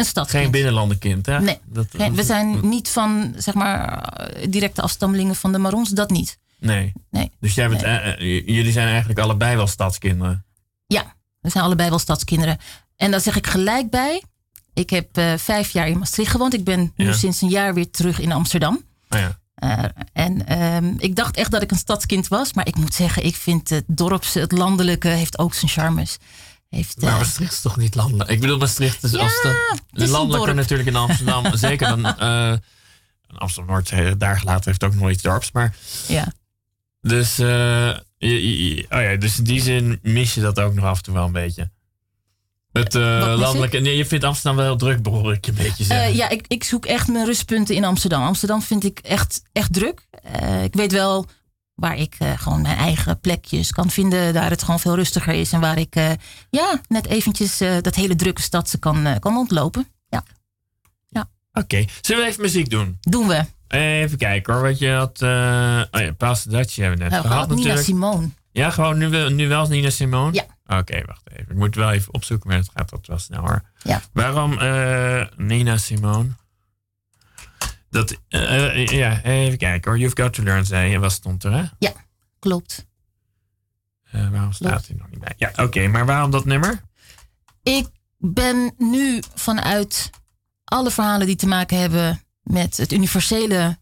een 0.00 0.06
stad. 0.06 0.30
geen 0.30 0.50
binnenlandenkind, 0.50 1.26
hè? 1.26 1.40
Nee, 1.40 1.58
Dat, 1.64 1.86
we 2.12 2.22
zijn 2.24 2.68
niet 2.68 2.88
van, 2.88 3.34
zeg 3.36 3.54
maar, 3.54 3.98
eh, 4.02 4.46
directe 4.50 4.82
afstammelingen 4.82 5.34
van 5.34 5.52
de 5.52 5.58
Marons, 5.58 5.90
dat 5.90 6.10
niet. 6.10 6.38
Nee. 6.58 6.92
Nee. 7.10 7.30
Dus 7.40 7.54
jij 7.54 7.68
bent, 7.68 7.82
eh, 7.82 8.06
eh, 8.12 8.18
jullie 8.46 8.72
zijn 8.72 8.88
eigenlijk 8.88 9.18
allebei 9.18 9.56
wel 9.56 9.66
stadskinderen. 9.66 10.44
Ja, 10.86 11.14
we 11.40 11.50
zijn 11.50 11.64
allebei 11.64 11.88
wel 11.88 11.98
stadskinderen. 11.98 12.58
En 12.96 13.10
daar 13.10 13.20
zeg 13.20 13.36
ik 13.36 13.46
gelijk 13.46 13.90
bij. 13.90 14.22
Ik 14.74 14.90
heb 14.90 15.20
vijf 15.36 15.70
jaar 15.70 15.88
in 15.88 15.98
Maastricht 15.98 16.30
gewoond. 16.30 16.54
Ik 16.54 16.64
ben 16.64 16.92
nu 16.96 17.04
Ja. 17.06 17.12
sinds 17.12 17.40
een 17.42 17.48
jaar 17.48 17.74
weer 17.74 17.90
terug 17.90 18.20
in 18.20 18.32
Amsterdam. 18.32 18.82
Oh 19.08 19.18
ja. 19.18 19.38
En 20.12 20.46
ehm, 20.46 20.94
ik 20.98 21.16
dacht 21.16 21.36
echt 21.36 21.50
dat 21.50 21.62
ik 21.62 21.70
een 21.70 21.76
stadskind 21.78 22.28
was. 22.28 22.52
Maar 22.52 22.66
ik 22.66 22.76
moet 22.76 22.94
zeggen, 22.94 23.24
ik 23.24 23.36
vind 23.36 23.68
het 23.70 23.84
dorps, 23.86 24.34
het 24.34 24.52
landelijke, 24.52 25.08
heeft 25.08 25.38
ook 25.38 25.54
zijn 25.54 25.70
charmes. 25.70 26.18
Heeft, 26.70 26.96
eh, 26.96 27.02
Maar 27.02 27.18
Maastricht 27.18 27.52
is 27.52 27.60
toch 27.60 27.76
niet 27.76 27.94
landelijk? 27.94 28.30
Ik 28.30 28.40
bedoel, 28.40 28.58
Maastricht 28.58 29.02
is 29.04 29.10
Ja, 29.10 29.18
als 29.18 29.42
de, 29.42 29.76
is 29.92 30.08
landelijke 30.10 30.52
natuurlijk 30.52 30.88
in 30.88 30.96
Amsterdam. 30.96 31.56
zeker 31.56 31.88
dan 31.88 32.06
eh 32.18 32.52
Amsterdam-Noord, 33.36 33.90
eh, 33.90 34.10
daar 34.18 34.38
gelaten 34.38 34.64
heeft 34.70 34.84
ook 34.84 34.94
nog 34.94 35.10
iets 35.10 35.22
dorps. 35.22 35.52
Maar 35.52 35.76
ja. 36.06 36.32
dus, 37.00 37.38
eh, 37.38 37.96
je- 38.18 38.74
je- 38.74 38.86
oh 38.90 39.00
ja, 39.02 39.16
dus 39.16 39.38
in 39.38 39.44
die 39.44 39.60
zin 39.62 39.98
mis 40.02 40.34
je 40.34 40.40
dat 40.40 40.60
ook 40.60 40.74
nog 40.74 40.84
af 40.84 40.96
en 40.96 41.02
toe 41.02 41.14
wel 41.14 41.24
een 41.26 41.32
beetje. 41.32 41.70
Het 42.72 42.94
eh, 42.94 43.34
landelijke, 43.36 43.78
nee, 43.78 43.96
je 43.96 44.06
vindt 44.06 44.24
Amsterdam 44.24 44.56
wel 44.56 44.66
heel 44.66 44.76
druk, 44.76 45.02
behoor 45.02 45.32
ik 45.32 45.44
je 45.44 45.50
een 45.50 45.56
beetje 45.56 45.84
zeggen. 45.84 46.06
Eh, 46.06 46.14
ja, 46.14 46.28
ik, 46.28 46.44
ik 46.48 46.64
zoek 46.64 46.86
echt 46.86 47.08
mijn 47.08 47.24
rustpunten 47.26 47.74
in 47.74 47.84
Amsterdam. 47.84 48.22
Amsterdam 48.22 48.62
vind 48.62 48.84
ik 48.84 48.98
echt, 48.98 49.42
echt 49.52 49.72
druk. 49.72 50.06
Eh, 50.22 50.62
ik 50.64 50.74
weet 50.74 50.92
wel 50.92 51.26
waar 51.80 51.96
ik 51.96 52.14
eh, 52.18 52.32
gewoon 52.38 52.62
mijn 52.62 52.76
eigen 52.76 53.20
plekjes 53.20 53.72
kan 53.72 53.90
vinden. 53.90 54.34
Daar 54.34 54.50
het 54.50 54.62
gewoon 54.62 54.80
veel 54.80 54.94
rustiger 54.94 55.34
is. 55.34 55.52
En 55.52 55.60
waar 55.60 55.78
ik 55.78 55.94
eh, 55.96 56.10
ja, 56.50 56.80
net 56.88 57.06
eventjes 57.06 57.60
eh, 57.60 57.76
dat 57.80 57.94
hele 57.94 58.16
drukke 58.16 58.42
stadse 58.42 58.78
kan, 58.78 59.16
kan 59.20 59.36
ontlopen. 59.36 59.88
Ja, 60.08 60.24
Oké, 61.52 61.84
zullen 62.00 62.22
we 62.24 62.28
even 62.28 62.42
muziek 62.42 62.70
doen? 62.70 62.98
doen 63.00 63.26
we. 63.26 63.44
Even 63.68 64.18
kijken 64.18 64.52
hoor, 64.52 64.62
wat 64.62 64.78
je 64.78 64.90
had. 64.90 65.22
oh 65.22 66.00
ja, 66.00 66.12
Paas 66.16 66.42
Dutch 66.44 66.76
hebben 66.76 66.96
we 66.98 67.02
net 67.02 67.12
Nou, 67.12 67.26
gehad 67.26 67.48
Nina 67.48 67.56
natuurlijk. 67.60 67.84
Simone. 67.84 68.28
Ja, 68.52 68.70
gewoon 68.70 68.98
nu, 68.98 69.08
wel- 69.08 69.28
nu 69.30 69.48
wel 69.48 69.66
Nina 69.66 69.90
Simone? 69.90 70.32
Ja. 70.32 70.78
Oké, 70.78 71.02
wacht 71.06 71.22
even. 71.32 71.50
Ik 71.50 71.56
moet 71.56 71.74
wel 71.74 71.90
even 71.90 72.14
opzoeken, 72.14 72.48
maar 72.48 72.58
het 72.58 72.70
gaat 72.74 72.90
wat 72.90 73.06
wel 73.06 73.18
snel 73.18 73.40
hoor. 73.40 73.62
Ja. 73.82 74.00
Waarom 74.12 74.58
Nina 75.36 75.76
Simone? 75.76 76.28
Dat, 77.90 78.20
eh, 78.28 78.82
eh, 78.82 78.86
ja, 78.86 79.22
even 79.22 79.58
kijken 79.58 79.90
hoor. 79.90 80.00
You've 80.00 80.22
got 80.22 80.32
to 80.32 80.42
learn, 80.42 80.64
zei 80.66 80.90
je. 80.90 80.98
Wat 80.98 81.12
stond 81.12 81.44
er, 81.44 81.52
hè? 81.52 81.88
Klopt. 82.38 82.86
Eh, 84.10 84.30
waarom 84.30 84.52
staat 84.52 84.68
Klopt. 84.70 84.86
hij 84.86 84.96
nog 84.96 85.10
niet 85.10 85.20
bij? 85.20 85.34
Ja, 85.36 85.52
oké. 85.56 85.86
maar 85.86 86.06
waarom 86.06 86.30
dat 86.30 86.44
nummer? 86.44 86.80
Ik 87.62 87.88
ben 88.18 88.74
nu 88.78 89.22
vanuit 89.34 90.10
alle 90.64 90.90
verhalen 90.90 91.26
die 91.26 91.36
te 91.36 91.46
maken 91.46 91.78
hebben 91.80 92.22
met 92.42 92.76
het 92.76 92.92
universele 92.92 93.78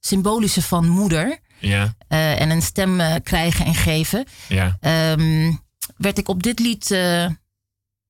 symbolische 0.00 0.62
van 0.62 0.88
moeder 0.88 1.38
Ja, 1.60 1.94
eh, 2.08 2.40
en 2.40 2.50
een 2.50 2.62
stem 2.62 3.00
eh, 3.00 3.14
krijgen 3.22 3.64
en 3.64 3.74
geven, 3.74 4.24
ja. 4.48 4.76
ehm, 4.80 5.52
werd, 5.96 6.18
ik 6.18 6.28
op 6.28 6.42
dit 6.42 6.58
lied, 6.58 6.90
eh, 6.90 7.28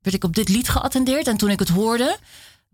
werd 0.01 0.15
ik 0.15 0.25
op 0.25 0.35
dit 0.35 0.49
lied 0.49 0.69
geattendeerd. 0.69 1.27
En 1.27 1.37
toen 1.37 1.51
ik 1.51 1.59
het 1.59 1.69
hoorde, 1.69 2.19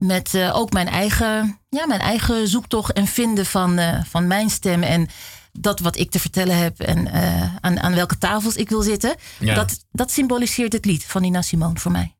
met 0.00 0.34
eh, 0.34 0.56
ook 0.56 0.72
mijn 0.72 0.88
eigen, 0.88 1.58
ja, 1.68 1.86
mijn 1.86 2.00
eigen 2.00 2.48
zoektocht 2.48 2.92
en 2.92 3.06
vinden 3.06 3.46
van, 3.46 3.78
eh, 3.78 4.04
van 4.08 4.26
mijn 4.26 4.50
stem 4.50 4.82
en 4.82 5.08
dat 5.52 5.80
wat 5.80 5.96
ik 5.96 6.10
te 6.10 6.20
vertellen 6.20 6.56
heb 6.56 6.80
en 6.80 7.12
eh, 7.12 7.54
aan, 7.60 7.80
aan 7.80 7.94
welke 7.94 8.18
tafels 8.18 8.56
ik 8.56 8.68
wil 8.68 8.82
zitten, 8.82 9.14
ja. 9.38 9.54
dat, 9.54 9.84
dat 9.92 10.10
symboliseert 10.10 10.72
het 10.72 10.84
lied 10.84 11.04
van 11.04 11.22
Nina 11.22 11.42
Simone 11.42 11.78
voor 11.78 11.92
mij. 11.92 12.14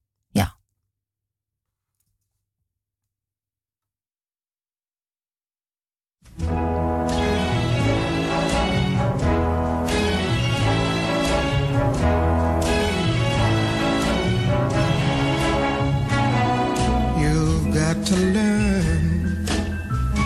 To 18.10 18.16
learn 18.16 19.46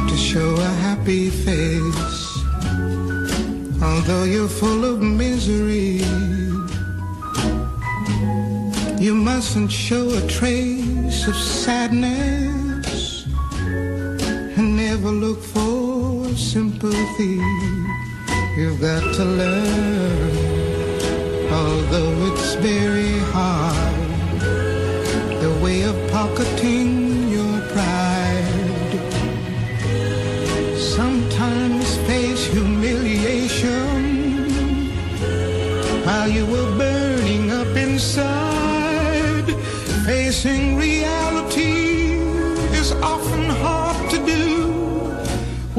to 0.09 0.17
show 0.17 0.55
a 0.57 0.73
happy 0.87 1.29
face. 1.29 2.43
Although 3.83 4.25
you're 4.25 4.49
full 4.49 4.87
of 4.87 5.03
misery, 5.03 6.01
you 8.99 9.15
mustn't 9.15 9.71
show 9.71 10.09
a 10.09 10.27
trace 10.27 11.29
of 11.29 11.37
sadness 11.37 13.27
and 14.57 14.77
never 14.77 15.11
look 15.11 15.43
for 15.43 16.27
sympathy. 16.35 17.39
You've 18.57 18.81
got 18.81 19.15
to 19.17 19.25
learn, 19.27 20.31
although 21.53 22.33
it's 22.33 22.55
very 22.55 23.19
hard 23.35 23.95
the 25.43 25.53
way 25.63 25.83
of 25.83 25.97
pocketing 26.11 27.04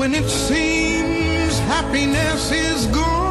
when 0.06 0.14
it 0.14 0.30
seems 0.30 1.58
happiness 1.62 2.52
is 2.52 2.86
gone. 2.94 3.25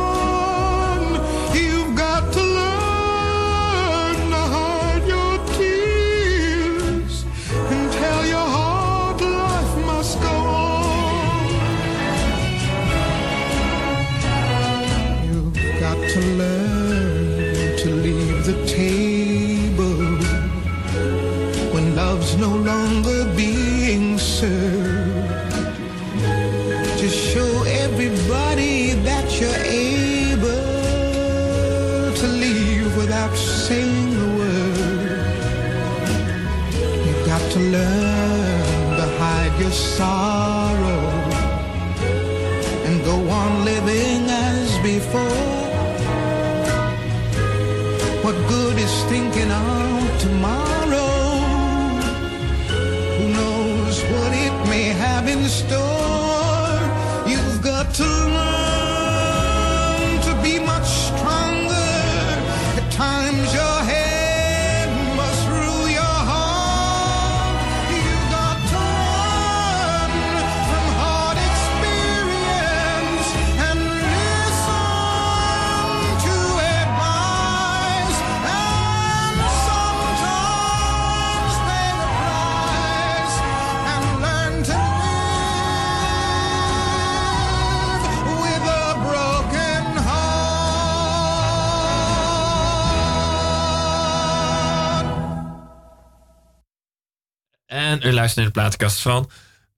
U 98.05 98.13
luistert 98.13 98.37
naar 98.37 98.45
de 98.47 98.61
platenkast 98.61 99.01
van. 99.01 99.31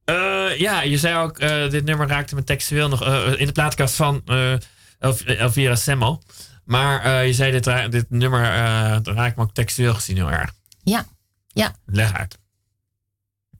Eh, 0.05 0.59
ja, 0.59 0.83
je 0.83 0.99
zei 0.99 1.17
ook, 1.17 1.39
eh, 1.39 1.71
dit 1.71 1.85
nummer 1.85 2.09
raakte 2.09 2.35
me 2.35 2.45
textueel 2.45 2.89
nog 2.89 3.03
eh, 3.05 3.33
in 3.41 3.47
de 3.47 3.53
platenkast 3.53 3.95
van 3.95 4.23
eh 4.27 4.53
Elv- 4.99 5.21
Elvira 5.27 5.75
Semmel. 5.77 6.23
Maar 6.65 7.03
eh, 7.05 7.27
je 7.27 7.33
zei, 7.35 7.51
dit, 7.53 7.67
ra- 7.67 7.89
dit 7.89 8.11
nummer 8.11 8.43
eh, 8.45 8.97
raakt 9.15 9.37
me 9.37 9.43
ook 9.43 9.55
textueel 9.55 9.95
gezien 9.95 10.17
heel 10.17 10.31
erg. 10.31 10.53
Ja. 10.83 11.07
Ja. 11.47 11.75
Leg 11.87 12.13
uit. 12.13 12.39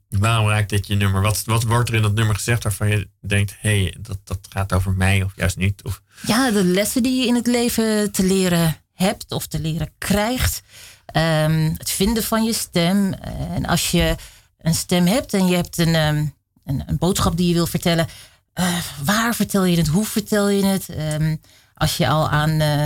Waarom 0.09 0.47
raakt 0.49 0.69
dit 0.69 0.87
je 0.87 0.95
nummer? 0.95 1.21
Wat, 1.21 1.41
wat 1.45 1.63
wordt 1.63 1.89
er 1.89 1.95
in 1.95 2.01
dat 2.01 2.13
nummer 2.13 2.35
gezegd 2.35 2.63
waarvan 2.63 2.87
je 2.89 3.09
denkt, 3.21 3.55
hé, 3.59 3.81
hey, 3.81 3.95
dat, 3.99 4.17
dat 4.23 4.39
gaat 4.49 4.73
over 4.73 4.91
mij 4.91 5.23
of 5.23 5.31
juist 5.35 5.57
niet? 5.57 5.83
Of, 5.83 6.01
ja, 6.27 6.51
de 6.51 6.63
lessen 6.63 7.03
die 7.03 7.21
je 7.21 7.27
in 7.27 7.35
het 7.35 7.47
leven 7.47 8.11
te 8.11 8.23
leren 8.23 8.77
hebt 8.93 9.31
of 9.31 9.47
te 9.47 9.59
leren 9.59 9.91
krijgt. 9.97 10.61
Ehm, 11.05 11.73
het 11.77 11.89
vinden 11.89 12.23
van 12.23 12.43
je 12.43 12.53
stem. 12.53 13.13
En 13.55 13.65
als 13.65 13.91
je 13.91 14.15
een 14.57 14.73
stem 14.73 15.05
hebt 15.05 15.33
en 15.33 15.47
je 15.47 15.55
hebt 15.55 15.77
een, 15.77 15.95
ehm, 15.95 16.25
een, 16.65 16.83
een 16.85 16.97
boodschap 16.97 17.37
die 17.37 17.47
je 17.47 17.53
wil 17.53 17.67
vertellen. 17.67 18.07
eh, 18.53 18.77
waar 19.03 19.35
vertel 19.35 19.63
je 19.63 19.77
het? 19.77 19.87
Hoe 19.87 20.05
vertel 20.05 20.49
je 20.49 20.65
het? 20.65 20.89
Ehm, 20.89 21.35
als 21.73 21.97
je 21.97 22.07
al 22.07 22.29
aan 22.29 22.49
eh, 22.49 22.85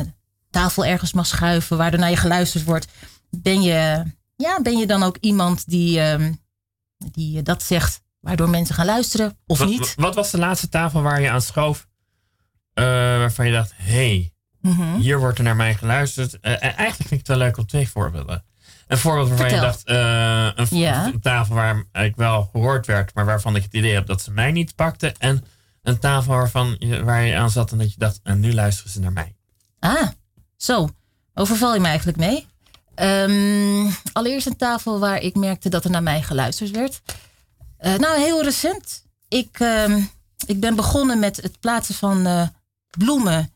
tafel 0.50 0.86
ergens 0.86 1.14
mag 1.14 1.26
schuiven 1.26 1.78
waar 1.78 1.94
er 1.94 2.00
naar 2.00 2.10
je 2.10 2.16
geluisterd 2.16 2.64
wordt. 2.64 2.88
Ben 3.30 3.62
je, 3.62 4.04
ja, 4.36 4.62
ben 4.62 4.78
je 4.78 4.86
dan 4.88 5.04
ook 5.04 5.18
iemand 5.20 5.70
die, 5.70 6.00
ehm, 6.00 6.34
die 6.98 7.38
eh, 7.38 7.44
dat 7.44 7.64
zegt 7.64 8.02
waardoor 8.20 8.50
mensen 8.50 8.76
gaan 8.76 8.86
luisteren 8.86 9.38
of 9.46 9.58
wat, 9.60 9.68
niet? 9.68 9.94
wat 9.96 10.16
was 10.16 10.32
de 10.32 10.38
laatste 10.38 10.70
tafel 10.70 11.02
waar 11.02 11.22
je 11.22 11.30
aan 11.30 11.42
schoof? 11.42 11.88
waarvan 12.74 13.46
je 13.46 13.52
dacht, 13.52 13.72
hé, 13.76 13.84
hey, 13.94 14.34
Mhm. 14.62 14.96
hier 15.00 15.20
wordt 15.20 15.38
er 15.38 15.44
naar 15.44 15.56
mij 15.56 15.76
geluisterd. 15.76 16.40
En 16.40 16.60
eigenlijk 16.62 16.96
vind 16.96 17.12
ik 17.12 17.18
het 17.18 17.28
wel 17.28 17.38
leuk 17.38 17.58
om 17.58 17.66
twee 17.66 17.90
voorbeelden. 17.90 18.44
Een 18.92 18.98
voorbeeld 18.98 19.28
waarvan 19.30 19.48
Vertel. 19.50 19.66
je 19.66 19.72
dacht, 19.72 19.84
eh, 19.86 20.52
een, 20.60 20.68
v- 20.68 20.72
Ja. 20.72 21.06
een 21.06 21.20
tafel 21.22 21.56
waar 21.56 21.84
ik 21.92 22.16
wel 22.16 22.50
gehoord 22.52 22.86
werd, 22.86 23.14
maar 23.14 23.26
waarvan 23.26 23.56
ik 23.56 23.64
het 23.64 23.74
idee 23.74 23.94
heb 23.94 24.06
dat 24.08 24.22
ze 24.22 24.32
mij 24.32 24.52
niet 24.52 24.76
pakten. 24.76 25.18
En 25.18 25.46
een 25.84 26.00
tafel 26.00 26.34
waarvan 26.34 26.76
je, 26.80 27.04
waar 27.04 27.24
je 27.24 27.36
aan 27.36 27.50
zat 27.50 27.72
en 27.72 27.78
dat 27.78 27.92
je 27.94 28.00
dacht, 28.00 28.20
en 28.24 28.40
nu 28.40 28.54
luisteren 28.54 28.92
ze 28.92 29.00
naar 29.00 29.12
mij. 29.12 29.36
Ah, 29.80 30.08
zo. 30.58 30.90
Overval 31.34 31.74
je 31.74 31.80
me 31.80 31.88
eigenlijk 31.88 32.18
mee? 32.18 32.48
Ehm, 32.96 33.90
allereerst 34.14 34.48
een 34.48 34.58
tafel 34.58 35.00
waar 35.00 35.20
ik 35.22 35.36
merkte 35.36 35.70
dat 35.70 35.84
er 35.84 35.92
naar 35.92 36.04
mij 36.04 36.22
geluisterd 36.22 36.72
werd. 36.72 37.02
Eh, 37.78 37.96
nou, 37.96 38.20
heel 38.20 38.44
recent. 38.44 39.06
Ik, 39.28 39.60
ehm, 39.60 40.00
ik 40.46 40.60
ben 40.60 40.76
begonnen 40.76 41.20
met 41.20 41.36
het 41.42 41.60
plaatsen 41.60 41.96
van 41.96 42.26
eh, 42.26 42.48
bloemen 42.98 43.54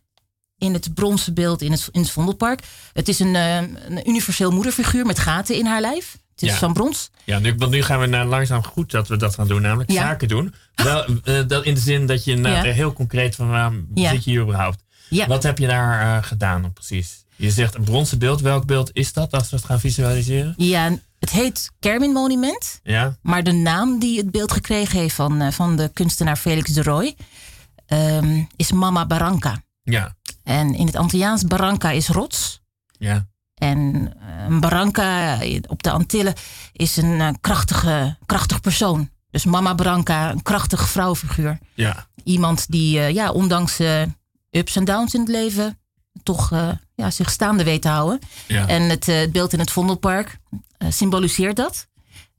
in 0.65 0.73
het 0.73 0.93
bronzen 0.93 1.33
beeld 1.33 1.61
in 1.61 1.71
het, 1.71 1.89
in 1.91 2.01
het 2.01 2.11
Vondelpark. 2.11 2.61
Het 2.93 3.07
is 3.07 3.19
een, 3.19 3.35
eh, 3.35 3.57
een 3.57 4.09
universeel 4.09 4.51
moederfiguur 4.51 5.05
met 5.05 5.19
gaten 5.19 5.55
in 5.55 5.65
haar 5.65 5.81
lijf. 5.81 6.17
Het 6.31 6.43
is 6.43 6.49
Ja. 6.49 6.57
van 6.57 6.73
brons. 6.73 7.09
Ja, 7.23 7.39
nu, 7.39 7.55
want 7.57 7.71
nu 7.71 7.81
gaan 7.83 7.99
we 7.99 8.05
naar 8.05 8.25
langzaam 8.25 8.63
goed 8.63 8.91
dat 8.91 9.07
we 9.07 9.17
dat 9.17 9.35
gaan 9.35 9.47
doen, 9.47 9.61
namelijk 9.61 9.91
Ja. 9.91 10.01
zaken 10.01 10.27
doen. 10.27 10.53
Wel, 10.75 11.05
eh, 11.23 11.47
dat 11.47 11.65
in 11.65 11.73
de 11.73 11.79
zin 11.79 12.05
dat 12.05 12.23
je 12.23 12.35
nou, 12.35 12.55
Ja. 12.67 12.73
heel 12.73 12.93
concreet 12.93 13.35
van 13.35 13.49
waarom 13.49 13.87
zit 13.95 14.23
je 14.23 14.29
hier 14.31 14.41
überhaupt? 14.41 14.83
Ja. 15.09 15.27
Wat 15.27 15.43
heb 15.43 15.57
je 15.57 15.67
daar 15.67 16.17
eh, 16.17 16.23
gedaan 16.27 16.73
precies? 16.73 17.23
Je 17.35 17.51
zegt 17.51 17.75
een 17.75 17.83
bronzen 17.83 18.19
beeld. 18.19 18.41
Welk 18.41 18.65
beeld 18.65 18.89
is 18.93 19.13
dat 19.13 19.31
als 19.31 19.49
we 19.49 19.55
het 19.55 19.65
gaan 19.65 19.79
visualiseren? 19.79 20.53
Ja, 20.57 20.97
het 21.19 21.29
heet 21.29 21.71
Kermin 21.79 22.11
Monument. 22.11 22.79
Ja, 22.83 23.17
Maar 23.21 23.43
de 23.43 23.51
naam 23.51 23.99
die 23.99 24.17
het 24.17 24.31
beeld 24.31 24.51
gekregen 24.51 24.99
heeft 24.99 25.15
van, 25.15 25.53
van 25.53 25.75
de 25.75 25.89
kunstenaar 25.93 26.35
Felix 26.37 26.69
de 26.73 26.83
Roy 26.83 27.15
ehm, 27.85 28.43
is 28.55 28.71
Mama 28.71 29.05
Barranca. 29.05 29.63
ja, 29.83 30.15
En 30.45 30.75
in 30.75 30.85
het 30.85 30.95
Antilliaans 30.95 31.43
Barranca 31.43 31.91
is 31.91 32.07
rots. 32.07 32.61
ja. 32.97 33.27
En 33.55 34.13
eh, 34.19 34.45
een 34.47 34.59
Barranca 34.59 35.39
op 35.67 35.83
de 35.83 35.91
Antillen 35.91 36.33
is 36.71 36.97
een 36.97 37.21
eh, 37.21 37.29
krachtige, 37.41 38.17
krachtig 38.25 38.61
persoon. 38.61 39.09
Dus 39.31 39.45
Mama 39.45 39.75
Barranca, 39.75 40.31
een 40.31 40.41
krachtig 40.41 40.89
vrouwenfiguur. 40.89 41.59
ja. 41.73 42.07
Iemand 42.23 42.71
die, 42.71 42.99
eh, 42.99 43.09
ja, 43.09 43.31
ondanks 43.31 43.79
ups 44.51 44.75
en 44.75 44.85
downs 44.85 45.13
in 45.13 45.19
het 45.19 45.29
leven, 45.29 45.79
toch 46.23 46.49
ja, 46.95 47.11
zich 47.11 47.29
staande 47.31 47.63
weet 47.63 47.81
te 47.81 47.87
houden. 47.87 48.19
ja. 48.47 48.67
En 48.67 48.81
het, 48.81 49.05
het 49.05 49.31
beeld 49.31 49.53
in 49.53 49.59
het 49.59 49.71
Vondelpark 49.71 50.37
symboliseert 50.89 51.55
dat. 51.55 51.87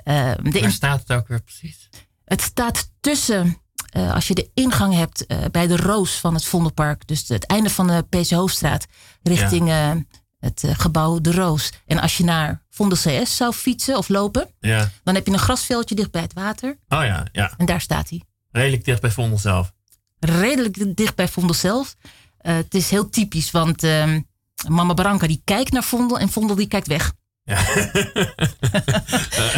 De 0.05 0.59
Waar 0.61 0.71
staat 0.71 1.01
het 1.01 1.13
ook 1.13 1.29
weer 1.29 1.43
precies? 1.43 1.89
Het 2.25 2.43
staat 2.43 2.91
tussen, 3.01 3.57
eh, 3.97 4.15
als 4.15 4.29
je 4.29 4.35
de 4.35 4.51
ingang 4.55 4.95
hebt 4.95 5.27
eh, 5.27 5.39
bij 5.51 5.67
de 5.67 5.77
Roos 5.77 6.21
van 6.21 6.35
het 6.35 6.45
Vondelpark, 6.45 7.07
dus 7.07 7.29
het 7.29 7.47
einde 7.47 7.71
van 7.71 7.87
de 7.87 8.03
PC 8.09 8.31
Hoofdstraat, 8.31 8.87
richting 9.23 9.69
eh, 9.69 9.91
het 10.39 10.65
gebouw 10.67 11.21
De 11.21 11.33
Roos. 11.33 11.73
En 11.87 11.99
als 11.99 12.17
je 12.17 12.25
naar 12.25 12.63
Vondel 12.71 12.99
CS 12.99 13.37
zou 13.37 13.53
fietsen 13.53 13.97
of 13.97 14.09
lopen, 14.09 14.49
Ja. 14.61 14.91
dan 15.05 15.15
heb 15.15 15.27
je 15.27 15.33
een 15.33 15.39
grasveldje 15.39 15.95
dicht 15.95 16.11
bij 16.11 16.23
het 16.23 16.33
water 16.33 16.79
Oh 16.89 17.05
ja, 17.05 17.27
ja. 17.33 17.55
en 17.57 17.67
daar 17.67 17.81
staat 17.81 18.09
hij. 18.09 18.23
Redelijk 18.51 18.85
dicht 18.85 19.01
bij 19.01 19.11
Vondel 19.11 19.39
zelf. 19.39 19.73
Redelijk 20.19 20.97
dicht 20.97 21.15
bij 21.15 21.29
Vondel 21.29 21.55
zelf. 21.55 21.95
Het 22.39 22.75
is 22.75 22.91
heel 22.91 23.09
typisch, 23.09 23.51
want 23.51 23.83
ehm, 23.83 24.21
Mama 24.69 24.95
Barranca 24.95 25.27
die 25.27 25.41
kijkt 25.45 25.73
naar 25.73 25.85
Vondel 25.85 26.19
en 26.19 26.29
Vondel 26.29 26.57
die 26.57 26.69
kijkt 26.69 26.87
weg. 26.87 27.13
Ja. 27.47 27.59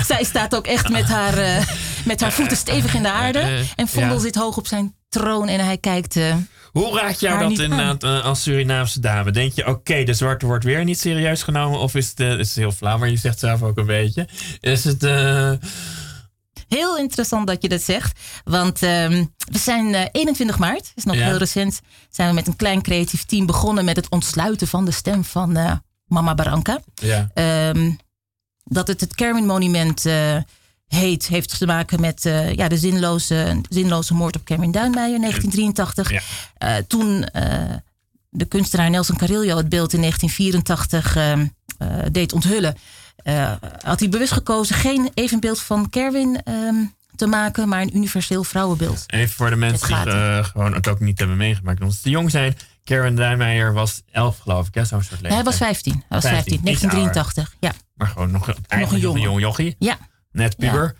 Zij 0.07 0.25
staat 0.25 0.57
ook 0.57 0.67
echt 0.67 0.89
met 0.89 1.05
haar, 1.09 1.39
eh, 1.39 1.67
met 2.05 2.21
haar 2.21 2.33
voeten 2.33 2.57
stevig 2.57 2.95
in 2.95 3.03
de 3.03 3.11
aarde. 3.11 3.39
Eh, 3.39 3.59
En 3.77 3.89
Vondel 3.89 4.15
ja. 4.15 4.21
zit 4.21 4.35
hoog 4.35 4.57
op 4.57 4.67
zijn 4.67 4.95
troon 5.09 5.49
en 5.49 5.65
hij 5.65 5.79
kijkt. 5.79 6.17
eh, 6.17 6.35
Hoe 6.73 6.99
raakt 6.99 7.21
jou 7.21 7.39
dat 7.49 7.59
inderdaad 7.59 8.03
eh, 8.03 8.25
als 8.25 8.43
Surinaamse 8.43 9.01
dame? 9.01 9.31
Denk 9.31 9.53
je, 9.53 9.67
oké, 9.67 10.05
de 10.05 10.15
zwarte 10.15 10.47
wordt 10.47 10.65
weer 10.65 10.85
niet 10.85 10.99
serieus 11.01 11.43
genomen? 11.43 11.81
Of 11.81 11.95
is 11.95 12.09
het, 12.09 12.21
eh, 12.21 12.29
het 12.29 12.39
is 12.41 12.57
heel 12.57 12.73
flauw, 12.73 12.99
maar 12.99 13.09
je 13.11 13.17
zegt 13.17 13.39
zelf 13.39 13.63
ook 13.63 13.79
een 13.79 13.87
beetje. 13.87 14.29
Is 14.61 14.85
het, 14.85 15.03
eh, 15.03 15.53
Heel 16.69 16.99
interessant 16.99 17.47
dat 17.47 17.63
je 17.63 17.69
dat 17.69 17.83
zegt. 17.83 18.19
Want 18.45 18.83
ehm, 18.83 19.25
we 19.53 19.59
zijn 19.59 19.95
eh, 19.95 20.05
21 20.13 20.59
maart, 20.59 20.93
is 20.95 21.05
nog 21.05 21.17
Ja. 21.17 21.25
heel 21.25 21.37
recent, 21.37 21.81
zijn 22.11 22.29
we 22.29 22.35
met 22.35 22.47
een 22.47 22.57
klein 22.57 22.83
creatief 22.83 23.25
team 23.25 23.47
begonnen 23.47 23.85
met 23.85 23.97
het 23.97 24.09
ontsluiten 24.09 24.67
van 24.67 24.85
de 24.85 24.91
stem 24.91 25.25
van 25.25 25.57
eh, 25.57 25.73
Mama 26.09 26.35
Barranca. 26.35 26.81
ja, 26.95 27.31
Ehm, 27.35 27.91
dat 28.65 28.89
het 28.89 29.01
het 29.01 29.15
Kermin 29.15 29.47
Monument 29.47 30.07
eh, 30.07 30.37
heet, 30.89 31.27
heeft 31.27 31.59
te 31.59 31.67
maken 31.67 32.01
met 32.01 32.27
eh, 32.27 32.55
ja, 32.55 32.69
de 32.69 32.77
zinloze, 32.79 33.61
zinloze 33.69 34.15
moord 34.15 34.37
op 34.37 34.45
Kermin 34.45 34.71
Duinmeijer 34.71 35.21
1983. 35.21 36.11
Ja. 36.11 36.21
Eh, 36.55 36.85
toen 36.87 37.27
de 38.31 38.45
kunstenaar 38.45 38.91
Nelson 38.91 39.17
Carrillo 39.17 39.57
het 39.57 39.69
beeld 39.69 39.93
in 39.93 40.01
1984 40.01 41.17
ehm, 41.17 41.47
eh, 41.79 42.07
deed 42.13 42.33
onthullen, 42.33 42.77
had 43.83 44.01
hij 44.01 44.09
bewust 44.09 44.33
gekozen 44.33 44.77
geen 44.77 45.11
evenbeeld 45.15 45.61
van 45.61 45.91
Kerwin 45.91 46.43
ehm, 46.45 46.75
te 47.17 47.27
maken, 47.27 47.69
maar 47.69 47.83
een 47.83 47.97
universeel 47.97 48.45
vrouwenbeeld. 48.45 49.05
even 49.07 49.35
voor 49.35 49.51
de 49.51 49.57
mensen 49.57 50.05
die 50.05 50.45
gewoon 50.45 50.75
het 50.75 50.89
ook 50.89 51.01
niet 51.01 51.19
hebben 51.19 51.37
meegemaakt. 51.37 51.81
Omdat 51.81 51.97
ze 51.97 52.03
te 52.03 52.11
jong 52.11 52.31
zijn. 52.31 52.57
Karen 52.89 53.15
Duijmeijer 53.15 53.73
was 53.73 54.03
11 54.11 54.39
geloof 54.39 54.67
ik, 54.69 54.75
hè? 54.75 54.85
Zo'n 54.85 55.01
soort 55.01 55.11
leeftijd. 55.11 55.33
Hij 55.35 55.43
was 55.43 55.57
15. 55.57 55.93
Hij 55.93 56.03
was 56.09 56.23
15, 56.23 56.33
15, 56.61 56.73
iets 56.73 56.81
1983. 56.81 57.57
Ja, 57.61 57.73
Maar 57.95 58.07
gewoon 58.09 58.31
nog, 58.31 58.49
een 58.69 58.99
jong 59.21 59.41
jochie. 59.41 59.77
ja, 59.79 59.99
Net 60.31 60.57
puber. 60.57 60.95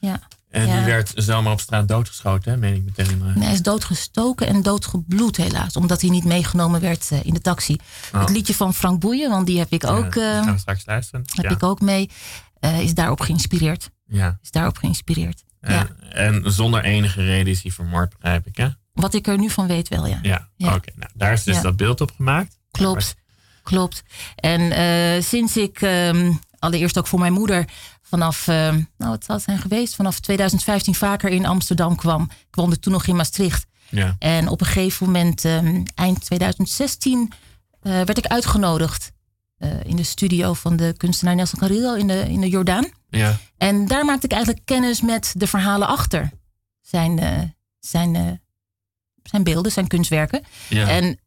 ja. 0.00 0.20
En 0.50 0.66
Ja. 0.66 0.76
die 0.76 0.84
werd 0.84 1.12
zomaar 1.14 1.52
op 1.52 1.60
straat 1.60 1.88
doodgeschoten, 1.88 2.52
hè? 2.52 2.56
meen 2.58 2.74
ik 2.74 2.84
meteen. 2.84 3.22
hij 3.42 3.52
is 3.52 3.62
doodgestoken 3.62 4.46
en 4.46 4.62
doodgebloed 4.62 5.36
helaas. 5.36 5.76
Omdat 5.76 6.00
hij 6.00 6.10
niet 6.10 6.24
meegenomen 6.24 6.80
werd 6.80 7.10
eh, 7.10 7.24
in 7.24 7.34
de 7.34 7.40
taxi. 7.40 7.76
Oh. 8.14 8.20
Het 8.20 8.30
liedje 8.30 8.54
van 8.54 8.74
Frank 8.74 9.00
Boeien, 9.00 9.30
want 9.30 9.46
die 9.46 9.58
heb 9.58 9.72
ik 9.72 9.84
ook, 9.86 10.12
die 10.12 10.22
gaan 10.22 10.52
we 10.52 10.58
straks 10.58 10.86
luisteren. 10.86 11.24
heb 11.34 11.50
ik 11.50 11.62
ook 11.62 11.80
mee. 11.80 12.10
eh, 12.60 12.80
is 12.80 12.94
daarop 12.94 13.20
geïnspireerd. 13.20 13.90
ja. 14.06 14.38
Is 14.42 14.50
daarop 14.50 14.76
geïnspireerd. 14.78 15.44
En, 15.60 15.72
Ja. 15.72 15.86
en 16.12 16.52
zonder 16.52 16.84
enige 16.84 17.24
reden 17.24 17.52
is 17.52 17.62
hij 17.62 17.70
vermoord, 17.72 18.10
begrijp 18.18 18.46
ik, 18.46 18.56
hè? 18.56 18.68
Wat 19.00 19.14
ik 19.14 19.26
er 19.26 19.38
nu 19.38 19.50
van 19.50 19.66
weet 19.66 19.88
wel, 19.88 20.06
ja. 20.06 20.18
Ja, 20.22 20.48
Ja. 20.56 20.74
oké. 20.74 20.90
Nou, 20.96 21.10
daar 21.14 21.32
is 21.32 21.42
dus 21.44 21.54
Ja. 21.56 21.62
dat 21.62 21.76
beeld 21.76 22.00
op 22.00 22.10
gemaakt. 22.16 22.58
Klopt, 22.70 23.14
klopt. 23.62 24.02
En 24.36 24.72
eh, 24.72 25.22
sinds 25.22 25.56
ik 25.56 25.80
ehm, 25.82 26.32
allereerst 26.58 26.98
ook 26.98 27.06
voor 27.06 27.18
mijn 27.18 27.32
moeder 27.32 27.64
vanaf, 28.02 28.48
ehm, 28.48 28.74
nou 28.98 29.10
wat 29.10 29.24
zal 29.24 29.34
het 29.34 29.44
zijn 29.44 29.58
geweest, 29.58 29.94
vanaf 29.94 30.20
2015 30.20 30.94
vaker 30.94 31.30
in 31.30 31.46
Amsterdam 31.46 31.96
kwam. 31.96 32.22
Ik 32.22 32.54
woonde 32.54 32.78
toen 32.78 32.92
nog 32.92 33.06
in 33.06 33.16
Maastricht. 33.16 33.66
Ja, 33.90 34.16
En 34.18 34.48
op 34.48 34.60
een 34.60 34.66
gegeven 34.66 35.06
moment, 35.06 35.44
ehm, 35.44 35.82
eind 35.94 36.24
2016, 36.24 37.32
eh, 37.82 37.92
werd 37.92 38.18
ik 38.18 38.26
uitgenodigd 38.26 39.12
eh, 39.58 39.84
in 39.84 39.96
de 39.96 40.02
studio 40.02 40.54
van 40.54 40.76
de 40.76 40.94
kunstenaar 40.96 41.34
Nelson 41.34 41.58
Carrillo 41.58 41.94
in 41.94 42.06
de, 42.06 42.20
in 42.30 42.40
de 42.40 42.48
Jordaan. 42.48 42.86
ja, 43.10 43.36
En 43.56 43.86
daar 43.86 44.04
maakte 44.04 44.26
ik 44.26 44.32
eigenlijk 44.32 44.64
kennis 44.64 45.00
met 45.02 45.34
de 45.36 45.46
verhalen 45.46 45.88
achter 45.88 46.30
zijn, 46.80 47.18
zijn, 47.78 48.40
zijn 49.30 49.42
beelden, 49.44 49.72
zijn 49.72 49.86
kunstwerken. 49.86 50.42
ja. 50.68 50.88
En 50.88 51.18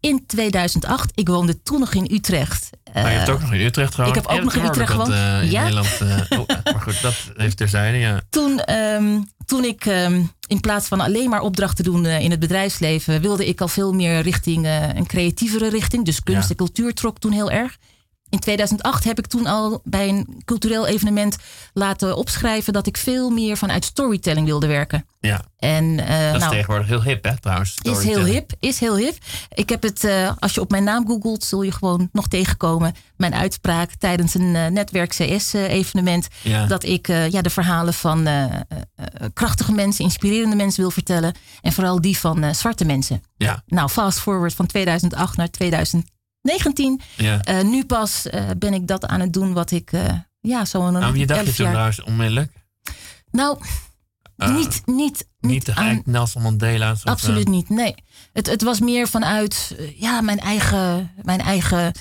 in 0.00 0.26
2008, 0.26 1.10
ik 1.14 1.28
woonde 1.28 1.62
toen 1.62 1.80
nog 1.80 1.94
in 1.94 2.08
Utrecht. 2.12 2.70
maar 2.94 3.02
je 3.02 3.16
hebt 3.16 3.28
Eh, 3.28 3.34
ook 3.34 3.40
nog 3.40 3.52
in 3.52 3.60
Utrecht 3.60 3.94
gewoond. 3.94 4.16
ik 4.16 4.22
heb 4.22 4.32
ook 4.32 4.42
nog 4.42 4.54
in 4.54 4.64
Utrecht 4.64 4.90
gewoond. 4.90 5.08
in 5.08 5.50
Ja. 5.50 5.60
Nederland. 5.62 5.98
eh, 6.00 6.38
oh, 6.40 6.46
maar 6.64 6.80
goed, 6.82 7.02
dat 7.02 7.14
heeft 7.36 7.56
terzijde, 7.56 7.98
ja. 7.98 8.20
toen, 8.30 8.58
ehm, 8.60 9.20
toen 9.44 9.64
ik 9.64 9.86
ehm, 9.86 10.22
in 10.46 10.60
plaats 10.60 10.88
van 10.88 11.00
alleen 11.00 11.28
maar 11.30 11.40
opdrachten 11.40 11.84
doen 11.84 12.06
in 12.06 12.30
het 12.30 12.40
bedrijfsleven, 12.40 13.20
wilde 13.20 13.46
ik 13.48 13.60
al 13.60 13.68
veel 13.68 13.92
meer 13.92 14.20
richting 14.20 14.66
een 14.94 15.06
creatievere 15.06 15.68
richting. 15.70 16.04
Dus 16.04 16.22
kunst 16.22 16.42
Ja. 16.42 16.48
en 16.48 16.56
cultuur 16.56 16.94
trok 16.94 17.18
toen 17.18 17.32
heel 17.32 17.50
erg. 17.50 17.76
In 18.30 18.38
2008 18.38 19.04
heb 19.04 19.18
ik 19.18 19.26
toen 19.26 19.46
al 19.46 19.80
bij 19.84 20.08
een 20.08 20.42
cultureel 20.44 20.86
evenement 20.86 21.36
laten 21.72 22.16
opschrijven 22.16 22.72
dat 22.72 22.86
ik 22.86 22.96
veel 22.96 23.30
meer 23.30 23.56
vanuit 23.56 23.84
storytelling 23.84 24.46
wilde 24.46 24.66
werken. 24.66 25.04
Ja, 25.20 25.44
En, 25.58 26.00
eh, 26.00 26.24
dat 26.24 26.34
is 26.34 26.40
nou, 26.40 26.52
tegenwoordig 26.52 26.88
heel 26.88 27.02
hip, 27.02 27.24
hè, 27.24 27.40
trouwens. 27.40 27.74
Is 27.82 28.02
heel 28.02 28.24
hip, 28.24 28.52
is 28.58 28.80
heel 28.80 28.96
hip. 28.96 29.16
Ik 29.54 29.68
heb 29.68 29.82
het, 29.82 30.04
eh, 30.04 30.32
als 30.38 30.54
je 30.54 30.60
op 30.60 30.70
mijn 30.70 30.84
naam 30.84 31.06
googelt, 31.06 31.44
zul 31.44 31.62
je 31.62 31.72
gewoon 31.72 32.08
nog 32.12 32.28
tegenkomen. 32.28 32.94
Mijn 33.16 33.34
uitspraak 33.34 33.90
tijdens 33.98 34.34
een 34.34 34.56
eh, 34.56 34.66
netwerk 34.66 35.10
CS-evenement. 35.10 36.28
Ja. 36.42 36.66
Dat 36.66 36.84
ik 36.84 37.06
ja, 37.06 37.42
de 37.42 37.50
verhalen 37.50 37.94
van 37.94 38.28
krachtige 39.32 39.72
mensen, 39.72 40.04
inspirerende 40.04 40.56
mensen 40.56 40.80
wil 40.80 40.90
vertellen. 40.90 41.34
En 41.60 41.72
vooral 41.72 42.00
die 42.00 42.18
van 42.18 42.54
zwarte 42.54 42.84
mensen. 42.84 43.22
Ja, 43.36 43.62
Nou, 43.66 43.88
fast 43.88 44.18
forward 44.18 44.54
van 44.54 44.66
2008 44.66 45.36
naar 45.36 45.50
2019. 46.42 47.00
ja. 47.16 47.40
Eh, 47.42 47.64
nu 47.64 47.84
pas 47.84 48.26
eh, 48.26 48.44
ben 48.58 48.74
ik 48.74 48.86
dat 48.86 49.06
aan 49.06 49.20
het 49.20 49.32
doen 49.32 49.52
wat 49.52 49.70
ik 49.70 49.92
eh, 49.92 50.04
ja, 50.40 50.64
zo'n 50.64 50.92
Nou, 50.92 51.12
wie 51.12 51.26
dacht 51.26 51.46
je 51.46 51.52
toen 51.52 51.68
trouwens 51.70 52.02
onmiddellijk? 52.02 52.52
Nou, 53.30 53.58
niet, 54.36 54.82
niet, 54.86 55.26
Niet 55.40 55.70
aan- 55.70 56.02
Nelson 56.04 56.42
Mandela. 56.42 56.94
Absoluut 57.04 57.48
niet, 57.48 57.68
nee. 57.68 57.94
Het, 58.32 58.46
het 58.46 58.62
was 58.62 58.80
meer 58.80 59.08
vanuit 59.08 59.76
ja, 59.96 60.20
mijn 60.20 60.40
eigen, 60.40 61.10
mijn 61.22 61.40
eigen 61.40 61.92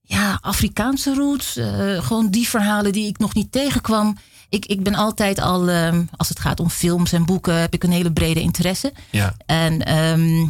ja, 0.00 0.38
Afrikaanse 0.40 1.14
roots. 1.14 1.58
gewoon 2.04 2.30
die 2.30 2.48
verhalen 2.48 2.92
die 2.92 3.06
ik 3.08 3.18
nog 3.18 3.34
niet 3.34 3.52
tegenkwam. 3.52 4.16
Ik, 4.48 4.66
ik 4.66 4.82
ben 4.82 4.94
altijd 4.94 5.40
al, 5.40 5.68
ehm, 5.68 6.04
als 6.16 6.28
het 6.28 6.40
gaat 6.40 6.60
om 6.60 6.70
films 6.70 7.12
en 7.12 7.24
boeken, 7.24 7.60
heb 7.60 7.74
ik 7.74 7.82
een 7.84 7.90
hele 7.92 8.12
brede 8.12 8.40
interesse. 8.40 8.92
ja, 9.10 9.34
En 9.46 9.82
ehm, 9.84 10.46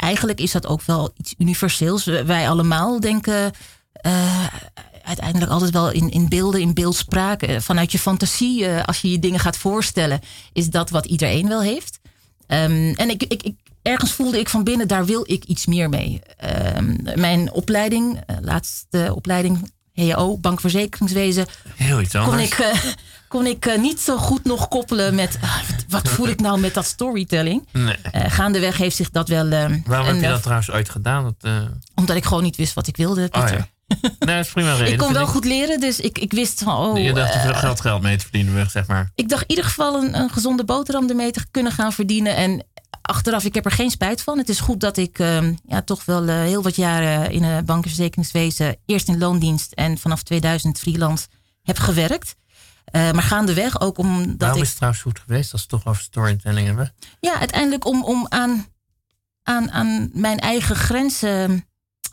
eigenlijk 0.00 0.40
is 0.40 0.52
dat 0.52 0.66
ook 0.66 0.82
wel 0.82 1.12
iets 1.16 1.34
universeels. 1.38 2.04
Wij 2.04 2.48
allemaal 2.48 3.00
denken 3.00 3.52
eh, 3.92 4.46
uiteindelijk 5.02 5.52
altijd 5.52 5.70
wel 5.70 5.90
in, 5.90 6.10
in 6.10 6.28
beelden, 6.28 6.60
in 6.60 6.74
beeldspraak. 6.74 7.42
Eh, 7.42 7.60
vanuit 7.60 7.92
je 7.92 7.98
fantasie, 7.98 8.66
eh, 8.66 8.84
als 8.84 9.00
je 9.00 9.10
je 9.10 9.18
dingen 9.18 9.40
gaat 9.40 9.56
voorstellen, 9.56 10.20
is 10.52 10.70
dat 10.70 10.90
wat 10.90 11.06
iedereen 11.06 11.48
wel 11.48 11.62
heeft. 11.62 12.00
Ehm, 12.46 12.92
en 12.96 13.10
ik, 13.10 13.22
ik, 13.22 13.42
ik, 13.42 13.54
ergens 13.82 14.12
voelde 14.12 14.38
ik 14.38 14.48
van 14.48 14.64
binnen, 14.64 14.88
daar 14.88 15.04
wil 15.04 15.24
ik 15.26 15.44
iets 15.44 15.66
meer 15.66 15.88
mee. 15.88 16.20
Ehm, 16.36 16.96
mijn 17.14 17.52
opleiding, 17.52 18.20
laatste 18.40 19.12
opleiding, 19.14 19.70
HEO, 19.92 20.38
bankverzekeringswezen, 20.38 21.46
Heel 21.76 22.00
iets 22.00 22.14
anders. 22.14 22.54
kon 22.56 22.66
ik, 22.68 22.84
kon 23.30 23.46
ik 23.46 23.66
eh, 23.66 23.78
niet 23.78 24.00
zo 24.00 24.16
goed 24.16 24.44
nog 24.44 24.68
koppelen 24.68 25.14
met 25.14 25.38
ah, 25.40 25.56
wat, 25.88 26.08
voel 26.08 26.28
ik 26.28 26.40
nou 26.40 26.60
met 26.60 26.74
dat 26.74 26.84
storytelling. 26.84 27.66
Nee. 27.72 27.96
Eh, 27.96 28.30
gaandeweg 28.32 28.76
heeft 28.76 28.96
zich 28.96 29.10
dat 29.10 29.28
wel. 29.28 29.44
eh, 29.50 29.50
Waarom 29.84 30.06
heb 30.06 30.14
een, 30.14 30.20
je 30.20 30.26
eh, 30.26 30.30
dat 30.32 30.42
trouwens 30.42 30.70
ooit 30.70 30.88
gedaan? 30.88 31.34
Dat, 31.40 31.52
Omdat 31.94 32.16
ik 32.16 32.24
gewoon 32.24 32.42
niet 32.42 32.56
wist 32.56 32.74
wat 32.74 32.86
ik 32.86 32.96
wilde, 32.96 33.28
oh 33.30 33.40
Pieter. 33.40 33.56
ja. 33.58 33.68
Nee, 34.18 34.36
dat 34.36 34.44
is 34.46 34.52
prima 34.52 34.72
reden. 34.74 34.92
ik 34.92 34.98
kon 34.98 35.12
wel 35.12 35.26
goed 35.26 35.44
leren, 35.44 35.80
dus 35.80 36.00
ik, 36.00 36.18
ik 36.18 36.32
wist 36.32 36.62
van. 36.62 36.76
Oh, 36.76 36.98
Je 36.98 37.12
dacht 37.12 37.36
veel 37.40 37.54
geld, 37.54 37.80
geld 37.80 38.02
mee 38.02 38.16
te 38.16 38.22
verdienen, 38.22 38.70
zeg 38.70 38.86
maar. 38.86 39.10
ik 39.14 39.28
dacht 39.28 39.42
in 39.42 39.48
ieder 39.50 39.64
geval 39.64 40.02
een, 40.02 40.18
een 40.18 40.30
gezonde 40.30 40.64
boterham 40.64 41.08
ermee 41.08 41.30
te 41.30 41.44
kunnen 41.50 41.72
gaan 41.72 41.92
verdienen. 41.92 42.36
En 42.36 42.64
achteraf, 43.02 43.44
ik 43.44 43.54
heb 43.54 43.64
er 43.64 43.70
geen 43.70 43.90
spijt 43.90 44.22
van. 44.22 44.38
Het 44.38 44.48
is 44.48 44.60
goed 44.60 44.80
dat 44.80 44.96
ik 44.96 45.18
ehm, 45.18 45.54
ja, 45.66 45.82
toch 45.82 46.04
wel 46.04 46.26
heel 46.28 46.62
wat 46.62 46.76
jaren 46.76 47.30
in 47.30 47.42
een 47.42 47.64
bank- 47.64 47.82
en 47.84 47.88
verzekeringswezen, 47.90 48.76
eerst 48.86 49.08
in 49.08 49.18
loondienst 49.18 49.72
en 49.72 49.98
vanaf 49.98 50.22
2000 50.22 50.78
freelance 50.78 51.26
heb 51.62 51.78
gewerkt. 51.78 52.36
Eh, 52.92 53.10
maar 53.10 53.22
gaandeweg 53.22 53.80
ook 53.80 53.98
omdat 53.98 54.34
Waarom 54.38 54.56
ik. 54.56 54.62
is 54.62 54.68
het 54.68 54.76
trouwens 54.76 55.02
goed 55.02 55.18
geweest 55.18 55.52
als 55.52 55.66
we 55.66 55.68
het 55.70 55.82
toch 55.82 55.92
over 55.92 56.02
storytelling 56.02 56.66
hebben? 56.66 56.94
Ja, 57.20 57.38
uiteindelijk 57.38 57.84
om, 57.86 58.04
om 58.04 58.26
aan, 58.28 58.66
aan, 59.42 59.70
aan 59.70 60.10
mijn 60.12 60.38
eigen 60.38 60.76
grenzen 60.76 61.66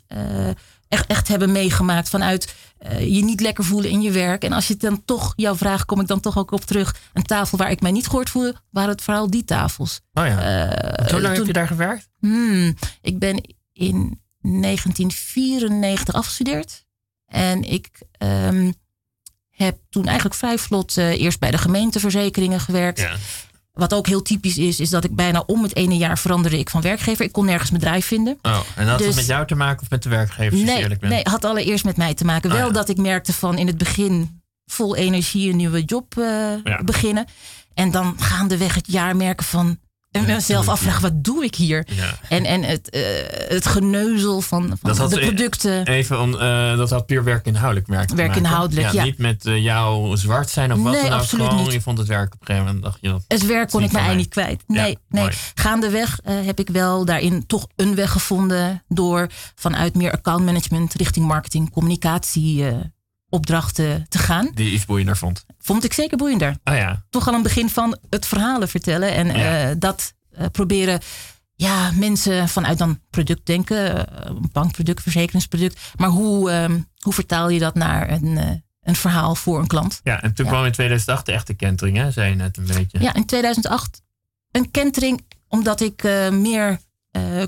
eh, 0.08 0.48
echt, 0.88 1.06
echt 1.08 1.28
hebben 1.28 1.52
meegemaakt. 1.52 2.10
Vanuit 2.10 2.56
eh, 2.78 3.00
je 3.16 3.24
niet 3.24 3.42
lekker 3.42 3.64
voelen 3.64 3.90
in 3.90 4.02
je 4.02 4.12
werk. 4.12 4.44
En 4.44 4.52
als 4.54 4.68
je 4.68 4.78
dan 4.78 5.06
toch, 5.06 5.34
jouw 5.36 5.56
vraag 5.56 5.86
kom 5.86 6.00
ik 6.02 6.08
dan 6.08 6.20
toch 6.20 6.38
ook 6.38 6.52
op 6.52 6.62
terug. 6.62 6.96
Een 7.14 7.24
tafel 7.24 7.58
waar 7.58 7.72
ik 7.72 7.82
mij 7.82 7.92
niet 7.92 8.06
gehoord 8.08 8.30
voelde, 8.30 8.56
waren 8.72 8.90
het 8.90 9.02
vooral 9.02 9.30
die 9.30 9.44
tafels. 9.44 10.02
Oh 10.14 10.26
ja. 10.26 10.36
Hoe 11.12 11.12
lang 11.12 11.26
heb 11.26 11.36
toen- 11.36 11.46
je 11.46 11.54
daar 11.54 11.68
gewerkt? 11.68 12.10
Hmm, 12.20 12.76
ik 13.02 13.20
ben 13.20 13.56
in 13.74 14.22
1994 14.42 16.16
afgestudeerd. 16.16 16.86
En 17.26 17.64
ik 17.64 17.90
ehm, 18.12 18.72
heb 19.58 19.78
toen 19.90 20.06
eigenlijk 20.06 20.36
vrij 20.36 20.58
vlot 20.58 20.98
eh, 20.98 21.20
eerst 21.22 21.40
bij 21.40 21.52
de 21.52 21.58
gemeenteverzekeringen 21.58 22.60
gewerkt. 22.60 23.00
Ja. 23.00 23.16
Wat 23.74 23.94
ook 23.94 24.08
heel 24.08 24.22
typisch 24.22 24.58
is, 24.58 24.80
is 24.80 24.90
dat 24.90 25.04
ik 25.04 25.16
bijna 25.16 25.44
om 25.46 25.64
het 25.64 25.76
ene 25.76 25.98
jaar 25.98 26.18
veranderde 26.18 26.60
ik 26.60 26.70
van 26.70 26.82
werkgever. 26.82 27.26
Ik 27.26 27.32
kon 27.32 27.46
nergens 27.46 27.70
mijn 27.70 27.82
bedrijf 27.84 28.06
vinden. 28.06 28.40
Oh, 28.42 28.60
en 28.76 28.88
had 28.88 28.98
Dus- 28.98 29.08
het 29.08 29.16
met 29.16 29.26
jou 29.26 29.46
te 29.48 29.56
maken 29.56 29.82
of 29.82 29.90
met 29.90 30.04
de 30.04 30.10
werkgever? 30.10 30.58
Nee, 30.58 30.78
eerlijk 30.82 31.00
bent? 31.00 31.14
nee, 31.14 31.22
had 31.24 31.46
allereerst 31.46 31.86
met 31.86 31.98
mij 31.98 32.14
te 32.14 32.26
maken. 32.26 32.50
Ah, 32.52 32.58
Wel 32.58 32.68
ja. 32.68 32.74
dat 32.74 32.90
ik 32.90 32.98
merkte 32.98 33.34
van 33.34 33.58
in 33.58 33.68
het 33.68 33.78
begin 33.78 34.42
vol 34.66 34.96
energie 34.96 35.50
een 35.50 35.56
nieuwe 35.58 35.84
job 35.84 36.18
eh, 36.18 36.24
Ja. 36.64 36.84
beginnen. 36.84 37.26
En 37.74 37.92
dan 37.92 38.16
gaandeweg 38.20 38.76
het 38.76 38.92
jaar 38.92 39.16
merken 39.16 39.46
van... 39.46 39.80
En 40.18 40.26
mezelf 40.36 40.68
afvragen, 40.68 41.02
wat 41.02 41.24
doe 41.24 41.44
ik 41.44 41.56
hier? 41.56 41.88
En, 42.30 42.46
en 42.46 42.64
het, 42.64 42.90
eh, 42.90 43.02
het 43.48 43.66
geneuzel 43.68 44.42
van, 44.42 44.68
van 44.68 44.78
Dat 44.82 44.98
had 44.98 45.10
de 45.10 45.16
ze- 45.16 45.22
producten. 45.26 45.86
Even 45.86 46.20
om, 46.22 46.34
eh, 46.40 46.78
dat 46.78 46.90
had 46.90 47.06
puur 47.06 47.24
werkinhoudelijk 47.24 47.88
merk. 47.88 48.10
Werkinhoudelijk, 48.10 48.92
ja. 48.92 49.04
Niet 49.04 49.18
met 49.18 49.46
eh, 49.46 49.64
jou 49.64 50.18
zwart 50.18 50.50
zijn 50.50 50.74
of 50.74 50.82
wat 50.84 50.94
dan 50.94 51.14
ook. 51.14 51.24
Gewoon, 51.24 51.56
niet. 51.56 51.72
Je 51.72 51.82
vond 51.82 51.98
het 51.98 52.08
werk 52.08 52.34
op 52.34 52.40
een 52.40 52.46
gegeven 52.46 52.66
moment. 52.66 52.84
Dacht 52.84 52.98
je 53.02 53.10
dat. 53.10 53.24
Het 53.28 53.46
werk 53.46 53.70
kon 53.70 53.84
ik 53.84 53.92
mij 53.92 54.06
mij. 54.06 54.16
niet 54.16 54.30
kwijt. 54.30 54.64
Nee, 54.68 54.82
nee. 54.84 54.98
mooi. 55.24 55.34
Gaandeweg 55.56 56.20
heb 56.24 56.60
ik 56.60 56.70
wel 56.70 57.06
daarin 57.06 57.46
toch 57.46 57.68
een 57.76 57.96
weg 57.96 58.12
gevonden 58.12 58.84
door 58.88 59.28
vanuit 59.56 59.96
meer 59.96 60.12
accountmanagement 60.12 60.94
richting 60.94 61.26
marketing, 61.26 61.72
communicatie 61.72 62.66
opdrachten 63.30 64.06
te 64.10 64.18
gaan. 64.18 64.52
Die 64.54 64.72
iets 64.72 64.86
boeiender 64.86 65.18
vond. 65.18 65.46
Vond 65.60 65.84
ik 65.84 65.94
zeker 65.94 66.18
boeiender. 66.18 66.58
Oh 66.64 66.76
ja. 66.76 67.06
Toch 67.10 67.28
al 67.28 67.34
een 67.34 67.42
begin 67.42 67.70
van 67.70 67.98
het 68.10 68.26
verhalen 68.26 68.68
vertellen 68.70 69.14
en 69.14 69.28
Ja. 69.28 69.70
eh, 69.70 69.76
dat 69.80 70.14
eh, 70.32 70.46
proberen. 70.52 71.00
Ja, 71.56 71.92
mensen 71.92 72.50
vanuit 72.50 72.78
dan 72.78 73.00
product 73.10 73.46
denken, 73.46 74.08
eh, 74.08 74.22
een 74.26 74.50
bankproduct, 74.52 75.02
verzekeringsproduct. 75.02 75.80
Maar 75.96 76.10
hoe, 76.10 76.52
ehm, 76.52 76.80
hoe 77.00 77.14
vertaal 77.14 77.50
je 77.50 77.60
dat 77.60 77.76
naar 77.76 78.12
een, 78.12 78.64
een 78.82 78.96
verhaal 78.96 79.36
voor 79.36 79.60
een 79.60 79.68
klant? 79.68 80.00
Ja, 80.04 80.22
en 80.22 80.34
toen 80.34 80.46
Ja. 80.46 80.52
kwam 80.52 80.66
in 80.66 80.72
2008 80.72 81.26
de 81.26 81.32
echte 81.32 81.54
kentering, 81.54 81.98
hè? 81.98 82.12
Zei 82.12 82.30
je 82.30 82.36
net 82.36 82.58
een 82.58 82.66
beetje. 82.66 83.00
Ja, 83.02 83.14
in 83.14 83.26
2008 83.26 84.02
een 84.52 84.72
kentering, 84.72 85.26
omdat 85.48 85.82
ik 85.82 86.04
meer 86.32 86.80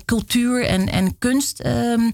cultuur 0.06 0.66
en, 0.66 0.90
en 0.90 1.18
kunst 1.18 1.60
ehm, 1.60 2.10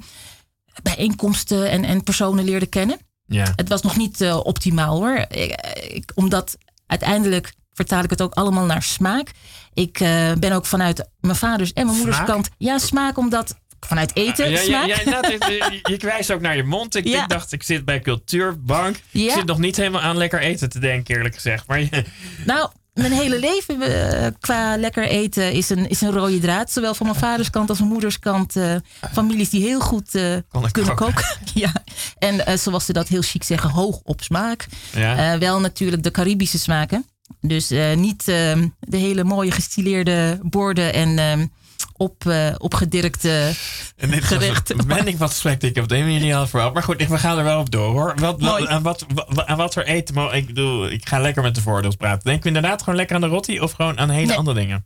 bijeenkomsten 0.83 1.69
en, 1.69 1.83
en 1.83 2.03
personen 2.03 2.45
leerde 2.45 2.65
kennen. 2.65 2.97
Ja. 3.27 3.53
Het 3.55 3.69
was 3.69 3.81
nog 3.81 3.97
niet 3.97 4.21
eh, 4.21 4.39
optimaal 4.43 4.95
hoor. 4.97 5.25
Ik, 5.29 5.61
ik- 5.89 6.11
omdat 6.15 6.57
uiteindelijk 6.87 7.53
vertaal 7.73 8.03
ik 8.03 8.09
het 8.09 8.21
ook 8.21 8.33
allemaal 8.33 8.65
naar 8.65 8.83
smaak. 8.83 9.31
Ik 9.73 9.99
eh, 9.99 10.31
ben 10.33 10.51
ook 10.51 10.65
vanuit 10.65 11.09
mijn 11.19 11.35
vaders 11.35 11.73
en 11.73 11.85
mijn 11.85 11.97
moeders 11.97 12.23
kant. 12.23 12.49
Ja, 12.57 12.77
smaak 12.77 13.17
omdat 13.17 13.55
vanuit 13.79 14.15
eten 14.15 14.49
Ja, 14.49 14.59
ja, 14.59 14.63
smaak. 14.65 14.85
ja, 14.87 14.99
inderdaad, 14.99 15.31
je, 15.31 15.79
je 15.83 15.97
wijst 15.97 16.31
ook 16.31 16.41
naar 16.41 16.55
je 16.55 16.63
mond. 16.63 16.95
Ik, 16.95 17.23
dacht, 17.27 17.51
ik 17.51 17.63
zit 17.63 17.85
bij 17.85 17.99
Cultuurbank. 17.99 18.95
Ik 19.11 19.31
zit 19.31 19.45
nog 19.45 19.57
niet 19.57 19.75
helemaal 19.77 20.01
aan 20.01 20.17
lekker 20.17 20.39
eten 20.39 20.69
te 20.69 20.79
denken, 20.79 21.15
eerlijk 21.15 21.35
gezegd. 21.35 21.67
Maar 21.67 21.79
je, 21.79 22.03
Nou, 22.45 22.69
mijn 22.95 23.11
hele 23.11 23.39
leven 23.39 23.81
eh, 23.81 24.31
qua 24.39 24.77
lekker 24.77 25.07
eten 25.07 25.51
is 25.51 25.69
een, 25.69 25.89
is 25.89 26.01
een 26.01 26.11
rode 26.11 26.39
draad. 26.39 26.71
Zowel 26.71 26.93
van 26.93 27.05
mijn 27.05 27.19
vaders 27.19 27.49
kant 27.49 27.69
als 27.69 27.77
mijn 27.77 27.91
moeders 27.91 28.19
kant. 28.19 28.55
eh, 28.55 28.75
families 29.11 29.49
die 29.49 29.61
heel 29.61 29.79
goed 29.79 30.15
eh, 30.15 30.35
kunnen 30.71 30.95
koken. 30.95 31.25
ja. 31.53 31.73
En 32.17 32.59
zoals 32.59 32.85
ze 32.85 32.93
dat 32.93 33.07
heel 33.07 33.21
chic 33.21 33.43
zeggen, 33.43 33.69
hoog 33.69 33.99
op 34.03 34.21
smaak. 34.21 34.67
ja. 34.93 35.37
Wel 35.37 35.59
natuurlijk 35.59 36.03
de 36.03 36.11
Caribische 36.11 36.59
smaken. 36.59 37.05
Dus 37.41 37.69
niet 37.95 38.27
ehm, 38.27 38.67
de 38.79 38.97
hele 38.97 39.23
mooie 39.23 39.51
gestileerde 39.51 40.39
borden 40.41 40.93
en 40.93 41.51
ehm, 41.97 42.03
op, 42.09 42.25
eh, 42.27 42.55
opgedirkte 42.57 43.51
En 43.95 44.09
dit 44.09 44.29
was- 44.29 44.85
ben 44.87 45.07
ik 45.07 45.17
wat 45.17 45.33
slecht 45.33 45.63
ik 45.63 45.77
op 45.77 45.87
de 45.89 45.95
ene 45.95 46.03
manier 46.05 46.21
niet 46.21 46.33
had 46.33 46.49
vooraf. 46.49 46.73
Maar 46.73 46.83
goed, 46.83 47.07
we 47.07 47.17
gaan 47.17 47.37
er 47.37 47.43
wel 47.43 47.59
op 47.59 47.71
door 47.71 47.91
hoor. 47.91 48.13
Wat, 48.19 48.41
wat, 48.41 48.67
aan, 48.67 48.83
wat, 48.83 49.05
wat, 49.27 49.45
aan 49.45 49.57
wat 49.57 49.73
voor 49.73 49.83
eten? 49.83 50.15
mo- 50.15 50.29
Ik 50.31 50.45
bedoel, 50.47 50.89
ik 50.91 51.07
ga 51.07 51.19
lekker 51.19 51.43
met 51.43 51.55
de 51.55 51.61
voordels 51.61 51.95
praten. 51.95 52.23
Denk 52.23 52.41
we 52.41 52.47
inderdaad 52.47 52.79
gewoon 52.79 52.95
lekker 52.95 53.15
aan 53.15 53.21
de 53.21 53.27
rotti 53.27 53.59
of 53.61 53.71
gewoon 53.71 53.99
aan 53.99 54.09
hele 54.09 54.27
Nee. 54.27 54.37
andere 54.37 54.57
dingen? 54.59 54.85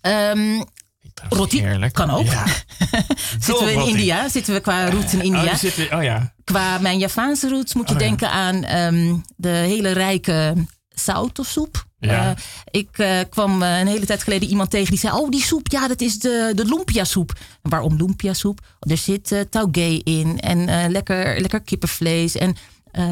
Ehm, 0.00 0.62
Trouwens, 1.14 1.40
Rotti 1.40 1.60
heerlijk. 1.60 1.92
kan 1.92 2.10
ook. 2.10 2.24
Ja. 2.26 2.44
zitten 3.46 3.64
we 3.66 3.72
in. 3.72 3.86
India? 3.86 4.28
Zitten 4.28 4.54
we 4.54 4.60
qua 4.60 4.90
roots 4.90 5.12
in 5.12 5.18
Oh, 5.18 5.24
India? 5.24 5.56
zitten, 5.56 5.96
oh 5.96 6.02
ja. 6.02 6.34
Qua 6.44 6.78
mijn 6.78 6.98
Javaanse 6.98 7.48
roots 7.48 7.74
moet 7.74 7.88
je 7.88 7.94
Oh, 7.94 8.00
ja. 8.00 8.06
denken 8.06 8.30
aan 8.30 8.64
ehm, 8.64 9.14
de 9.36 9.48
hele 9.48 9.92
rijke 9.92 10.54
zout 10.88 11.38
of 11.38 11.46
soep. 11.46 11.86
Ja. 12.00 12.30
Eh, 12.30 12.42
ik 12.70 12.98
eh, 12.98 13.18
kwam 13.30 13.62
eh, 13.62 13.78
een 13.78 13.86
hele 13.86 14.06
tijd 14.06 14.22
geleden 14.22 14.48
iemand 14.48 14.70
tegen 14.70 14.90
die 14.90 14.98
zei: 14.98 15.16
Oh, 15.16 15.30
die 15.30 15.42
soep, 15.42 15.68
ja, 15.68 15.88
dat 15.88 16.00
is 16.00 16.18
de, 16.18 16.52
de 16.54 16.64
lumpia 16.64 17.04
soep. 17.04 17.32
En 17.62 17.70
waarom 17.70 17.96
lumpia 17.96 18.32
soep? 18.32 18.60
Er 18.80 18.96
zit 18.96 19.32
eh 19.32 19.40
taugé 19.40 20.00
in 20.04 20.40
en 20.40 20.90
lekker, 20.90 21.40
lekker 21.40 21.60
kippenvlees 21.60 22.36
en 22.36 22.56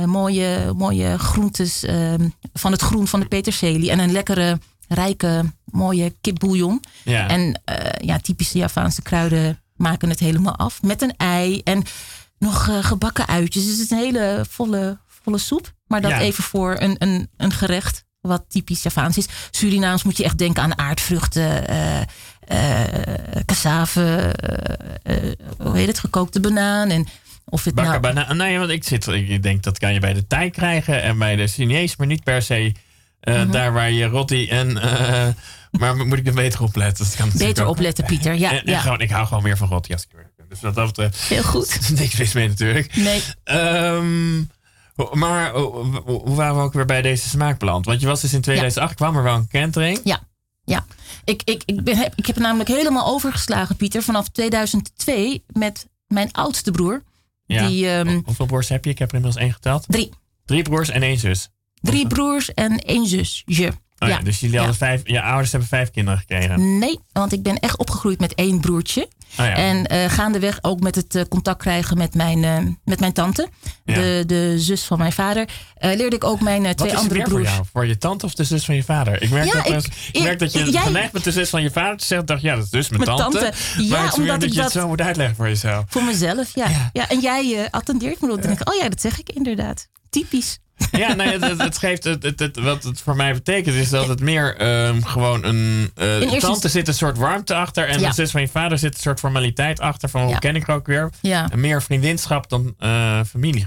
mooie, 0.06 0.72
mooie 0.76 1.18
groentes 1.18 1.82
ehm, 1.84 2.28
van 2.52 2.72
het 2.72 2.80
groen 2.80 3.06
van 3.06 3.20
de 3.20 3.26
peterselie. 3.26 3.90
En 3.90 3.98
een 3.98 4.12
lekkere, 4.12 4.58
rijke, 4.88 5.52
mooie 5.64 6.14
kipbouillon. 6.20 6.82
ja. 7.04 7.28
En 7.28 7.60
ja, 8.00 8.18
typische 8.18 8.58
Javaanse 8.58 9.02
kruiden 9.02 9.60
maken 9.76 10.08
het 10.08 10.18
helemaal 10.18 10.56
af. 10.56 10.82
Met 10.82 11.02
een 11.02 11.14
ei 11.16 11.60
en 11.64 11.82
nog 12.38 12.68
gebakken 12.80 13.26
uitjes. 13.26 13.64
Dus 13.64 13.72
het 13.72 13.82
is 13.82 13.90
een 13.90 13.98
hele 13.98 14.44
volle, 14.48 14.98
volle 15.06 15.38
soep. 15.38 15.72
Maar 15.86 16.00
dat 16.00 16.10
Ja. 16.10 16.20
even 16.20 16.44
voor 16.44 16.76
een, 16.78 16.96
een, 16.98 17.28
een 17.36 17.52
gerecht 17.52 18.05
wat 18.26 18.44
typisch 18.48 18.82
Javaans 18.82 19.16
is. 19.16 19.26
Surinaams 19.50 20.02
moet 20.02 20.16
je 20.16 20.24
echt 20.24 20.38
denken 20.38 20.62
aan 20.62 20.78
aardvruchten, 20.78 21.68
eh 21.68 22.00
eh 22.46 23.36
cassave, 23.46 24.34
eh, 25.02 25.16
hoe 25.58 25.76
heet 25.76 25.86
het, 25.86 25.98
gekookte 25.98 26.40
banaan. 26.40 26.88
En 26.90 27.06
of 27.44 27.64
het 27.64 27.74
Bakken 27.74 28.00
nou, 28.02 28.14
banaan. 28.14 28.36
Nee, 28.36 28.58
want 28.58 28.70
ik, 28.70 28.84
zit, 28.84 29.06
ik 29.06 29.42
denk 29.42 29.62
dat 29.62 29.78
kan 29.78 29.92
je 29.92 30.00
bij 30.00 30.12
de 30.12 30.26
Thai 30.26 30.50
krijgen 30.50 31.02
en 31.02 31.18
bij 31.18 31.36
de 31.36 31.46
Chinees, 31.46 31.96
maar 31.96 32.06
niet 32.06 32.24
per 32.24 32.42
se 32.42 32.72
Mhm. 33.20 33.50
daar 33.50 33.72
waar 33.72 33.90
je 33.90 34.04
rotti 34.06 34.48
en. 34.48 34.72
maar 35.70 35.96
moet 35.96 36.18
ik 36.18 36.26
er 36.26 36.34
beter 36.34 36.62
op 36.62 36.76
letten? 36.76 37.04
Dat 37.04 37.16
kan 37.16 37.30
beter 37.34 37.64
ook. 37.64 37.70
opletten, 37.70 38.04
Pieter. 38.04 38.34
Ja, 38.34 38.50
En- 38.50 38.64
en 38.64 38.72
ja. 38.72 38.80
gewoon, 38.80 39.00
ik 39.00 39.10
hou 39.10 39.26
gewoon 39.26 39.42
meer 39.42 39.56
van 39.56 39.68
rotti 39.68 39.92
als 39.92 40.02
ik. 40.02 40.08
Dus 40.48 40.60
dat 40.60 40.74
betreft, 40.74 41.16
heel 41.18 41.42
goed. 41.42 41.80
niks 41.98 42.16
mis 42.16 42.32
mee 42.32 42.48
natuurlijk. 42.48 42.96
Nee, 42.96 43.22
Ehm, 43.44 44.42
maar 45.12 45.52
hoe 45.52 46.00
hoe 46.04 46.34
waren 46.34 46.56
we 46.56 46.62
ook 46.62 46.72
weer 46.72 46.84
bij 46.84 47.02
deze 47.02 47.28
smaak 47.28 47.58
beland? 47.58 47.84
Want 47.86 48.00
je 48.00 48.06
was 48.06 48.20
dus 48.20 48.32
in 48.32 48.40
2008, 48.40 48.94
kwam 48.94 49.16
er 49.16 49.22
wel 49.22 49.34
een 49.34 49.48
kentering. 49.48 50.00
Ja, 50.04 50.20
ja. 50.64 50.86
Ik, 51.24 51.42
ik, 51.44 51.62
ik, 51.64 51.84
ben, 51.84 51.96
heb, 51.96 52.12
ik 52.16 52.26
heb 52.26 52.36
namelijk 52.36 52.68
helemaal 52.68 53.06
overgeslagen, 53.06 53.76
Pieter, 53.76 54.02
vanaf 54.02 54.28
2002 54.28 55.44
met 55.52 55.86
mijn 56.06 56.32
oudste 56.32 56.70
broer. 56.70 57.02
Ja. 57.46 57.66
Die, 57.66 57.88
ehm, 57.90 58.20
Hoeveel 58.24 58.46
broers 58.46 58.68
heb 58.68 58.84
je? 58.84 58.90
Ik 58.90 58.98
heb 58.98 59.08
er 59.08 59.14
inmiddels 59.14 59.42
één 59.44 59.52
geteld. 59.52 59.84
drie. 59.88 60.10
Drie 60.44 60.62
broers 60.62 60.88
en 60.88 61.02
één 61.02 61.18
zus. 61.18 61.48
Drie 61.80 62.06
broers 62.06 62.54
en 62.54 62.78
één 62.78 63.06
zusje. 63.06 63.72
Oh 63.98 64.08
ja. 64.08 64.18
dus 64.18 64.40
jullie 64.40 64.54
Ja. 64.54 64.58
hadden 64.60 64.76
vijf, 64.78 65.00
je 65.04 65.22
ouders 65.22 65.50
hebben 65.50 65.68
vijf 65.68 65.90
kinderen 65.90 66.20
gekregen. 66.20 66.78
Nee, 66.78 66.98
want 67.12 67.32
ik 67.32 67.42
ben 67.42 67.58
echt 67.58 67.76
opgegroeid 67.76 68.20
met 68.20 68.34
één 68.34 68.60
broertje. 68.60 69.08
Ja. 69.36 69.54
En 69.54 69.86
eh, 69.86 70.10
gaandeweg 70.10 70.58
ook 70.62 70.80
met 70.80 70.94
het 70.94 71.14
eh, 71.14 71.22
contact 71.28 71.58
krijgen 71.62 71.98
met 71.98 72.14
mijn, 72.14 72.44
eh, 72.44 72.58
met 72.84 73.00
mijn 73.00 73.12
tante, 73.12 73.48
Ja. 73.84 73.94
de, 73.94 74.22
de 74.26 74.54
zus 74.58 74.82
van 74.84 74.98
mijn 74.98 75.12
vader, 75.12 75.48
leerde 75.80 76.16
ik 76.16 76.24
ook 76.24 76.40
mijn 76.40 76.60
eh, 76.62 76.66
Wat 76.68 76.76
twee 76.76 76.88
is 76.90 76.94
er 76.96 77.02
andere 77.02 77.22
broers. 77.22 77.42
voor 77.48 77.52
jou? 77.54 77.64
Voor 77.72 77.86
je 77.86 77.98
tante 77.98 78.26
of 78.26 78.34
de 78.34 78.44
zus 78.44 78.64
van 78.64 78.74
je 78.74 78.82
vader? 78.84 79.22
Ik 79.22 79.30
merk, 79.30 79.46
Ja, 79.46 79.52
dat, 79.52 79.64
ik- 79.66 79.70
mensen- 79.72 79.92
ik, 79.92 80.16
ik- 80.16 80.22
merk 80.22 80.38
dat 80.38 80.52
je 80.52 80.70
jij- 80.70 80.82
geneigd 80.82 81.12
bent 81.12 81.24
de 81.24 81.32
zus 81.32 81.48
van 81.50 81.62
je 81.62 81.70
vader 81.70 81.96
te 81.96 82.04
zeggen. 82.06 82.26
dacht, 82.26 82.42
ja, 82.42 82.54
dat 82.54 82.64
is 82.64 82.70
dus 82.70 82.88
mijn, 82.88 83.02
Mijn 83.04 83.16
tante. 83.16 83.52
Ja, 83.78 83.88
maar 83.88 84.04
het 84.04 84.14
omdat 84.14 84.40
dat 84.40 84.48
ik 84.48 84.54
je 84.54 84.62
het 84.62 84.72
dat- 84.72 84.82
zo 84.82 84.88
moet 84.88 85.00
uitleggen 85.00 85.36
voor 85.36 85.48
jezelf. 85.48 85.84
Voor 85.88 86.04
mezelf, 86.04 86.54
ja. 86.54 86.90
Ja. 86.92 87.08
en 87.08 87.20
jij 87.20 87.68
attendeert 87.70 88.20
me 88.20 88.26
erop. 88.26 88.38
Dan 88.42 88.46
denk 88.48 88.60
ik, 88.60 88.68
oh 88.74 88.80
ja, 88.80 88.88
dat 88.88 89.00
zeg 89.00 89.18
ik 89.20 89.28
inderdaad. 89.30 89.88
Typisch. 90.10 90.58
Ja, 90.90 91.12
nee, 91.14 91.28
het, 91.32 91.42
het, 91.42 91.58
het 91.62 91.78
geeft 91.78 92.04
het, 92.04 92.22
het, 92.22 92.38
het- 92.38 92.56
wat 92.56 92.82
het 92.82 93.00
voor 93.00 93.16
mij 93.16 93.32
betekent 93.32 93.74
is 93.76 93.90
dat 93.90 94.08
het 94.08 94.20
meer 94.20 94.56
ehm, 94.56 95.02
gewoon 95.02 95.44
een. 95.44 95.90
de 95.94 96.18
eerste 96.20 96.38
tante 96.40 96.68
zit 96.68 96.88
een 96.88 96.94
soort 96.94 97.18
warmte 97.18 97.54
achter 97.54 97.88
en 97.88 98.00
Ja. 98.00 98.08
de 98.08 98.14
zus 98.14 98.30
van 98.30 98.40
je 98.40 98.48
vader 98.48 98.78
zit 98.78 98.94
een 98.94 99.00
soort 99.00 99.18
formaliteit 99.18 99.80
achter 99.80 100.08
van 100.08 100.20
hoe 100.22 100.30
Ja. 100.30 100.38
ken 100.38 100.56
ik 100.56 100.68
ook 100.68 100.86
weer. 100.86 101.10
Ja, 101.20 101.50
En 101.50 101.60
meer 101.60 101.82
vriendinschap 101.82 102.48
dan 102.48 102.74
eh, 102.78 103.20
familie. 103.28 103.60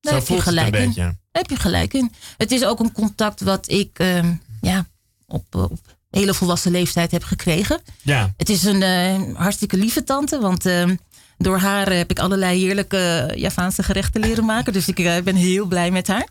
daar 0.00 0.12
Zo 0.12 0.18
heb 0.18 0.18
je 0.20 0.26
voelt 0.26 0.38
het 0.44 0.46
een 0.48 0.52
gelijk 0.58 0.76
in. 0.76 0.86
beetje. 0.86 1.00
Daar 1.02 1.42
heb 1.42 1.50
je 1.50 1.56
gelijk 1.56 1.94
in. 1.94 2.12
Het 2.36 2.50
is 2.50 2.64
ook 2.64 2.80
een 2.80 2.92
contact 2.92 3.40
wat 3.40 3.70
ik 3.70 3.98
ehm, 3.98 4.32
ja, 4.60 4.86
op, 5.26 5.54
op 5.54 5.78
hele 6.10 6.34
volwassen 6.34 6.70
leeftijd 6.72 7.10
heb 7.10 7.24
gekregen. 7.24 7.80
Ja, 8.02 8.32
Het 8.36 8.48
is 8.48 8.62
een 8.64 8.82
eh, 8.82 9.36
hartstikke 9.36 9.76
lieve 9.76 10.04
tante, 10.04 10.40
want 10.40 10.66
ehm, 10.66 10.96
door 11.38 11.58
haar 11.58 11.92
heb 11.92 12.10
ik 12.10 12.18
allerlei 12.18 12.60
heerlijke 12.64 12.96
eh, 13.30 13.38
Javaanse 13.40 13.82
gerechten 13.82 14.20
leren 14.20 14.44
maken. 14.44 14.72
Dus 14.72 14.88
ik 14.88 14.98
eh, 14.98 15.22
ben 15.22 15.34
heel 15.36 15.66
blij 15.66 15.90
met 15.90 16.06
haar. 16.06 16.28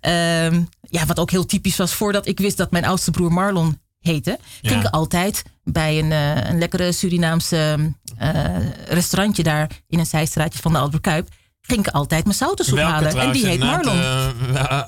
Ehm, 0.00 0.60
ja, 0.80 1.06
wat 1.06 1.18
ook 1.18 1.30
heel 1.30 1.46
typisch 1.46 1.76
was, 1.76 1.94
voordat 1.94 2.26
ik 2.26 2.38
wist 2.38 2.56
dat 2.56 2.70
mijn 2.70 2.84
oudste 2.84 3.10
broer 3.10 3.32
Marlon 3.32 3.80
heette, 4.00 4.38
Ja. 4.60 4.70
ging 4.70 4.84
ik 4.84 4.92
altijd 4.92 5.42
bij 5.64 5.98
een, 5.98 6.12
eh, 6.12 6.50
een 6.50 6.58
lekkere 6.58 6.92
Surinaamse 6.92 7.92
eh, 8.18 8.44
restaurantje 8.88 9.42
daar 9.42 9.70
in 9.88 9.98
een 9.98 10.06
zijstraatje 10.06 10.58
van 10.62 10.72
de 10.72 10.78
Albert 10.78 11.02
Kuip. 11.02 11.28
Ging 11.60 11.86
ik 11.86 11.92
altijd 11.94 12.24
mijn 12.24 12.36
welke 12.38 12.80
halen. 12.80 13.16
En 13.18 13.32
die 13.32 13.46
heet 13.46 13.58
Marlon. 13.58 13.98
eh, 13.98 14.26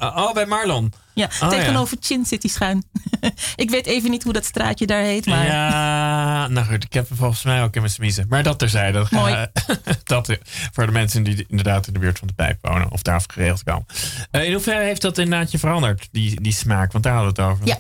eh, 0.01 0.17
oh, 0.17 0.33
bij 0.33 0.47
Marlon. 0.47 0.93
Ja, 1.19 1.29
ja. 1.41 1.49
tegenover 1.49 1.97
Chin 2.01 2.25
City 2.25 2.49
schuin. 2.49 2.85
ik 3.57 3.71
weet 3.71 3.87
even 3.87 4.11
niet 4.11 4.23
hoe 4.23 4.33
dat 4.33 4.45
straatje 4.45 4.87
daar 4.87 5.03
heet, 5.03 5.27
maar 5.27 5.47
Ja, 5.47 6.49
nou 6.49 6.67
goed, 6.67 6.85
ik 6.85 6.93
heb 6.93 7.09
hem 7.09 7.17
volgens 7.17 7.43
mij 7.43 7.63
ook 7.63 7.75
in 7.75 7.81
mijn 7.81 7.93
smiezen. 7.93 8.27
Maar 8.29 8.43
dat 8.43 8.59
terzijde. 8.59 9.07
Dat, 9.11 9.49
dat 10.05 10.29
eh, 10.29 10.37
voor 10.73 10.87
de 10.87 10.93
mensen 10.93 11.23
die 11.23 11.45
inderdaad 11.49 11.87
in 11.87 11.93
de 11.93 11.99
buurt 11.99 12.19
van 12.19 12.29
de 12.29 12.35
pijp 12.35 12.59
wonen 12.61 12.91
of 12.91 13.03
daar 13.03 13.23
geregeld 13.27 13.63
komen. 13.63 13.87
Eh, 14.31 14.45
in 14.45 14.53
hoeverre 14.53 14.85
heeft 14.85 15.03
dat 15.03 15.19
inderdaad 15.19 15.51
je 15.51 15.59
veranderd, 15.59 16.09
die, 16.13 16.41
die 16.41 16.53
smaak? 16.53 16.93
Want 16.93 17.05
daar 17.05 17.15
hadden 17.15 17.35
we 17.35 17.43
het 17.43 17.51
over. 17.51 17.67
Ja. 17.67 17.77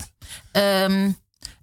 Ehm, 0.52 1.10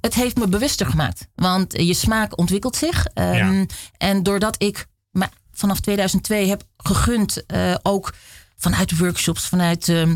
het 0.01 0.13
heeft 0.13 0.37
me 0.37 0.47
bewuster 0.47 0.85
gemaakt. 0.85 1.27
Want 1.35 1.73
je 1.81 1.93
smaak 1.93 2.37
ontwikkelt 2.37 2.75
zich. 2.75 3.05
Ehm, 3.13 3.33
Ja. 3.35 3.65
En 3.97 4.23
doordat 4.23 4.55
ik 4.63 4.85
me 5.11 5.27
vanaf 5.53 5.79
2002 5.79 6.47
heb 6.49 6.63
gegund, 6.77 7.45
eh, 7.45 7.75
ook 7.81 8.13
vanuit 8.57 8.97
workshops, 8.97 9.47
vanuit 9.47 9.89
ehm, 9.89 10.15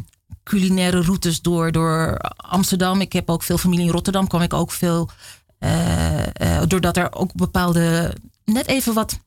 culinaire 0.50 1.02
routes 1.02 1.42
door, 1.42 1.72
door 1.72 2.18
Amsterdam. 2.36 3.02
Ik 3.02 3.14
heb 3.14 3.30
ook 3.30 3.44
veel 3.44 3.58
familie 3.58 3.86
in 3.86 3.92
Rotterdam, 3.92 4.28
kwam 4.28 4.42
ik 4.42 4.54
ook 4.54 4.72
veel. 4.72 5.10
eh, 5.60 6.26
eh, 6.62 6.64
doordat 6.68 6.98
er 6.98 7.14
ook 7.16 7.34
bepaalde, 7.34 8.14
net 8.46 8.68
even 8.68 8.94
wat 8.94 9.20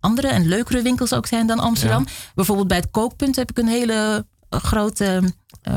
andere 0.00 0.28
en 0.28 0.46
leukere 0.48 0.82
winkels 0.82 1.12
ook 1.12 1.26
zijn 1.26 1.46
dan 1.46 1.58
Amsterdam. 1.58 2.06
Bijvoorbeeld 2.34 2.68
bij 2.68 2.76
het 2.76 2.90
kookpunt 2.90 3.36
heb 3.36 3.50
ik 3.50 3.58
een 3.58 3.68
hele 3.68 4.26
eh, 4.48 4.60
grote 4.60 5.22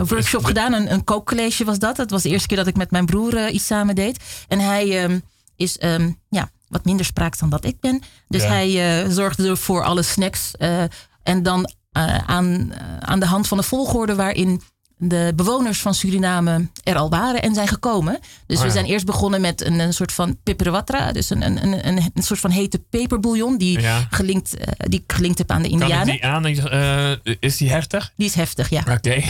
workshop 0.07 0.43
gedaan. 0.45 0.73
Een, 0.73 0.91
een 0.93 1.03
kookcollege 1.03 1.63
was 1.65 1.79
dat. 1.79 1.95
Dat 1.95 2.09
was 2.09 2.21
de 2.23 2.29
eerste 2.29 2.47
keer 2.47 2.57
dat 2.57 2.67
ik 2.67 2.75
met 2.77 2.91
mijn 2.91 3.05
broer 3.05 3.49
iets 3.49 3.65
samen 3.65 3.95
deed. 3.95 4.23
En 4.47 4.59
hij 4.59 5.03
ehm, 5.03 5.19
is 5.55 5.77
ehm, 5.77 6.11
ja, 6.29 6.49
wat 6.67 6.85
minder 6.85 7.05
spraakzaam 7.05 7.49
dan 7.49 7.61
ik 7.61 7.79
ben. 7.79 8.01
Dus 8.27 8.43
Ja. 8.43 8.49
hij 8.49 9.05
zorgde 9.11 9.47
er 9.47 9.57
voor 9.57 9.83
alle 9.83 10.03
snacks. 10.03 10.51
en 11.23 11.43
dan 11.43 11.71
aan, 12.25 12.71
aan 12.99 13.19
de 13.19 13.25
hand 13.25 13.47
van 13.47 13.57
de 13.57 13.63
volgorde 13.63 14.15
waarin 14.15 14.61
de 15.01 15.33
bewoners 15.35 15.79
van 15.79 15.93
Suriname 15.93 16.69
er 16.83 16.95
al 16.95 17.09
waren 17.09 17.41
en 17.41 17.53
zijn 17.53 17.67
gekomen. 17.67 18.19
Dus 18.45 18.57
Oh 18.57 18.63
we 18.63 18.69
zijn 18.71 18.85
eerst 18.85 19.05
begonnen 19.05 19.41
met 19.41 19.65
een, 19.65 19.79
een 19.79 19.93
soort 19.93 20.11
van 20.11 20.37
piperawatra. 20.43 21.11
Dus 21.11 21.29
een, 21.29 21.41
een, 21.41 21.87
een, 21.87 22.11
een, 22.13 22.23
soort 22.23 22.39
van 22.39 22.49
hete 22.51 22.79
peperbouillon 22.89 23.57
die, 23.57 23.81
Ja. 23.81 24.07
gelinkt, 24.09 24.57
eh, 24.57 24.67
die 24.77 24.99
ik 25.05 25.13
gelinkt 25.13 25.37
heb 25.37 25.51
aan 25.51 25.61
de 25.61 25.67
Indianen. 25.67 26.05
die 26.05 26.25
aan? 26.25 26.45
eh, 26.45 27.35
is 27.39 27.57
die 27.57 27.69
heftig? 27.69 28.11
Die 28.15 28.27
is 28.27 28.35
heftig, 28.35 28.69
ja. 28.69 28.79
Oké. 28.79 28.97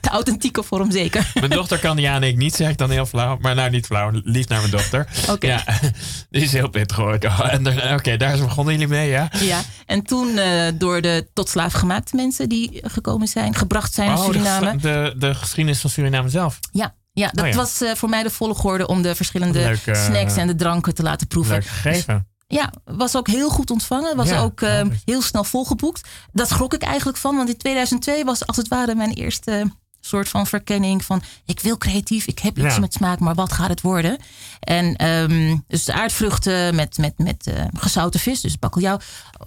De 0.00 0.08
authentieke 0.08 0.62
vorm 0.62 0.90
zeker. 0.90 1.30
mijn 1.40 1.50
dochter 1.50 1.78
kan 1.78 1.96
die 1.96 2.08
aan, 2.08 2.22
ik 2.22 2.36
niet, 2.36 2.54
zeg 2.54 2.68
ik 2.68 2.78
dan 2.78 2.90
heel 2.90 3.06
flauw. 3.06 3.38
Maar 3.40 3.54
nou, 3.54 3.70
niet 3.70 3.86
flauw, 3.86 4.10
lief 4.24 4.48
naar 4.48 4.58
mijn 4.58 4.70
dochter. 4.70 5.06
Oké. 5.30 5.46
Ja, 5.46 5.64
die 6.30 6.42
is 6.42 6.52
heel 6.52 6.68
pittig 6.68 6.96
hoor. 6.96 7.18
Oh, 7.24 7.94
Oké, 7.94 8.16
daar 8.16 8.38
begonnen 8.38 8.72
jullie 8.74 8.88
mee, 8.88 9.08
ja? 9.10 9.30
Ja, 9.40 9.60
en 9.86 10.02
toen 10.02 10.38
eh, 10.38 10.62
door 10.74 11.00
de 11.00 11.26
tot 11.34 11.48
slaaf 11.48 11.72
gemaakte 11.72 12.16
mensen 12.16 12.48
die 12.48 12.78
gekomen 12.82 13.28
zijn, 13.28 13.54
gebracht 13.54 13.94
zijn 13.94 14.08
naar 14.08 14.18
Oh, 14.18 14.26
de, 14.26 14.32
Suriname. 14.32 14.78
De, 14.92 15.14
de 15.18 15.34
geschiedenis 15.34 15.80
van 15.80 15.90
Suriname 15.90 16.28
zelf. 16.28 16.58
Ja, 16.72 16.94
ja 17.12 17.28
dat 17.32 17.44
Oh 17.44 17.50
ja. 17.50 17.56
was 17.56 17.80
eh, 17.80 17.94
voor 17.94 18.08
mij 18.08 18.22
de 18.22 18.30
volgorde 18.30 18.86
om 18.86 19.02
de 19.02 19.14
verschillende 19.14 19.58
Leuk, 19.58 19.86
eh, 19.86 20.04
snacks 20.04 20.36
en 20.36 20.46
de 20.46 20.54
dranken 20.54 20.94
te 20.94 21.02
laten 21.02 21.26
proeven. 21.26 21.54
Leuk 21.54 21.66
gegeven. 21.66 22.28
Ja, 22.46 22.72
was 22.84 23.16
ook 23.16 23.26
heel 23.28 23.48
goed 23.50 23.70
ontvangen. 23.70 24.16
Was 24.16 24.28
Ja, 24.28 24.40
ook 24.40 24.60
eh, 24.60 24.82
heel 25.04 25.22
snel 25.22 25.44
volgeboekt. 25.44 26.08
Dat 26.32 26.48
schrok 26.48 26.74
ik 26.74 26.82
eigenlijk 26.82 27.18
van, 27.18 27.36
want 27.36 27.48
in 27.48 27.56
2002 27.56 28.24
was 28.24 28.46
als 28.46 28.56
het 28.56 28.68
ware 28.68 28.94
mijn 28.94 29.12
eerste 29.12 29.72
soort 30.02 30.28
van 30.28 30.46
verkenning 30.46 31.04
van 31.04 31.22
ik 31.44 31.60
wil 31.60 31.78
creatief, 31.78 32.26
ik 32.26 32.38
heb 32.38 32.58
iets 32.58 32.74
Ja. 32.74 32.80
met 32.80 32.92
smaak, 32.92 33.18
maar 33.18 33.34
wat 33.34 33.52
gaat 33.52 33.68
het 33.68 33.80
worden? 33.80 34.18
En 34.60 34.96
ehm, 34.96 35.56
dus 35.66 35.84
de 35.84 35.92
aardvruchten 35.92 36.74
met, 36.74 36.98
met, 36.98 37.18
met 37.18 37.46
eh, 37.46 37.64
gezouten 37.72 38.20
vis, 38.20 38.40
dus 38.40 38.58
bakkeljauw, 38.58 38.98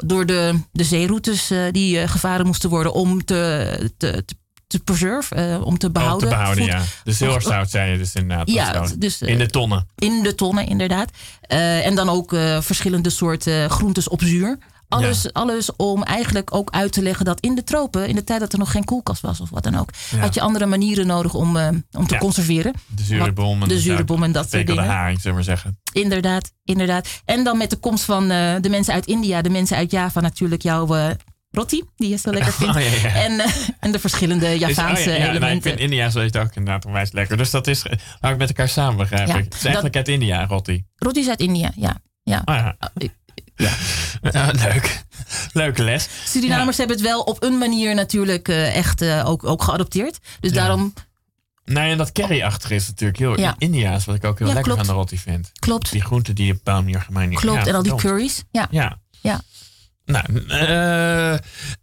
door 0.05 0.25
de, 0.25 0.59
de 0.71 0.83
zeeroutes 0.83 1.51
die 1.71 2.07
gevaren 2.07 2.45
moesten 2.45 2.69
worden 2.69 2.93
om 2.93 3.25
te, 3.25 3.91
te, 3.97 4.25
te, 4.25 4.35
te 4.77 4.79
preserve, 4.83 5.35
eh, 5.35 5.65
om 5.65 5.77
te 5.77 5.87
Oh, 5.87 5.93
behouden. 5.93 6.29
te 6.29 6.35
behouden, 6.35 6.63
Voed- 6.63 6.73
ja. 6.73 6.81
Dus 7.03 7.19
heel 7.19 7.33
erg 7.33 7.43
zout 7.43 7.69
zei 7.69 7.91
je 7.91 7.97
dus 7.97 8.15
inderdaad. 8.15 8.49
Ja, 8.49 8.71
Dat 8.71 8.83
is 8.83 8.89
zo. 8.89 8.95
dus, 8.97 9.21
eh, 9.21 9.29
in 9.29 9.37
de 9.37 9.47
tonnen. 9.47 9.87
in 9.95 10.23
de 10.23 10.35
tonnen, 10.35 10.67
inderdaad. 10.67 11.09
Eh, 11.41 11.85
en 11.85 11.95
dan 11.95 12.09
ook 12.09 12.33
eh, 12.33 12.61
verschillende 12.61 13.09
soorten 13.09 13.69
groentes 13.69 14.07
op 14.09 14.21
zuur. 14.21 14.57
Alles, 14.89 15.33
alles 15.33 15.75
om 15.75 16.03
eigenlijk 16.03 16.55
ook 16.55 16.69
uit 16.71 16.91
te 16.91 17.01
leggen 17.01 17.25
dat 17.25 17.39
in 17.39 17.55
de 17.55 17.63
tropen, 17.63 18.07
in 18.07 18.15
de 18.15 18.23
tijd 18.23 18.39
dat 18.39 18.53
er 18.53 18.59
nog 18.59 18.71
geen 18.71 18.83
koelkast 18.83 19.21
was 19.21 19.39
of 19.39 19.49
wat 19.49 19.63
dan 19.63 19.75
ook, 19.79 19.89
Ja. 20.11 20.17
had 20.17 20.33
je 20.33 20.41
andere 20.41 20.65
manieren 20.65 21.07
nodig 21.07 21.33
om, 21.33 21.57
eh, 21.57 21.67
om 21.91 22.07
te 22.07 22.13
Ja. 22.13 22.19
conserveren. 22.19 22.73
De 22.87 23.03
zure 23.03 23.31
bom. 23.31 23.61
en 23.61 23.67
de 23.67 23.79
zure 23.79 24.03
bom 24.03 24.23
en 24.23 24.31
dat 24.31 24.49
soort 24.49 24.67
de 24.67 24.73
dingen. 24.73 24.89
haring, 24.89 25.21
zullen 25.21 25.37
we 25.37 25.43
maar 25.45 25.55
zeggen. 25.57 25.77
Inderdaad, 25.93 26.51
inderdaad. 26.65 27.07
En 27.25 27.43
dan 27.43 27.57
met 27.57 27.69
de 27.69 27.75
komst 27.75 28.03
van 28.03 28.31
eh, 28.31 28.55
de 28.61 28.69
mensen 28.69 28.93
uit 28.93 29.05
India, 29.05 29.41
de 29.41 29.49
mensen 29.49 29.77
uit 29.77 29.91
Java 29.91 30.19
natuurlijk, 30.19 30.61
jouw 30.61 30.95
eh 30.95 31.09
roti, 31.53 31.83
die 31.95 32.09
je 32.09 32.17
zo 32.17 32.31
lekker 32.31 32.53
vindt. 32.53 32.75
Oh, 32.77 32.81
ja, 32.81 32.89
ja. 33.09 33.15
En, 33.15 33.39
eh, 33.39 33.51
en 33.79 33.91
de 33.91 33.99
verschillende 33.99 34.45
Dus, 34.45 34.53
oh, 34.53 34.59
Javaanse 34.59 35.09
ja, 35.09 35.15
ja, 35.15 35.17
nou, 35.17 35.23
ik 35.29 35.29
elementen. 35.37 35.61
vind 35.61 35.79
India 35.79 36.09
zo 36.09 36.19
het 36.19 36.37
ook 36.37 36.55
inderdaad 36.55 36.85
onwijs 36.85 37.11
lekker. 37.11 37.37
Dus 37.37 37.49
dat 37.49 37.67
is, 37.67 37.83
hou 38.19 38.33
ik 38.33 38.39
met 38.39 38.47
elkaar 38.47 38.69
samen, 38.69 38.97
begrijp 38.97 39.27
Ja, 39.27 39.35
ik. 39.37 39.43
Het 39.43 39.53
is 39.53 39.63
eigenlijk 39.65 39.95
uit 39.95 40.07
India, 40.07 40.45
Rotti. 40.45 40.85
Roti 40.95 41.19
is 41.19 41.27
uit 41.29 41.39
India, 41.39 41.71
ja. 41.75 41.97
ja. 42.23 42.41
Oh, 42.45 42.55
ja. 42.55 42.77
Ja, 44.31 44.51
leuk. 44.51 45.03
Leuke 45.53 45.83
les. 45.83 46.07
Surinamers 46.25 46.77
hebben 46.77 46.95
het 46.95 47.05
wel 47.05 47.21
op 47.21 47.43
een 47.43 47.57
manier 47.57 47.95
natuurlijk 47.95 48.47
eh, 48.47 48.75
echt 48.75 49.01
eh, 49.01 49.29
ook, 49.29 49.43
ook 49.45 49.63
geadopteerd. 49.63 50.17
Dus 50.39 50.51
daarom 50.51 50.93
Nou, 51.65 51.89
en 51.89 51.97
dat 51.97 52.11
curry-achtige 52.11 52.75
is 52.75 52.87
natuurlijk 52.87 53.19
heel 53.19 53.39
Ja. 53.39 53.55
Indiaas, 53.57 54.05
wat 54.05 54.15
ik 54.15 54.23
ook 54.25 54.37
heel 54.39 54.47
Ja, 54.47 54.53
lekker 54.53 54.71
klopt. 54.73 54.87
aan 54.89 54.93
de 54.95 54.99
rotti 55.01 55.17
vind. 55.17 55.51
klopt, 55.59 55.91
Die 55.91 56.01
groenten 56.01 56.35
die 56.35 56.45
je 56.45 56.51
op 56.51 56.57
een 56.57 56.63
bepaalde 56.63 56.85
manier 56.85 57.01
gemanierd. 57.01 57.41
klopt. 57.41 57.63
Ja, 57.63 57.67
en 57.69 57.75
al 57.75 57.83
die 57.83 57.95
curries. 57.95 58.43
Ja, 58.51 58.67
Ja. 58.71 58.97
ja. 59.21 59.41
Nou, 60.05 60.47
eh, 60.47 61.33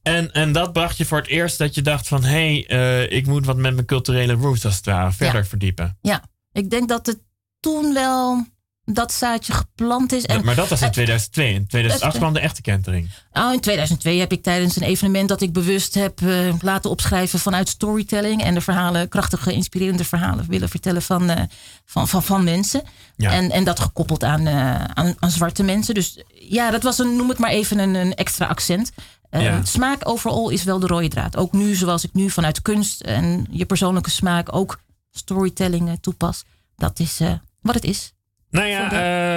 en, 0.02 0.32
en 0.32 0.52
dat 0.52 0.72
bracht 0.72 0.96
je 0.96 1.04
voor 1.04 1.18
het 1.18 1.26
eerst 1.26 1.58
dat 1.58 1.74
je 1.74 1.82
dacht 1.82 2.08
van... 2.08 2.24
hé, 2.24 2.64
hey, 2.64 2.66
eh, 2.66 3.16
ik 3.16 3.26
moet 3.26 3.46
wat 3.46 3.56
met 3.56 3.74
mijn 3.74 3.86
culturele 3.86 4.32
roots 4.32 4.64
als 4.64 4.76
het 4.76 4.86
ware 4.86 5.12
verder 5.12 5.46
verdiepen. 5.46 5.98
ja. 6.00 6.28
Ik 6.52 6.70
denk 6.70 6.88
dat 6.88 7.06
het 7.06 7.22
toen 7.60 7.94
wel 7.94 8.46
dat 8.92 9.12
zaadje 9.12 9.52
geplant 9.52 10.12
is. 10.12 10.24
En 10.24 10.44
maar 10.44 10.54
dat 10.54 10.68
was 10.68 10.82
in 10.82 10.90
2002. 10.90 11.52
In 11.54 11.66
2008 11.66 12.12
Het- 12.12 12.22
kwam 12.22 12.32
de 12.32 12.40
echte 12.40 12.62
kentering. 12.62 13.10
oh, 13.32 13.52
in 13.52 13.60
2002 13.60 14.18
heb 14.18 14.32
ik 14.32 14.42
tijdens 14.42 14.76
een 14.76 14.82
evenement 14.82 15.28
dat 15.28 15.40
ik 15.40 15.52
bewust 15.52 15.94
heb 15.94 16.20
eh, 16.22 16.54
laten 16.60 16.90
opschrijven 16.90 17.38
vanuit 17.38 17.68
storytelling. 17.68 18.42
En 18.42 18.54
de 18.54 18.60
verhalen, 18.60 19.08
krachtige, 19.08 19.52
inspirerende 19.52 20.04
verhalen 20.04 20.46
willen 20.48 20.68
vertellen 20.68 21.02
van, 21.02 21.30
eh, 21.30 21.42
van, 21.84 22.08
van, 22.08 22.22
van 22.22 22.44
mensen. 22.44 22.82
Ja. 23.16 23.30
En, 23.32 23.50
en 23.50 23.64
dat 23.64 23.80
gekoppeld 23.80 24.24
aan, 24.24 24.46
eh, 24.46 24.84
aan, 24.84 25.14
aan 25.18 25.30
zwarte 25.30 25.62
mensen. 25.62 25.94
Dus 25.94 26.18
ja, 26.34 26.70
dat 26.70 26.82
was 26.82 26.98
een, 26.98 27.16
noem 27.16 27.28
het 27.28 27.38
maar 27.38 27.50
even 27.50 27.78
een, 27.78 27.94
een 27.94 28.14
extra 28.14 28.46
accent. 28.46 28.92
Ja. 29.30 29.64
Smaak 29.64 30.08
overal 30.08 30.48
is 30.50 30.64
wel 30.64 30.78
de 30.78 30.86
rode 30.86 31.08
draad. 31.08 31.36
Ook 31.36 31.52
nu, 31.52 31.74
zoals 31.74 32.04
ik 32.04 32.12
nu 32.12 32.30
vanuit 32.30 32.62
kunst 32.62 33.00
en 33.00 33.46
je 33.50 33.64
persoonlijke 33.66 34.10
smaak 34.10 34.54
ook 34.54 34.80
storytelling 35.10 35.98
toepas. 36.00 36.44
Dat 36.76 36.98
is 36.98 37.18
wat 37.60 37.74
het 37.74 37.84
is. 37.84 38.12
Nou 38.50 38.66
ja, 38.66 38.92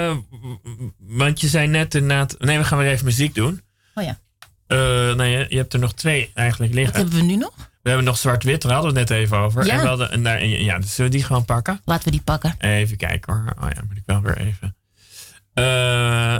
eh, 0.09 0.17
want 0.97 1.41
je 1.41 1.47
zei 1.47 1.67
net 1.67 1.95
inderdaad... 1.95 2.35
Nee, 2.39 2.57
we 2.57 2.63
gaan 2.63 2.77
weer 2.77 2.91
even 2.91 3.05
muziek 3.05 3.35
doen. 3.35 3.61
Oh 3.95 4.03
ja. 4.03 4.19
Eh, 4.67 4.77
nou, 4.77 5.23
je, 5.23 5.45
je 5.49 5.57
hebt 5.57 5.73
er 5.73 5.79
nog 5.79 5.93
twee 5.93 6.31
eigenlijk 6.33 6.71
Wat 6.73 6.81
liggen. 6.81 6.99
hebben 7.01 7.19
we 7.19 7.25
nu 7.25 7.35
nog? 7.35 7.53
We 7.81 7.89
hebben 7.89 8.07
nog 8.07 8.17
zwart-wit, 8.17 8.61
daar 8.61 8.71
hadden 8.73 8.93
we 8.93 8.99
het 8.99 9.09
net 9.09 9.17
even 9.17 9.37
over. 9.37 9.65
Ja. 9.65 9.73
En 9.73 9.81
we 9.81 9.87
hadden, 9.87 10.11
en 10.11 10.23
daar, 10.23 10.37
en 10.37 10.49
ja, 10.49 10.79
dus 10.79 10.95
zullen 10.95 11.11
we 11.11 11.17
die 11.17 11.25
gewoon 11.25 11.45
pakken? 11.45 11.81
Laten 11.85 12.05
we 12.05 12.11
die 12.11 12.21
pakken. 12.21 12.55
Even 12.59 12.97
kijken 12.97 13.33
hoor. 13.33 13.53
Oh 13.63 13.69
ja, 13.75 13.81
moet 13.87 13.97
ik 13.97 14.03
wel 14.05 14.21
weer 14.21 14.37
even. 14.37 14.75
Eh, 15.53 16.37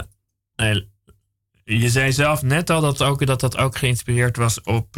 Nee, 0.56 0.88
je 1.64 1.88
zei 1.88 2.12
zelf 2.12 2.42
net 2.42 2.70
al 2.70 2.80
dat 2.80 3.02
ook, 3.02 3.26
dat, 3.26 3.40
dat 3.40 3.56
ook 3.56 3.76
geïnspireerd 3.76 4.36
was 4.36 4.60
op, 4.60 4.96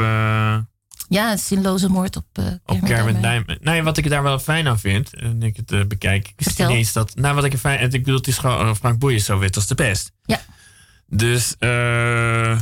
eh, 1.08 1.16
Ja, 1.16 1.36
zinloze 1.36 1.88
moord 1.88 2.16
op 2.16 2.26
uh, 2.40 2.46
op 2.64 2.80
Kermit 2.84 3.22
Diamond. 3.22 3.64
Nee, 3.64 3.82
wat 3.82 3.96
ik 3.96 4.08
daar 4.08 4.22
wel 4.22 4.38
fijn 4.38 4.68
aan 4.68 4.78
vind, 4.78 5.14
en 5.14 5.42
ik 5.42 5.56
het 5.56 5.72
eh, 5.72 5.84
bekijk, 5.84 6.28
ik 6.28 6.32
wist 6.36 6.48
Vertel. 6.48 6.68
niet 6.68 6.76
eens 6.76 6.92
dat. 6.92 7.14
Nou, 7.14 7.34
wat 7.34 7.44
ik 7.44 7.52
er 7.52 7.58
fijn. 7.58 7.78
en 7.78 7.84
Ik 7.84 7.90
bedoel, 7.90 8.16
het 8.16 8.26
is 8.26 8.38
gewoon. 8.38 8.68
eh, 8.68 8.74
Frank 8.74 8.98
Boeien 8.98 9.16
is 9.18 9.24
zo 9.24 9.38
wit 9.38 9.56
als 9.56 9.66
de 9.66 9.74
pest. 9.74 10.12
Ja. 10.24 10.40
Dus. 11.06 11.54
eh, 11.58 12.60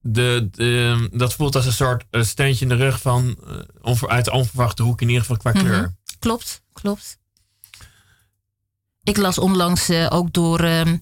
de, 0.00 0.48
de, 0.50 1.08
dat 1.12 1.34
voelt 1.34 1.56
als 1.56 1.66
een 1.66 1.72
soort 1.72 2.04
eh, 2.10 2.22
steuntje 2.22 2.62
in 2.64 2.68
de 2.68 2.74
rug 2.84 3.00
van. 3.00 3.36
eh, 3.46 3.54
onver, 3.82 4.08
uit 4.08 4.24
de 4.24 4.32
onverwachte 4.32 4.82
hoek, 4.82 5.00
in 5.00 5.06
ieder 5.08 5.22
geval 5.22 5.36
qua 5.36 5.50
Mhm. 5.50 5.58
kleur. 5.64 5.94
Klopt, 6.18 6.62
klopt. 6.72 7.18
Ik 9.02 9.16
las 9.16 9.38
onlangs 9.38 9.88
eh, 9.88 10.06
ook 10.10 10.32
door 10.32 10.60
ehm, 10.60 10.96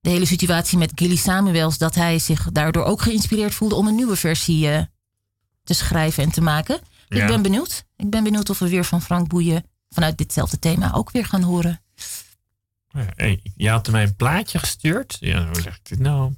de 0.00 0.10
hele 0.10 0.24
situatie 0.26 0.78
met 0.78 0.92
Gilly 0.94 1.16
Samuels 1.16 1.78
dat 1.78 1.94
hij 1.94 2.18
zich 2.18 2.48
daardoor 2.52 2.84
ook 2.84 3.02
geïnspireerd 3.02 3.54
voelde 3.54 3.74
om 3.74 3.86
een 3.86 3.94
nieuwe 3.94 4.16
versie 4.16 4.70
eh, 4.70 4.82
te 5.70 5.84
schrijven 5.84 6.22
en 6.22 6.30
te 6.30 6.40
maken. 6.40 6.80
Dus 7.08 7.18
Ja. 7.18 7.24
Ik 7.24 7.30
ben 7.30 7.42
benieuwd. 7.42 7.84
Ik 7.96 8.10
ben 8.10 8.24
benieuwd 8.24 8.50
of 8.50 8.58
we 8.58 8.68
weer 8.68 8.84
van 8.84 9.02
Frank 9.02 9.28
Boeien 9.28 9.64
vanuit 9.90 10.18
ditzelfde 10.18 10.58
thema 10.58 10.92
ook 10.94 11.10
weer 11.10 11.24
gaan 11.26 11.42
horen. 11.42 11.80
Ja, 12.88 13.06
hey, 13.16 13.40
je 13.56 13.68
had 13.70 13.90
mij 13.90 14.02
een 14.02 14.16
plaatje 14.16 14.58
gestuurd. 14.58 15.16
Ja, 15.20 15.46
hoe 15.46 15.60
zeg 15.60 15.74
ik 15.76 15.80
dit 15.88 15.98
nou? 15.98 16.34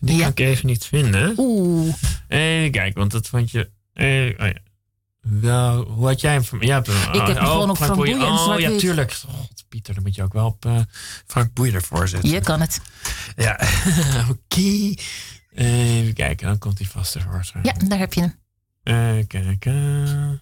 Die 0.00 0.16
Ja. 0.16 0.20
kan 0.22 0.30
ik 0.30 0.38
even 0.38 0.66
niet 0.66 0.84
vinden. 0.84 1.34
Oeh, 1.36 1.94
Even 2.28 2.70
kijken, 2.70 2.98
want 2.98 3.10
dat 3.10 3.26
vond 3.26 3.50
je. 3.50 3.70
eh, 3.92 4.06
oh 4.46 4.52
ja. 4.52 4.54
Wel, 5.20 5.82
hoe 5.84 6.06
had 6.06 6.20
jij 6.20 6.32
hem? 6.32 6.44
van- 6.44 6.58
Ja, 6.60 6.78
Ik 6.78 6.86
heb 6.86 7.26
hem 7.26 7.36
gewoon 7.36 7.70
op 7.70 7.76
Frank 7.76 7.94
Boeien 7.94 8.20
en 8.20 8.26
Oh 8.32 8.58
ja, 8.58 8.78
tuurlijk. 8.78 9.12
God, 9.12 9.64
Pieter, 9.68 9.94
dan 9.94 10.02
moet 10.02 10.14
je 10.14 10.22
ook 10.22 10.32
wel 10.32 10.46
op 10.46 10.64
eh, 10.64 10.80
Frank 11.26 11.52
Boeien 11.52 11.74
ervoor 11.74 12.08
zetten. 12.08 12.30
je 12.30 12.40
kan 12.40 12.60
het. 12.60 12.80
Ja, 13.36 13.60
oké. 14.30 14.94
Even 15.54 16.14
kijken, 16.14 16.46
dan 16.46 16.58
komt 16.58 16.78
hij 16.78 16.86
vast 16.86 17.14
ervoor. 17.14 17.44
Ja, 17.62 17.72
daar 17.72 17.98
heb 17.98 18.12
je 18.12 18.20
hem. 18.20 18.34
Even 18.86 19.26
kijken. 19.26 20.40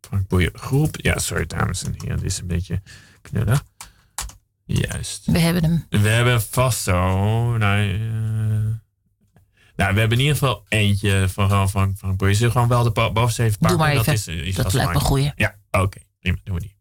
Frank 0.00 0.28
Boeien 0.28 0.50
groep. 0.54 0.96
Ja, 1.00 1.18
sorry 1.18 1.46
dames 1.46 1.84
en 1.84 1.94
heren, 1.98 2.16
dit 2.16 2.24
is 2.26 2.38
een 2.38 2.46
beetje 2.46 2.82
knullig. 3.22 3.64
Juist. 4.64 5.26
We 5.26 5.38
hebben 5.38 5.62
hem. 5.64 5.86
We 6.02 6.08
hebben 6.08 6.42
vast 6.42 6.82
zo. 6.82 6.92
Nou, 7.56 7.92
eh, 7.92 7.98
nou, 9.76 9.94
we 9.94 10.00
hebben 10.00 10.10
in 10.10 10.18
ieder 10.24 10.32
geval 10.36 10.64
eentje 10.68 11.28
van 11.28 11.48
van 11.48 11.70
van, 11.70 11.94
van 11.96 12.16
Boeien. 12.16 12.36
Zullen 12.36 12.52
gewoon 12.52 12.68
wel 12.68 12.82
de 12.82 12.90
bo- 12.90 13.12
bovenste 13.12 13.42
even 13.42 13.58
pakken? 13.58 13.78
Doe 13.78 13.86
maar 13.86 13.94
even. 13.96 14.04
Dat, 14.06 14.14
is, 14.14 14.26
eh, 14.26 14.46
is 14.46 14.54
Dat 14.54 14.72
lijkt 14.72 14.90
me 14.90 14.94
een 14.98 15.04
goeie. 15.04 15.32
Ja, 15.36 15.56
oké. 15.70 15.98
Prima, 16.20 16.38
doen 16.44 16.54
we 16.54 16.60
die. 16.60 16.76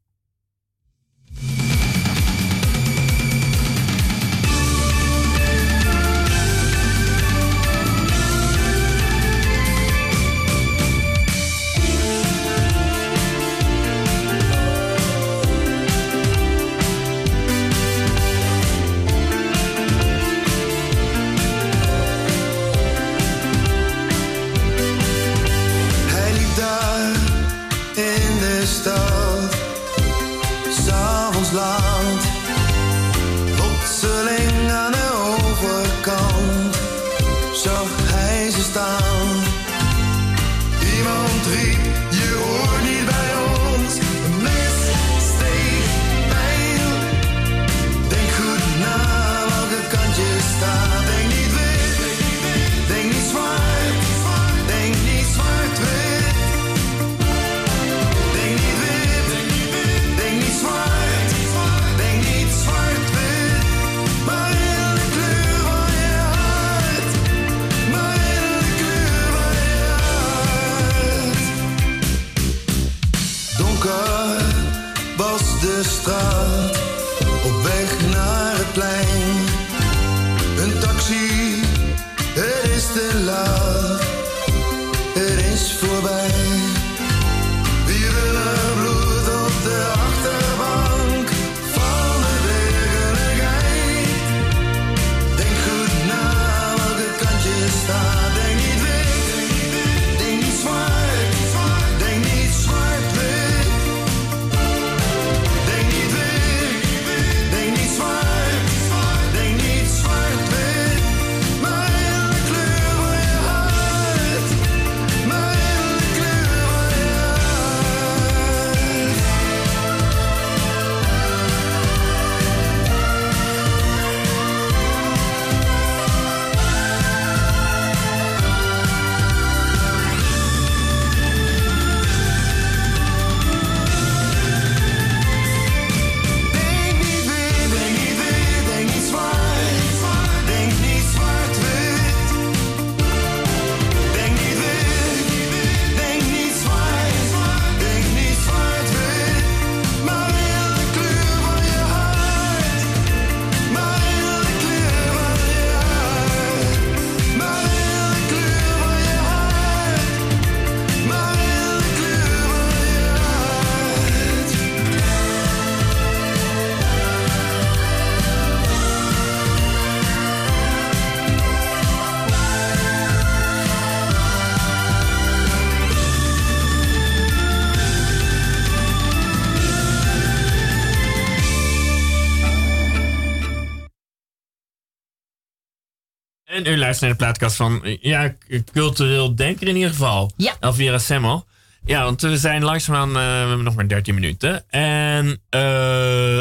Luistert 186.81 187.01
naar 187.01 187.17
de 187.17 187.23
plaatkast 187.23 187.55
van 187.55 187.97
ja, 188.01 188.35
cultureel 188.73 189.35
denker 189.35 189.67
in 189.67 189.75
ieder 189.75 189.89
geval. 189.89 190.31
Ja. 190.37 190.55
Elvira 190.59 190.97
Semmel. 190.97 191.45
Ja, 191.85 192.03
want 192.03 192.21
we 192.21 192.37
zijn 192.37 192.63
langzaamaan, 192.63 193.07
eh, 193.07 193.13
we 193.15 193.47
hebben 193.47 193.63
nog 193.63 193.75
maar 193.75 193.87
13 193.87 194.13
minuten. 194.13 194.69
En 194.69 195.41
eh, 195.49 195.61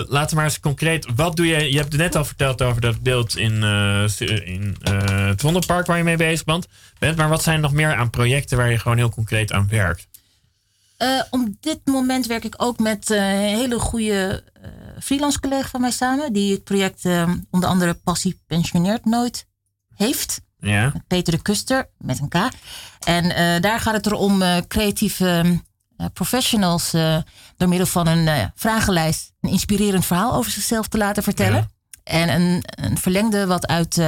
laten 0.06 0.28
we 0.28 0.34
maar 0.34 0.44
eens 0.44 0.60
concreet, 0.60 1.06
wat 1.14 1.36
doe 1.36 1.46
je? 1.46 1.72
Je 1.72 1.78
hebt 1.78 1.92
het 1.92 2.00
net 2.00 2.16
al 2.16 2.24
verteld 2.24 2.62
over 2.62 2.80
dat 2.80 3.02
beeld 3.02 3.36
in, 3.36 3.62
eh, 3.62 4.04
in 4.44 4.76
het 4.82 5.42
Wonderpark 5.42 5.86
waar 5.86 5.96
je 5.96 6.04
mee 6.04 6.16
bezig 6.16 6.44
bent. 6.44 6.66
bent. 6.98 7.16
Maar 7.16 7.28
wat 7.28 7.42
zijn 7.42 7.56
er 7.56 7.62
nog 7.62 7.72
meer 7.72 7.94
aan 7.94 8.10
projecten 8.10 8.56
waar 8.56 8.70
je 8.70 8.78
gewoon 8.78 8.96
heel 8.96 9.10
concreet 9.10 9.52
aan 9.52 9.68
werkt? 9.68 10.08
Op 11.30 11.48
dit 11.60 11.80
moment 11.84 12.26
werk 12.26 12.44
ik 12.44 12.54
ook 12.56 12.78
met 12.78 13.10
eh, 13.10 13.20
hele 13.28 13.78
goede 13.78 14.44
freelance 15.02 15.40
collega 15.40 15.68
van 15.68 15.80
mij 15.80 15.90
samen. 15.90 16.32
Die 16.32 16.52
het 16.52 16.64
project 16.64 17.04
onder 17.50 17.68
andere 17.68 17.94
Passie 17.94 18.40
Pensioneert 18.46 19.04
Nooit 19.04 19.46
heeft. 20.00 20.40
Ja. 20.58 20.92
Peter 21.06 21.32
de 21.32 21.42
Kuster 21.42 21.88
met 21.98 22.20
een 22.20 22.28
K. 22.28 22.34
En 23.06 23.34
eh, 23.36 23.60
daar 23.60 23.80
gaat 23.80 23.94
het 23.94 24.06
er 24.06 24.14
om 24.14 24.42
eh, 24.42 24.56
creatieve 24.68 25.60
eh, 25.96 26.06
professionals 26.12 26.90
door 27.56 27.68
middel 27.68 27.86
van 27.86 28.06
een 28.06 28.52
vragenlijst 28.54 29.32
een 29.40 29.50
inspirerend 29.50 30.06
verhaal 30.06 30.34
over 30.34 30.50
zichzelf 30.50 30.88
te 30.88 30.98
laten 30.98 31.22
vertellen. 31.22 31.58
Ja. 31.58 31.68
En 32.02 32.34
een, 32.40 32.62
een 32.64 32.98
verlengde 32.98 33.46
wat 33.46 33.66
uit 33.66 34.02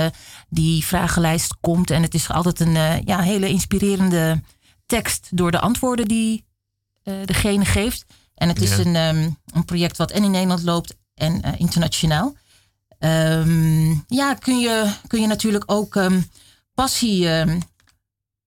die 0.48 0.84
vragenlijst 0.84 1.56
komt. 1.60 1.90
En 1.90 2.02
het 2.02 2.14
is 2.14 2.28
altijd 2.28 2.60
een 2.60 3.02
ja, 3.04 3.20
hele 3.20 3.48
inspirerende 3.48 4.40
tekst 4.86 5.28
door 5.30 5.50
de 5.50 5.60
antwoorden 5.60 6.08
die 6.08 6.44
degene 7.24 7.64
geeft. 7.64 8.04
En 8.34 8.48
het 8.48 8.60
is 8.60 8.78
een, 8.78 8.96
ehm, 8.96 9.30
een 9.52 9.64
project 9.64 9.96
wat 9.96 10.10
en 10.10 10.24
in 10.24 10.30
Nederland 10.30 10.62
loopt 10.62 10.96
en 11.14 11.42
internationaal. 11.58 12.34
Ehm, 13.02 13.94
ja, 14.08 14.34
kun 14.34 14.58
je, 14.58 14.92
kun 15.06 15.20
je 15.20 15.26
natuurlijk 15.26 15.64
ook 15.66 15.96
ehm, 15.96 16.20
passie 16.74 17.28
ehm, 17.28 17.60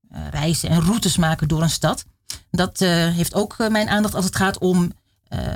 eh, 0.09 0.27
reizen 0.31 0.69
en 0.69 0.81
routes 0.81 1.17
maken 1.17 1.47
door 1.47 1.61
een 1.61 1.69
stad. 1.69 2.05
Dat 2.51 2.81
eh, 2.81 2.89
heeft 2.89 3.33
ook 3.33 3.55
eh, 3.57 3.67
mijn 3.67 3.89
aandacht 3.89 4.15
als 4.15 4.25
het 4.25 4.35
gaat 4.35 4.57
om 4.57 4.91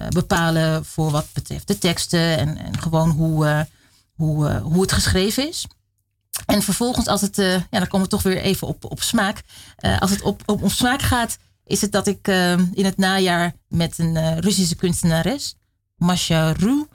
bepalen 0.09 0.85
voor 0.85 1.11
wat 1.11 1.27
betreft 1.33 1.67
de 1.67 1.77
teksten 1.77 2.37
en, 2.37 2.57
en 2.57 2.79
gewoon 2.79 3.09
hoe, 3.09 3.67
hoe, 4.13 4.59
hoe 4.59 4.81
het 4.81 4.91
geschreven 4.91 5.47
is. 5.47 5.65
En 6.45 6.61
vervolgens, 6.61 7.07
als 7.07 7.21
het, 7.21 7.35
ja, 7.35 7.65
dan 7.69 7.87
komen 7.87 8.01
we 8.05 8.11
toch 8.11 8.23
weer 8.23 8.41
even 8.41 8.67
op, 8.67 8.85
op 8.85 9.01
smaak. 9.01 9.41
Als 9.99 10.09
het 10.11 10.21
op, 10.21 10.41
op, 10.45 10.71
smaak 10.71 11.01
gaat, 11.01 11.37
is 11.65 11.81
het 11.81 11.91
dat 11.91 12.07
ik 12.07 12.27
in 12.73 12.85
het 12.85 12.97
najaar 12.97 13.53
met 13.67 13.97
een 13.97 14.39
Russische 14.39 14.75
kunstenares, 14.75 15.55
Masha 15.95 16.51
Ru, 16.51 16.85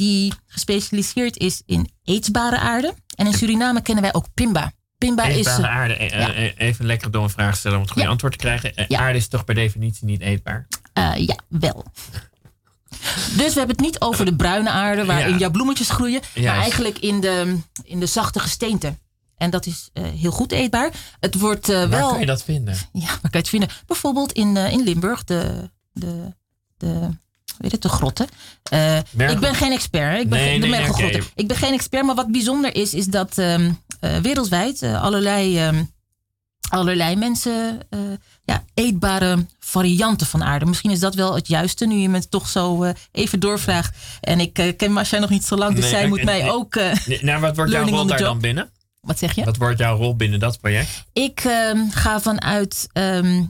die 0.00 0.32
gespecialiseerd 0.46 1.36
is 1.38 1.62
in 1.66 1.90
eetbare 2.04 2.58
aarde. 2.58 2.94
En 3.16 3.26
in 3.26 3.32
Suriname 3.32 3.80
kennen 3.82 4.02
wij 4.04 4.14
ook 4.14 4.26
Pimba. 4.34 4.72
Pimba 4.98 5.24
is. 5.24 5.36
Eetbare 5.46 5.62
eh, 5.66 5.74
aarde. 5.76 5.94
Eh, 5.94 6.08
ja. 6.20 6.32
eh, 6.34 6.52
Even 6.68 6.86
lekker 6.86 7.10
door 7.10 7.22
een 7.22 7.30
vraag 7.30 7.56
stellen 7.56 7.76
om 7.76 7.82
het 7.82 7.90
goede 7.92 8.06
Ja. 8.06 8.12
antwoord 8.12 8.32
te 8.32 8.38
krijgen. 8.38 8.74
Eh, 8.74 8.84
Ja. 8.88 8.98
Aarde 8.98 9.18
is 9.18 9.28
toch 9.28 9.44
per 9.44 9.54
definitie 9.54 10.04
niet 10.06 10.20
eetbaar? 10.20 10.66
Ja, 11.16 11.36
wel. 11.48 11.84
Dus 13.36 13.52
we 13.52 13.58
hebben 13.58 13.76
het 13.76 13.80
niet 13.80 14.00
over 14.00 14.24
de 14.24 14.36
bruine 14.36 14.70
aarde 14.70 15.04
waarin 15.04 15.38
jouw 15.38 15.50
bloemetjes 15.50 15.90
groeien, 15.90 16.20
maar 16.34 16.44
eigenlijk 16.56 16.98
in 16.98 17.20
de, 17.20 17.58
in 17.84 18.00
de 18.00 18.06
zachte 18.06 18.38
gesteente. 18.40 18.98
En 19.36 19.50
dat 19.50 19.66
is 19.66 19.90
heel 19.94 20.30
goed 20.30 20.52
eetbaar. 20.52 20.90
Het 21.20 21.38
wordt 21.38 21.66
Waar 21.66 21.88
wel. 21.88 22.10
kan 22.10 22.20
je 22.20 22.26
dat 22.26 22.42
vinden? 22.44 22.74
Ja, 22.92 23.06
waar 23.06 23.20
kan 23.20 23.30
je 23.30 23.38
het 23.38 23.48
vinden? 23.48 23.68
Bijvoorbeeld 23.86 24.32
in, 24.32 24.56
in 24.56 24.82
Limburg, 24.82 25.24
de, 25.24 25.70
de, 25.92 26.34
de, 26.76 27.08
weet 27.60 27.72
het, 27.72 27.82
de 27.82 27.88
grotten. 27.88 28.28
Eh, 28.62 28.96
ik 28.96 29.40
ben 29.40 29.54
geen 29.54 29.72
expert. 29.72 30.20
Ik 30.20 30.28
ben 30.28 30.38
Nee, 30.38 30.50
geen, 30.50 30.70
nee, 30.70 31.10
nee. 31.12 31.22
Ik 31.34 31.48
ben 31.48 31.56
geen 31.56 31.72
expert, 31.72 32.04
maar 32.04 32.14
wat 32.14 32.32
bijzonder 32.32 32.74
is, 32.76 32.94
is 32.94 33.06
dat 33.06 33.38
ehm, 33.38 33.70
eh, 34.00 34.16
wereldwijd 34.16 34.82
eh, 34.82 35.02
allerlei, 35.02 35.58
ehm, 35.58 35.82
allerlei 36.70 37.16
mensen 37.16 37.80
ja, 38.44 38.64
eetbare 38.74 39.46
varianten 39.58 40.26
van 40.26 40.44
aarde. 40.44 40.66
Misschien 40.66 40.90
is 40.90 41.00
dat 41.00 41.14
wel 41.14 41.34
het 41.34 41.48
juiste, 41.48 41.86
nu 41.86 41.94
je 41.96 42.08
me 42.08 42.28
toch 42.28 42.48
zo 42.48 42.92
even 43.12 43.40
doorvraagt. 43.40 43.96
En 44.20 44.40
ik 44.40 44.74
ken 44.76 44.92
Marcia 44.92 45.18
nog 45.18 45.30
niet 45.30 45.44
zo 45.44 45.56
lang, 45.56 45.74
dus 45.74 45.80
Nee, 45.80 45.90
zij 45.90 46.08
moet 46.08 46.24
mij 46.24 46.50
ook... 46.50 46.74
Nee, 46.74 47.18
Nou, 47.24 47.40
wat 47.40 47.56
wordt 47.56 47.72
jouw 47.72 47.88
rol 47.88 48.06
daar 48.06 48.18
dan 48.18 48.40
binnen? 48.40 48.70
wat 49.00 49.18
zeg 49.18 49.34
je? 49.34 49.44
Wat 49.44 49.56
wordt 49.56 49.78
jouw 49.78 49.96
rol 49.96 50.16
binnen 50.16 50.40
dat 50.40 50.60
project? 50.60 51.04
Ik 51.12 51.40
ehm, 51.40 51.88
ga 51.90 52.20
vanuit 52.20 52.88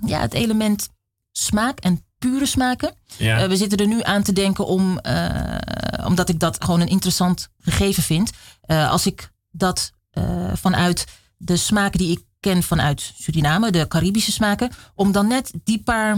ja, 0.06 0.20
het 0.20 0.34
element 0.34 0.88
smaak 1.32 1.78
en 1.78 2.04
pure 2.20 2.46
smaken. 2.46 2.94
Ja. 3.16 3.38
Eh, 3.38 3.48
we 3.48 3.56
zitten 3.56 3.78
er 3.78 3.86
nu 3.86 4.02
aan 4.02 4.22
te 4.22 4.32
denken 4.32 4.66
om, 4.66 4.98
eh, 4.98 6.06
omdat 6.06 6.28
ik 6.28 6.38
dat 6.38 6.64
gewoon 6.64 6.80
een 6.80 6.88
interessant 6.88 7.48
gegeven 7.58 8.02
vind. 8.02 8.30
Eh, 8.60 8.90
als 8.90 9.06
ik 9.06 9.30
dat 9.50 9.92
vanuit 10.52 11.04
de 11.36 11.56
smaken 11.56 11.98
die 11.98 12.10
ik 12.10 12.24
ken 12.40 12.62
vanuit 12.62 13.12
Suriname, 13.18 13.70
de 13.70 13.88
Caribische 13.88 14.32
smaken, 14.32 14.70
om 14.94 15.12
dan 15.12 15.26
net 15.26 15.52
die 15.64 15.82
paar 15.82 16.16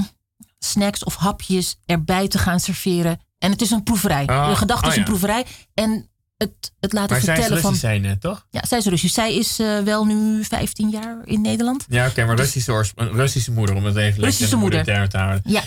snacks 0.59 1.05
of 1.05 1.17
hapjes 1.17 1.77
erbij 1.87 2.29
te 2.29 2.39
gaan 2.39 2.61
serveren. 2.61 3.21
En 3.39 3.51
het 3.51 3.61
is 3.61 3.71
een 3.71 3.83
proeverij. 3.83 4.23
Oh, 4.29 4.49
de 4.49 4.57
gedachte 4.57 4.85
oh 4.85 4.91
is 4.91 4.97
een 4.97 5.03
ja. 5.03 5.09
proeverij. 5.09 5.47
En 5.75 6.11
het, 6.37 6.73
het 6.81 6.93
laten 6.93 7.11
maar 7.11 7.21
zij 7.21 7.35
is 7.35 7.39
vertellen 7.41 7.63
van. 7.63 7.71
Russisch, 7.71 7.93
je 7.95 8.01
net, 8.01 8.21
toch? 8.21 8.47
Ja, 8.51 8.65
zij 8.69 8.79
is 8.79 8.85
Russisch. 8.85 9.15
Zij 9.15 9.35
is 9.35 9.57
wel 9.85 10.05
nu 10.05 10.45
15 10.45 10.91
jaar 10.91 11.17
in 11.25 11.41
Nederland. 11.41 11.85
Ja, 11.89 12.07
oké, 12.07 12.25
maar 12.25 12.37
Russische, 12.37 12.73
oors- 12.73 12.93
een 12.95 13.13
Russische 13.13 13.53
moeder, 13.53 13.75
om 13.77 13.85
het 13.85 13.97
even 13.97 14.23
Russische 14.23 14.57
moeder. 14.57 14.79
moedertermen 14.79 15.09
te 15.09 15.17
houden. 15.17 15.41
Ja, 15.45 15.63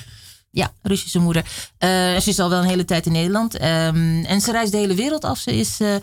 ja 0.55 0.71
Russische 0.81 1.19
moeder. 1.19 1.43
Eh, 1.77 1.89
ze 2.17 2.29
is 2.29 2.39
al 2.39 2.49
wel 2.49 2.59
een 2.59 2.67
hele 2.67 2.85
tijd 2.85 3.05
in 3.05 3.11
Nederland. 3.11 3.57
Ehm, 3.57 4.23
en 4.23 4.41
ze 4.41 4.51
reist 4.51 4.71
de 4.71 4.77
hele 4.77 4.95
wereld 4.95 5.23
af. 5.23 5.37
Ze 5.37 5.55
is 5.55 5.79
eh, 5.79 5.95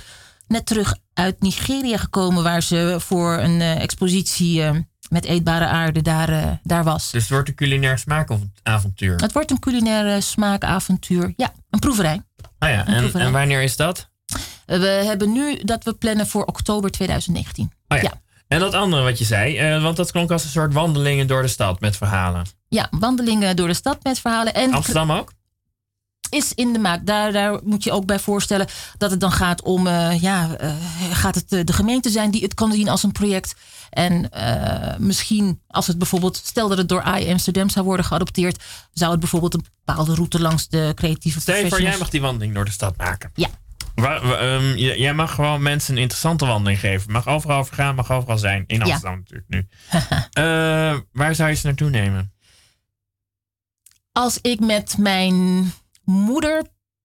net 0.47 0.67
terug 0.67 0.97
uit 1.15 1.41
Nigeria 1.41 1.97
gekomen, 1.97 2.43
waar 2.43 2.63
ze 2.63 2.97
voor 2.99 3.39
een 3.39 3.61
eh, 3.61 3.81
expositie 3.81 4.63
met 5.09 5.25
eetbare 5.25 5.67
aarde 5.67 6.03
daar, 6.03 6.61
daar 6.63 6.85
was. 6.85 7.11
Dus 7.11 7.23
het 7.23 7.31
wordt 7.31 7.49
een 7.49 7.55
culinair 7.55 7.99
smaakavontuur. 7.99 9.17
Het 9.17 9.33
wordt 9.33 9.51
een 9.51 9.59
culinaire 9.59 10.21
smaakavontuur. 10.21 11.33
Ja, 11.37 11.53
een 11.71 11.79
proeverij. 11.79 12.23
Ah 12.59 12.69
ja, 12.71 12.87
en, 12.87 12.97
proeverij. 12.97 13.27
en 13.27 13.33
wanneer 13.33 13.63
is 13.63 13.77
dat? 13.77 14.11
We 14.67 15.03
hebben 15.05 15.33
nu 15.33 15.59
dat 15.63 15.85
we 15.85 15.93
plannen 15.95 16.27
voor 16.27 16.45
oktober 16.45 16.91
2019. 16.91 17.73
Oh 17.89 17.99
ja. 17.99 18.03
Ja. 18.03 18.21
En 18.53 18.61
dat 18.61 18.75
andere 18.75 19.03
wat 19.03 19.19
je 19.19 19.25
zei, 19.25 19.57
eh, 19.57 19.83
want 19.83 19.97
dat 19.97 20.11
klonk 20.11 20.31
als 20.31 20.45
een 20.45 20.51
soort 20.51 20.73
wandelingen 20.73 21.27
door 21.27 21.43
de 21.43 21.49
stad 21.49 21.81
met 21.81 21.97
verhalen. 21.97 22.47
Ja, 22.69 22.89
wandelingen 22.91 23.57
door 23.57 23.67
de 23.67 23.75
stad 23.75 23.99
met 24.03 24.19
verhalen. 24.19 24.55
En 24.55 24.73
Amsterdam 24.73 25.13
ook? 25.13 25.33
is 26.31 26.53
in 26.55 26.73
de 26.73 26.79
maak. 26.79 27.07
Daar, 27.07 27.33
daar 27.33 27.61
moet 27.65 27.85
je 27.85 27.93
ook 27.93 28.07
bij 28.07 28.19
voorstellen 28.19 28.67
dat 28.99 29.11
het 29.11 29.21
dan 29.21 29.33
gaat 29.33 29.63
om, 29.63 29.87
eh, 29.87 30.21
ja, 30.21 30.57
eh, 30.57 30.75
gaat 31.13 31.35
het 31.35 31.67
de 31.67 31.73
gemeente 31.73 32.11
zijn 32.11 32.31
die 32.31 32.43
het 32.43 32.55
kan 32.55 32.73
zien 32.73 32.89
als 32.89 33.03
een 33.03 33.13
project. 33.13 33.55
En 33.91 34.31
misschien 34.99 35.61
als 35.67 35.87
het 35.87 35.99
bijvoorbeeld, 35.99 36.41
stel 36.45 36.69
dat 36.69 36.79
het 36.79 36.89
door 36.89 37.03
AI 37.03 37.31
Amsterdam 37.31 37.69
zou 37.69 37.85
worden 37.85 38.07
geadopteerd, 38.07 38.63
zou 38.93 39.11
het 39.11 39.21
bijvoorbeeld 39.21 39.55
een 39.55 39.65
bepaalde 39.85 40.15
route 40.15 40.41
langs 40.41 40.69
de 40.69 40.93
creatieve 40.95 41.41
Stel 41.41 41.69
voor, 41.69 41.83
jij 41.83 41.99
mag 41.99 42.11
die 42.11 42.21
wandeling 42.21 42.55
door 42.55 42.65
de 42.65 42.71
stad 42.71 42.97
maken. 42.97 43.31
Ja. 43.35 43.49
Waar, 43.95 44.23
ehm, 44.41 44.75
jij 44.77 45.15
mag 45.15 45.35
gewoon 45.35 45.63
mensen 45.63 45.95
een 45.95 46.01
interessante 46.01 46.47
wandeling 46.47 46.81
geven. 46.81 47.13
Mag 47.13 47.27
overal 47.29 47.59
over 47.59 47.75
gaan, 47.75 47.95
mag 47.95 48.11
overal 48.13 48.39
zijn. 48.39 48.65
In 48.67 48.77
Ja. 48.79 48.83
Amsterdam 48.85 49.19
natuurlijk 49.19 49.49
nu. 49.49 49.67
Eh, 50.33 50.99
waar 51.13 51.35
zou 51.35 51.49
je 51.49 51.55
ze 51.55 51.67
naartoe 51.67 51.91
nemen? 51.91 52.33
Als 54.13 54.39
ik 54.41 54.61
met 54.61 54.99
mijn 54.99 55.73
moeder, 56.05 56.63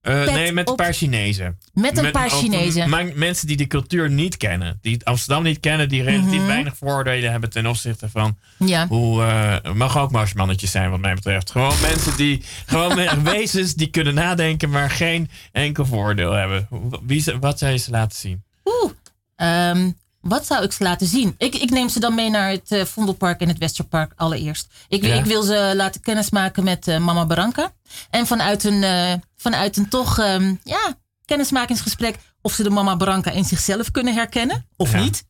Eh, 0.07 0.33
nee, 0.33 0.51
met 0.51 0.65
een 0.65 0.71
op. 0.71 0.77
paar 0.77 0.93
Chinezen. 0.93 1.57
met 1.73 1.97
een 1.97 2.03
Met- 2.03 2.11
paar 2.11 2.29
Chinezen. 2.29 2.89
ma- 2.89 3.09
mensen 3.15 3.47
die 3.47 3.57
de 3.57 3.67
cultuur 3.67 4.09
niet 4.09 4.37
kennen. 4.37 4.79
Die 4.81 5.05
Amsterdam 5.05 5.43
niet 5.43 5.59
kennen. 5.59 5.89
Die 5.89 6.03
relatief 6.03 6.37
Mhm. 6.39 6.45
weinig 6.45 6.77
vooroordelen 6.77 7.31
hebben 7.31 7.49
ten 7.49 7.65
opzichte 7.65 8.09
van 8.09 8.37
Ja. 8.57 8.87
hoe... 8.87 9.23
eh 9.23 9.73
mag 9.73 9.97
ook 9.97 10.11
marsmannetjes 10.11 10.71
zijn 10.71 10.89
wat 10.89 10.99
mij 10.99 11.13
betreft. 11.13 11.51
Gewoon 11.51 11.73
mensen 11.81 12.17
die... 12.17 12.43
Gewoon 12.65 12.99
wezens 13.23 13.73
die 13.73 13.87
kunnen 13.89 14.13
nadenken, 14.13 14.69
maar 14.69 14.89
geen 14.89 15.29
enkel 15.51 15.85
voordeel 15.85 16.31
hebben. 16.31 16.67
Wie, 17.05 17.23
wat 17.39 17.59
zou 17.59 17.71
je 17.71 17.77
ze 17.77 17.91
laten 17.91 18.17
zien? 18.17 18.43
Oeh, 18.65 18.91
ehm, 19.35 19.91
wat 20.27 20.45
zou 20.45 20.63
ik 20.63 20.71
ze 20.71 20.83
laten 20.83 21.07
zien? 21.07 21.35
Ik, 21.37 21.55
ik 21.55 21.69
neem 21.69 21.89
ze 21.89 21.99
dan 21.99 22.15
mee 22.15 22.29
naar 22.29 22.49
het 22.49 22.71
eh, 22.71 22.85
Vondelpark 22.85 23.39
en 23.41 23.47
het 23.47 23.57
Westerpark 23.57 24.13
allereerst. 24.15 24.67
Ik, 24.87 25.03
Ja. 25.05 25.13
ik 25.13 25.25
wil 25.25 25.41
ze 25.43 25.73
laten 25.75 26.01
kennismaken 26.01 26.63
met 26.63 26.87
eh, 26.87 26.97
Mama 26.99 27.25
Baranka. 27.25 27.73
En 28.09 28.27
vanuit 28.27 28.63
een, 28.63 28.83
eh, 28.83 29.13
vanuit 29.35 29.77
een 29.77 29.89
toch 29.89 30.19
ehm, 30.19 30.55
ja, 30.63 30.95
kennismakingsgesprek 31.25 32.15
of 32.41 32.53
ze 32.53 32.63
de 32.63 32.69
Mama 32.69 32.97
Baranka 32.97 33.31
in 33.31 33.45
zichzelf 33.45 33.91
kunnen 33.91 34.13
herkennen 34.13 34.65
of 34.75 34.91
Ja. 34.91 34.99
niet. 34.99 35.25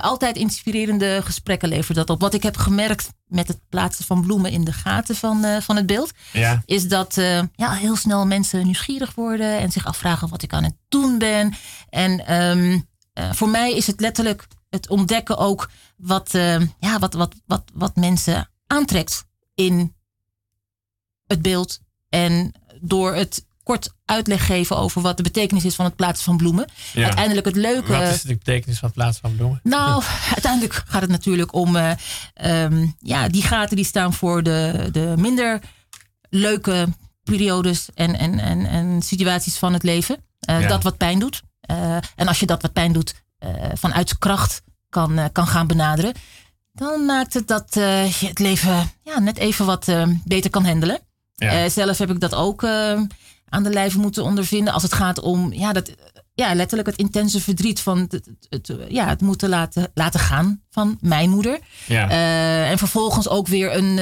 Altijd 0.00 0.36
inspirerende 0.36 1.20
gesprekken 1.24 1.68
levert 1.68 1.96
dat 1.96 2.10
op. 2.10 2.20
Wat 2.20 2.34
ik 2.34 2.42
heb 2.42 2.56
gemerkt 2.56 3.08
met 3.26 3.48
het 3.48 3.58
plaatsen 3.68 4.04
van 4.04 4.22
bloemen 4.22 4.50
in 4.50 4.64
de 4.64 4.72
gaten 4.72 5.16
van, 5.16 5.62
van 5.62 5.76
het 5.76 5.86
beeld 5.86 6.10
Ja. 6.32 6.62
is 6.64 6.88
dat 6.88 7.14
ja, 7.54 7.72
heel 7.72 7.96
snel 7.96 8.26
mensen 8.26 8.64
nieuwsgierig 8.64 9.14
worden 9.14 9.58
en 9.58 9.70
zich 9.70 9.86
afvragen 9.86 10.28
wat 10.28 10.42
ik 10.42 10.52
aan 10.52 10.64
het 10.64 10.74
doen 10.88 11.18
ben. 11.18 11.54
En 11.90 12.26
ehm, 12.26 12.78
eh, 13.18 13.32
voor 13.32 13.48
mij 13.48 13.72
is 13.72 13.86
het 13.86 14.00
letterlijk 14.00 14.46
het 14.70 14.88
ontdekken 14.88 15.38
ook 15.38 15.70
wat, 15.96 16.34
eh, 16.34 16.60
ja, 16.78 16.98
wat, 16.98 17.14
wat, 17.14 17.34
wat, 17.46 17.62
wat 17.74 17.96
mensen 17.96 18.50
aantrekt 18.66 19.24
in 19.54 19.94
het 21.26 21.42
beeld. 21.42 21.80
En 22.08 22.52
door 22.80 23.14
het 23.14 23.46
kort 23.62 23.94
uitleg 24.04 24.46
geven 24.46 24.76
over 24.76 25.02
wat 25.02 25.16
de 25.16 25.22
betekenis 25.22 25.64
is 25.64 25.74
van 25.74 25.84
het 25.84 25.96
plaatsen 25.96 26.24
van 26.24 26.36
bloemen. 26.36 26.68
Ja. 26.92 27.04
Uiteindelijk 27.04 27.46
het 27.46 27.56
leuke. 27.56 27.92
Wat 27.92 28.02
is 28.02 28.22
de 28.22 28.34
betekenis 28.34 28.78
van 28.78 28.92
plaats 28.92 29.18
van 29.18 29.36
bloemen? 29.36 29.60
Nou, 29.62 30.02
uiteindelijk 30.34 30.74
gaat 30.86 31.00
het 31.00 31.10
natuurlijk 31.10 31.54
om 31.54 31.76
eh, 31.76 31.90
ehm, 32.34 32.86
ja, 32.98 33.28
die 33.28 33.42
gaten 33.42 33.76
die 33.76 33.84
staan 33.84 34.14
voor 34.14 34.42
de, 34.42 34.88
de 34.92 35.14
minder 35.16 35.60
leuke 36.30 36.88
periodes 37.22 37.88
en, 37.94 38.18
en, 38.18 38.38
en, 38.38 38.66
en 38.66 39.02
situaties 39.02 39.56
van 39.56 39.72
het 39.72 39.82
leven. 39.82 40.16
Ja. 40.38 40.68
Dat 40.68 40.82
wat 40.82 40.96
pijn 40.96 41.18
doet. 41.18 41.42
Eh, 41.68 41.96
en 42.16 42.28
als 42.28 42.40
je 42.40 42.46
dat 42.46 42.62
wat 42.62 42.72
pijn 42.72 42.92
doet 42.92 43.14
eh, 43.38 43.50
vanuit 43.74 44.18
kracht 44.18 44.62
kan, 44.88 45.18
eh, 45.18 45.24
kan 45.32 45.46
gaan 45.46 45.66
benaderen, 45.66 46.12
dan 46.72 47.04
maakt 47.04 47.34
het 47.34 47.48
dat 47.48 47.68
je 47.74 48.26
het 48.26 48.38
leven 48.38 48.90
ja, 49.02 49.18
net 49.18 49.38
even 49.38 49.66
wat 49.66 49.86
beter 50.24 50.50
kan 50.50 50.64
handelen. 50.64 50.98
Ja. 51.34 51.68
Zelf 51.68 51.98
heb 51.98 52.10
ik 52.10 52.20
dat 52.20 52.34
ook 52.34 52.64
aan 53.48 53.62
de 53.62 53.70
lijve 53.70 53.98
moeten 53.98 54.24
ondervinden. 54.24 54.72
Als 54.72 54.82
het 54.82 54.92
gaat 54.92 55.20
om 55.20 55.52
ja, 55.52 55.72
dat, 55.72 55.94
ja, 56.34 56.54
letterlijk 56.54 56.88
het 56.88 56.98
intense 56.98 57.40
verdriet 57.40 57.80
van 57.80 57.98
het, 57.98 58.12
het, 58.12 58.28
het, 58.48 58.72
ja, 58.88 59.08
het 59.08 59.20
moeten 59.20 59.48
laten, 59.48 59.90
laten 59.94 60.20
gaan 60.20 60.62
van 60.70 60.98
mijn 61.00 61.30
moeder. 61.30 61.58
Ja. 61.86 62.10
En 62.70 62.78
vervolgens 62.78 63.28
ook 63.28 63.46
weer 63.46 63.76
een, 63.76 63.94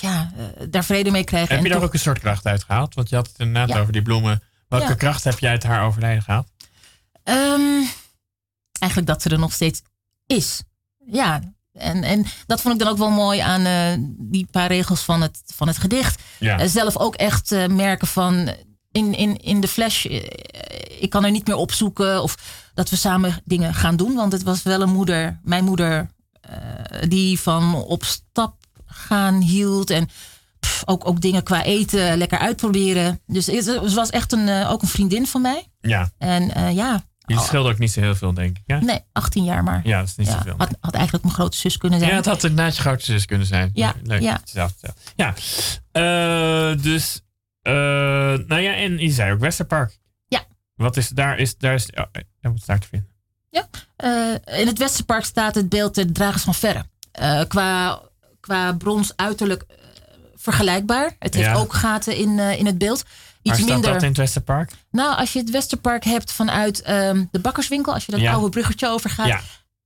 ja, 0.00 0.32
daar 0.68 0.84
vrede 0.84 1.10
mee 1.10 1.24
krijgen. 1.24 1.48
heb 1.48 1.58
en 1.58 1.64
je 1.64 1.72
daar 1.74 1.82
ook 1.82 1.92
een 1.94 1.98
soort 1.98 2.18
kracht 2.20 2.46
uit 2.46 2.64
gehaald? 2.64 2.94
Want 2.94 3.08
je 3.08 3.16
had 3.16 3.26
het 3.26 3.38
inderdaad 3.38 3.68
Ja. 3.68 3.80
over 3.80 3.92
die 3.92 4.02
bloemen. 4.02 4.42
Welke 4.68 4.88
Ja. 4.88 4.94
kracht 4.94 5.24
heb 5.24 5.38
jij 5.38 5.50
uit 5.50 5.62
haar 5.62 5.84
overlijden 5.86 6.22
gehaald? 6.22 6.46
Ehm, 7.28 7.84
eigenlijk 8.78 9.06
dat 9.06 9.22
ze 9.22 9.28
er 9.28 9.38
nog 9.38 9.52
steeds 9.52 9.82
is. 10.26 10.62
Ja, 11.06 11.40
en, 11.72 12.02
en 12.02 12.26
dat 12.46 12.60
vond 12.60 12.74
ik 12.74 12.80
dan 12.80 12.88
ook 12.88 12.98
wel 12.98 13.10
mooi 13.10 13.38
aan 13.38 13.64
eh, 13.64 14.04
die 14.18 14.46
paar 14.50 14.66
regels 14.66 15.00
van 15.00 15.22
het, 15.22 15.42
van 15.54 15.66
het 15.66 15.78
gedicht. 15.78 16.22
Ja. 16.38 16.58
Eh, 16.58 16.68
zelf 16.68 16.96
ook 16.96 17.14
echt 17.14 17.52
eh, 17.52 17.66
merken 17.66 18.06
van 18.06 18.54
in, 18.90 19.14
in, 19.14 19.36
in 19.36 19.60
de 19.60 19.68
flash, 19.68 20.04
ik 21.00 21.10
kan 21.10 21.24
er 21.24 21.30
niet 21.30 21.46
meer 21.46 21.56
opzoeken 21.56 22.22
of 22.22 22.36
dat 22.74 22.90
we 22.90 22.96
samen 22.96 23.42
dingen 23.44 23.74
gaan 23.74 23.96
doen. 23.96 24.14
Want 24.14 24.32
het 24.32 24.42
was 24.42 24.62
wel 24.62 24.80
een 24.80 24.92
moeder, 24.92 25.40
mijn 25.42 25.64
moeder, 25.64 26.10
die 27.08 27.40
van 27.40 27.74
op 27.74 28.04
stap 28.04 28.56
gaan 28.86 29.40
hield 29.40 29.90
en 29.90 30.08
pff, 30.60 30.82
ook, 30.86 31.08
ook 31.08 31.20
dingen 31.20 31.42
qua 31.42 31.62
eten 31.62 32.18
lekker 32.18 32.38
uitproberen. 32.38 33.20
Dus 33.26 33.46
het 33.46 33.94
was 33.94 34.10
echt 34.10 34.32
een, 34.32 34.66
ook 34.66 34.82
een 34.82 34.88
vriendin 34.88 35.26
van 35.26 35.40
mij. 35.40 35.68
Ja. 35.80 36.10
En 36.18 36.54
eh, 36.54 36.74
ja, 37.28 37.36
Je 37.36 37.46
scheelde 37.46 37.68
ook 37.70 37.78
niet 37.78 37.92
zo 37.92 38.00
heel 38.00 38.14
veel, 38.14 38.34
denk 38.34 38.56
ik. 38.56 38.62
Ja, 38.66 38.78
Nee, 38.80 39.00
18 39.12 39.44
jaar 39.44 39.62
maar. 39.62 39.80
ja 39.84 39.98
dat 39.98 40.08
is 40.08 40.16
niet 40.16 40.26
Ja, 40.26 40.32
zoveel. 40.32 40.54
had, 40.56 40.70
had 40.80 40.94
eigenlijk 40.94 41.24
mijn 41.24 41.36
grote 41.36 41.56
zus 41.56 41.76
kunnen 41.76 41.98
zijn. 41.98 42.10
Ja, 42.10 42.16
het 42.16 42.26
had 42.26 42.44
inderdaad 42.44 42.76
je 42.76 42.80
grootste 42.82 43.12
zus 43.12 43.24
kunnen 43.24 43.46
zijn. 43.46 43.70
Ja, 43.72 43.94
Leuk 44.02 44.20
ja. 44.20 44.40
vertelt. 44.44 44.74
Ja, 45.16 45.34
Eh, 45.92 46.82
dus, 46.82 47.20
eh, 47.62 47.72
nou 48.46 48.58
ja, 48.58 48.74
en 48.74 48.98
je 48.98 49.10
zei 49.10 49.32
ook 49.32 49.40
Westerpark. 49.40 49.98
Ja. 50.28 50.44
Wat 50.74 50.96
is 50.96 51.08
daar? 51.08 51.38
Is, 51.38 51.56
daar 51.56 51.74
is, 51.74 51.90
oh, 51.94 52.04
eh, 52.12 52.22
wat 52.40 52.54
is 52.54 52.64
daar 52.64 52.78
te 52.78 52.86
vinden? 52.88 53.08
Eh, 53.96 54.60
in 54.60 54.66
het 54.66 54.78
Westerpark 54.78 55.24
staat 55.24 55.54
het 55.54 55.68
beeld 55.68 55.94
de 55.94 56.12
Dragers 56.12 56.42
van 56.42 56.54
Verre. 56.54 56.84
Eh, 57.12 57.40
qua, 57.48 58.00
qua 58.40 58.72
brons 58.72 59.12
uiterlijk 59.16 59.62
eh, 59.68 59.76
vergelijkbaar. 60.36 61.16
Het 61.18 61.34
heeft 61.34 61.46
Ja. 61.46 61.54
ook 61.54 61.74
gaten 61.74 62.16
in, 62.16 62.38
eh, 62.38 62.58
in 62.58 62.66
het 62.66 62.78
beeld. 62.78 63.04
Iets 63.42 63.56
staat 63.56 63.68
minder. 63.68 63.92
dat 63.92 64.02
in 64.02 64.08
het 64.08 64.16
Westerpark? 64.16 64.72
Nou, 64.90 65.16
als 65.16 65.32
je 65.32 65.38
het 65.38 65.50
Westerpark 65.50 66.04
hebt 66.04 66.32
vanuit 66.32 66.82
ehm, 66.82 67.24
de 67.30 67.38
bakkerswinkel, 67.40 67.92
als 67.94 68.04
je 68.06 68.12
dat 68.12 68.20
Ja. 68.20 68.32
oude 68.32 68.48
bruggetje 68.48 68.88
overgaat. 68.88 69.26
Ja. 69.26 69.40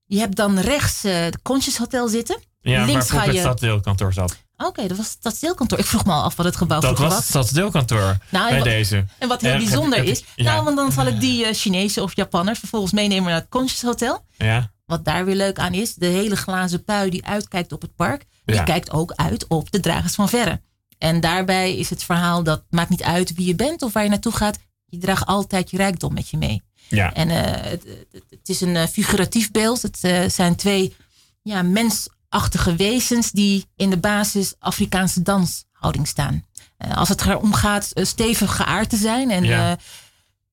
Je 0.07 0.19
hebt 0.19 0.37
dan 0.37 0.59
rechts 0.59 1.05
eh 1.05 1.21
het 1.21 1.43
Conscious 1.43 1.77
Hotel 1.79 2.09
zitten. 2.09 2.41
Ja, 2.61 2.77
waar 2.79 2.87
Links 2.87 3.11
ga 3.11 3.25
je. 3.25 3.31
het 3.31 3.39
stadsdeelkantoor 3.39 4.13
zat. 4.13 4.37
Oké, 4.57 4.87
dat 4.87 4.97
was 4.97 5.07
het 5.07 5.17
stadsdeelkantoor. 5.19 5.79
Ik 5.79 5.85
vroeg 5.85 6.05
me 6.05 6.13
al 6.13 6.23
af 6.23 6.37
wat 6.37 6.47
het 6.47 6.57
gebouw 6.57 6.81
Dat 6.81 6.99
was 6.99 7.07
het 7.07 7.15
was. 7.17 7.27
stadsdeelkantoor 7.27 8.17
Nou, 8.31 8.51
bij 8.51 8.63
deze. 8.63 9.05
En 9.19 9.29
wat 9.29 9.41
heel 9.41 9.57
bijzonder 9.57 10.05
is. 10.05 10.25
ja. 10.37 10.45
Nou, 10.53 10.65
want 10.65 10.77
dan 10.77 10.93
zal 10.93 11.07
ik 11.07 11.21
die 11.21 11.45
eh, 11.47 11.55
Chinezen 11.55 12.03
of 12.03 12.17
Japanners 12.17 12.59
vervolgens 12.59 12.93
meenemen 12.93 13.31
naar 13.31 13.41
het 13.41 13.49
Conscious 13.49 13.83
Hotel. 13.83 14.25
Ja, 14.37 14.71
Wat 14.87 15.05
daar 15.05 15.25
weer 15.25 15.35
leuk 15.37 15.59
aan 15.59 15.73
is, 15.75 15.95
de 15.95 16.07
hele 16.07 16.37
glazen 16.37 16.85
pui 16.85 17.11
die 17.11 17.27
uitkijkt 17.27 17.73
op 17.73 17.81
het 17.83 17.95
park, 17.97 18.25
die 18.45 18.63
kijkt 18.65 18.91
ook 18.91 19.13
uit 19.13 19.47
op 19.49 19.71
de 19.71 19.81
dragers 19.81 20.15
van 20.15 20.29
verre. 20.29 20.61
En 21.03 21.21
daarbij 21.21 21.77
is 21.77 21.91
het 21.91 22.03
verhaal 22.05 22.43
dat 22.43 22.63
maakt 22.71 22.89
niet 22.91 23.03
uit 23.03 23.35
wie 23.35 23.47
je 23.47 23.55
bent 23.55 23.83
of 23.83 23.93
waar 23.93 24.03
je 24.03 24.09
naartoe 24.09 24.33
gaat, 24.33 24.59
je 24.85 24.99
draagt 24.99 25.27
altijd 25.27 25.71
je 25.71 25.77
rijkdom 25.77 26.15
met 26.15 26.29
je 26.29 26.37
mee. 26.37 26.63
ja. 26.89 27.13
En 27.13 27.31
eh, 27.31 27.71
het, 27.71 27.85
het- 28.31 28.49
is 28.49 28.61
een 28.61 28.77
eh, 28.77 28.87
figuratief 28.87 29.51
beeld. 29.51 29.83
Het 29.83 29.99
eh, 30.05 30.29
zijn 30.29 30.57
twee 30.57 30.97
ja, 31.43 31.63
mensachtige 31.63 32.77
wezens 32.77 33.31
die 33.31 33.67
in 33.77 33.91
de 33.91 33.97
basis 33.99 34.55
Afrikaanse 34.59 35.23
danshouding 35.23 36.09
staan. 36.09 36.47
Als 36.95 37.09
het 37.09 37.21
erom 37.27 37.53
gaat 37.53 37.91
stevig 37.95 38.57
geaard 38.57 38.89
te 38.91 38.97
zijn. 38.97 39.31
En 39.31 39.45
Ja. 39.45 39.77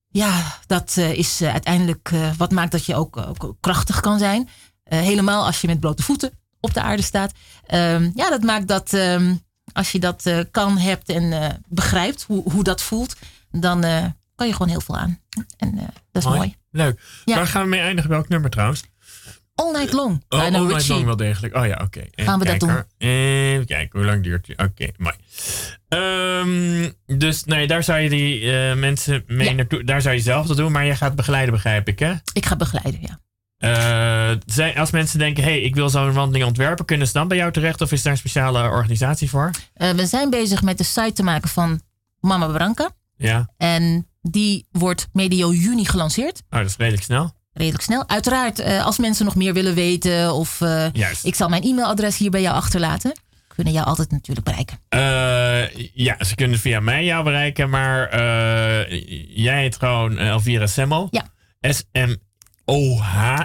ja, 0.08 0.58
dat 0.66 0.96
is 0.96 1.42
uiteindelijk 1.42 2.10
wat 2.36 2.50
maakt 2.50 2.72
dat 2.72 2.84
je 2.84 2.94
ook, 2.94 3.16
ook 3.16 3.56
krachtig 3.60 4.00
kan 4.00 4.18
zijn. 4.18 4.48
Helemaal 4.84 5.44
als 5.46 5.60
je 5.60 5.66
met 5.66 5.80
blote 5.80 6.02
voeten 6.02 6.30
op 6.60 6.74
de 6.74 6.80
aarde 6.82 7.02
staat. 7.02 7.32
Ehm, 7.66 8.10
ja, 8.14 8.30
dat 8.30 8.42
maakt 8.42 8.68
dat 8.68 8.92
ehm, 8.92 9.34
als 9.72 9.92
je 9.92 9.98
dat 9.98 10.26
eh, 10.26 10.38
kan, 10.50 10.78
hebt 10.78 11.08
en 11.08 11.32
eh, 11.32 11.48
begrijpt 11.68 12.22
hoe, 12.22 12.52
hoe 12.52 12.64
dat 12.64 12.82
voelt, 12.82 13.16
dan 13.50 13.84
eh, 13.84 14.04
kan 14.34 14.46
je 14.46 14.52
gewoon 14.52 14.68
heel 14.68 14.80
veel 14.80 14.96
aan. 14.96 15.18
En 15.56 15.76
dat 16.12 16.22
is 16.22 16.28
mooi. 16.28 16.54
Leuk. 16.70 17.00
Ja. 17.24 17.34
Waar 17.36 17.46
gaan 17.46 17.62
we 17.62 17.68
mee 17.68 17.80
eindigen? 17.80 18.10
Welk 18.10 18.28
nummer 18.28 18.50
trouwens? 18.50 18.82
All 19.54 19.72
Night 19.72 19.92
Long. 19.92 20.24
Oh, 20.28 20.40
All 20.40 20.50
Night. 20.50 20.88
Long 20.88 21.04
wel 21.04 21.16
degelijk. 21.16 21.56
Oh 21.56 21.66
ja, 21.66 21.80
oké. 21.82 22.02
Gaan 22.10 22.38
we 22.38 22.44
dat 22.44 22.60
doen? 22.60 22.84
Even 22.98 23.66
kijken, 23.66 23.98
hoe 23.98 24.08
lang 24.08 24.22
duurt 24.22 24.46
die? 24.46 24.58
Oké, 24.58 24.88
mooi. 24.96 25.14
Ehm, 25.88 26.90
dus 27.18 27.44
nee, 27.44 27.66
daar 27.66 27.84
zou 27.84 28.00
je 28.00 28.08
die 28.08 28.52
mensen 28.74 29.24
mee 29.26 29.48
Ja. 29.48 29.54
naartoe... 29.54 29.84
Daar 29.84 30.02
zou 30.02 30.14
je 30.14 30.20
zelf 30.20 30.46
dat 30.46 30.56
doen, 30.56 30.72
maar 30.72 30.86
jij 30.86 30.96
gaat 30.96 31.14
begeleiden, 31.16 31.54
begrijp 31.54 31.88
ik, 31.88 31.98
hè? 31.98 32.12
Ik 32.32 32.46
ga 32.46 32.56
begeleiden, 32.56 33.00
ja. 33.00 33.20
Eh, 33.60 34.76
als 34.76 34.90
mensen 34.90 35.18
denken, 35.18 35.42
hey, 35.42 35.60
ik 35.60 35.74
wil 35.74 35.88
zo'n 35.88 36.12
wandeling 36.12 36.44
ontwerpen, 36.44 36.84
kunnen 36.84 37.06
ze 37.06 37.12
dan 37.12 37.28
bij 37.28 37.36
jou 37.36 37.52
terecht? 37.52 37.80
Of 37.80 37.92
is 37.92 38.02
daar 38.02 38.12
een 38.12 38.18
speciale 38.18 38.68
organisatie 38.68 39.30
voor? 39.30 39.50
Eh, 39.74 39.90
we 39.90 40.06
zijn 40.06 40.30
bezig 40.30 40.62
met 40.62 40.78
de 40.78 40.84
site 40.84 41.12
te 41.12 41.22
maken 41.22 41.48
van 41.48 41.80
Mama 42.20 42.46
Branca. 42.46 42.90
Ja, 43.16 43.50
En 43.56 44.06
die 44.22 44.66
wordt 44.70 45.08
medio 45.12 45.52
juni 45.52 45.84
gelanceerd. 45.84 46.42
oh, 46.50 46.58
dat 46.58 46.68
is 46.68 46.76
redelijk 46.76 47.02
snel. 47.02 47.32
Redelijk 47.52 47.82
snel. 47.82 48.08
Uiteraard, 48.08 48.58
eh, 48.58 48.84
als 48.84 48.98
mensen 48.98 49.24
nog 49.24 49.34
meer 49.36 49.52
willen 49.52 49.74
weten 49.74 50.34
of 50.34 50.58
Juist. 50.92 51.24
ik 51.24 51.34
zal 51.34 51.48
mijn 51.48 51.62
e-mailadres 51.62 52.16
hier 52.16 52.30
bij 52.30 52.40
jou 52.40 52.56
achterlaten. 52.56 53.12
Kunnen 53.54 53.72
jou 53.72 53.86
altijd 53.86 54.10
natuurlijk 54.10 54.46
bereiken. 54.46 54.78
Ja, 55.94 56.24
ze 56.24 56.34
kunnen 56.34 56.58
via 56.58 56.80
mij 56.80 57.04
jou 57.04 57.24
bereiken, 57.24 57.70
maar 57.70 58.16
jij 59.28 59.60
heet 59.60 59.76
gewoon 59.76 60.18
Elvira 60.18 60.66
Semmel. 60.66 61.08
Ja. 61.10 61.24
S-M-O-H. 61.60 62.14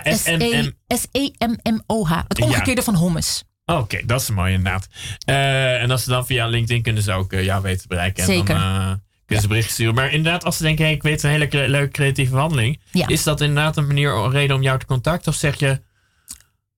S-M-M. 0.04 0.72
S-E-M-M-O-H. 0.88 2.22
Het 2.28 2.38
Ja. 2.38 2.46
omgekeerde 2.46 2.84
van 2.84 2.98
hummus. 2.98 3.44
Oké, 3.66 4.02
dat 4.06 4.22
is 4.22 4.30
mooi 4.30 4.54
inderdaad. 4.54 4.88
Eh, 5.26 5.82
en 5.82 5.92
als 5.92 6.04
ze 6.04 6.10
dan 6.10 6.26
via 6.26 6.48
LinkedIn 6.48 6.82
kunnen 6.84 7.04
ze 7.04 7.12
ook 7.12 7.34
eh, 7.34 7.44
jou 7.44 7.62
weten 7.62 7.82
te 7.82 7.88
bereiken. 7.88 8.24
En 8.24 8.30
Zeker. 8.30 8.56
dan 8.56 8.64
eh, 8.64 8.92
kunnen 9.26 9.44
ze 9.44 9.48
berichten 9.48 9.74
sturen. 9.74 9.94
Maar 9.96 10.12
inderdaad, 10.14 10.44
als 10.44 10.58
ze 10.58 10.64
denken, 10.64 10.86
hey, 10.86 10.94
ik 10.94 11.04
weet 11.04 11.24
een 11.24 11.30
hele 11.30 11.48
cre- 11.48 11.68
leuke 11.68 11.92
creatieve 11.92 12.36
wandeling. 12.36 12.80
Ja. 12.92 13.08
Is 13.08 13.24
dat 13.24 13.42
inderdaad 13.42 13.78
een 13.78 13.88
manier, 13.88 14.12
een 14.14 14.32
reden 14.32 14.56
om 14.56 14.62
jou 14.62 14.80
te 14.80 14.86
contacten? 14.86 15.32
Of 15.32 15.38
zeg 15.38 15.60
je, 15.60 15.82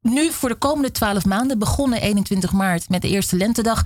Nu 0.02 0.32
voor 0.32 0.50
de 0.50 0.56
komende 0.56 0.92
twaalf 0.92 1.26
maanden, 1.26 1.60
begonnen 1.60 2.02
21 2.02 2.52
maart 2.52 2.90
met 2.90 3.02
de 3.02 3.08
eerste 3.10 3.36
lentedag. 3.38 3.84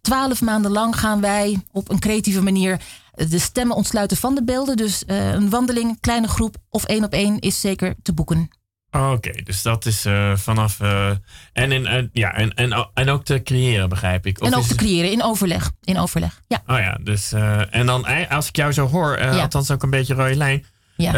Twaalf 0.00 0.40
maanden 0.40 0.70
lang 0.70 0.98
gaan 0.98 1.20
wij 1.20 1.62
op 1.72 1.90
een 1.90 1.98
creatieve 1.98 2.42
manier 2.42 2.80
de 3.28 3.38
stemmen 3.38 3.76
ontsluiten 3.76 4.16
van 4.16 4.34
de 4.34 4.44
beelden. 4.44 4.76
Dus 4.76 5.04
eh, 5.04 5.28
een 5.32 5.50
wandeling, 5.50 6.00
kleine 6.00 6.28
groep 6.28 6.56
of 6.68 6.84
één 6.84 7.04
op 7.04 7.12
één 7.12 7.38
is 7.38 7.60
zeker 7.60 7.94
te 8.02 8.12
boeken. 8.12 8.50
oké, 8.90 9.30
dus 9.44 9.62
dat 9.62 9.86
is 9.86 10.04
eh, 10.04 10.36
vanaf... 10.36 10.80
eh, 10.80 11.10
en, 11.52 11.72
in, 11.72 12.10
ja, 12.12 12.32
en, 12.34 12.54
en, 12.54 12.88
en 12.94 13.08
ook 13.08 13.24
te 13.24 13.42
creëren, 13.42 13.88
begrijp 13.88 14.26
ik. 14.26 14.40
Of 14.40 14.46
en 14.46 14.54
ook 14.54 14.64
te 14.64 14.74
creëren 14.74 15.10
in 15.10 15.22
overleg. 15.22 15.70
In 15.82 15.98
overleg, 15.98 16.40
ja. 16.46 16.62
Oh 16.66 16.78
ja, 16.78 16.98
dus... 17.02 17.32
en 17.70 17.86
dan, 17.86 18.28
als 18.28 18.48
ik 18.48 18.56
jou 18.56 18.72
zo 18.72 18.86
hoor, 18.88 19.18
Ja. 19.18 19.40
althans 19.40 19.70
ook 19.70 19.82
een 19.82 19.90
beetje 19.90 20.14
rode 20.14 20.36
lijn. 20.36 20.66
ja. 20.96 21.12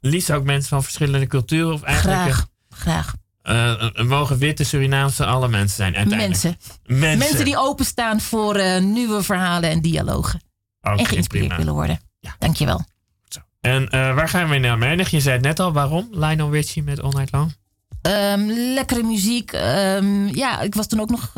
liefst 0.00 0.30
ook 0.30 0.44
mensen 0.44 0.68
van 0.68 0.82
verschillende 0.82 1.26
culturen? 1.26 1.72
Of 1.72 1.82
eigenlijk... 1.82 2.20
graag, 2.20 2.46
graag. 2.70 3.14
Eh, 3.46 4.04
mogen 4.04 4.38
witte 4.38 4.64
Surinaamse 4.64 5.26
alle 5.26 5.48
mensen 5.48 5.76
zijn 5.76 5.96
uiteindelijk. 5.96 6.42
Mensen. 6.42 6.56
Mensen. 6.86 7.18
Mensen 7.18 7.44
die 7.44 7.58
openstaan 7.58 8.20
voor 8.20 8.54
eh, 8.56 8.82
nieuwe 8.82 9.22
verhalen 9.22 9.70
en 9.70 9.80
dialogen. 9.80 10.40
En 10.80 11.06
geïnspireerd 11.06 11.28
prima. 11.28 11.56
willen 11.56 11.72
worden. 11.74 12.00
Ja. 12.20 12.36
Dankjewel. 12.38 12.84
Zo. 13.28 13.40
En 13.60 13.90
waar 13.90 14.28
gaan 14.28 14.48
we 14.48 14.58
nou 14.58 14.78
mee 14.78 14.88
eindigen? 14.88 15.16
Je 15.16 15.22
zei 15.22 15.34
het 15.36 15.44
net 15.44 15.60
al, 15.60 15.72
waarom? 15.72 16.08
Lionel 16.10 16.52
Richie 16.52 16.82
met 16.82 17.02
All 17.02 17.10
Night 17.12 17.32
Long? 17.32 17.54
Ehm, 18.02 18.40
lekkere 18.74 19.02
muziek. 19.02 19.52
Ehm, 19.52 20.26
ja, 20.26 20.60
ik 20.60 20.74
was 20.74 20.86
toen 20.86 21.00
ook 21.00 21.10
nog 21.10 21.32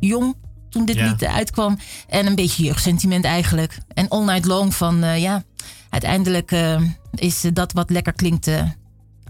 jong 0.00 0.36
toen 0.70 0.84
dit 0.84 0.96
Ja. 0.96 1.06
lied 1.08 1.24
uitkwam. 1.24 1.78
En 2.08 2.26
een 2.26 2.34
beetje 2.34 2.62
jeugdsentiment 2.64 3.24
eigenlijk. 3.24 3.78
En 3.94 4.08
All 4.08 4.24
Night 4.24 4.44
Long 4.44 4.74
van, 4.74 5.20
ja, 5.20 5.42
uiteindelijk 5.90 6.52
eh, 6.52 6.80
is 7.14 7.40
dat 7.52 7.72
wat 7.72 7.90
lekker 7.90 8.12
klinkt 8.12 8.50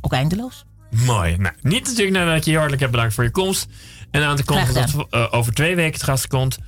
ook 0.00 0.12
eindeloos. 0.12 0.64
Mooi. 1.04 1.36
Nou, 1.36 1.54
niet 1.62 1.84
natuurlijk 1.86 2.16
nadat 2.16 2.36
ik 2.36 2.44
je 2.44 2.52
hartelijk 2.54 2.80
heb 2.82 2.90
bedankt 2.90 3.14
voor 3.14 3.24
je 3.24 3.30
komst. 3.30 3.66
En 4.10 4.22
aan 4.22 4.36
te 4.36 4.44
kondigen 4.44 4.74
Graag 4.74 4.90
dat 4.92 5.06
eh, 5.10 5.26
over 5.30 5.52
twee 5.54 5.76
weken 5.76 5.92
het 5.92 6.02
gast 6.02 6.26
komt. 6.26 6.58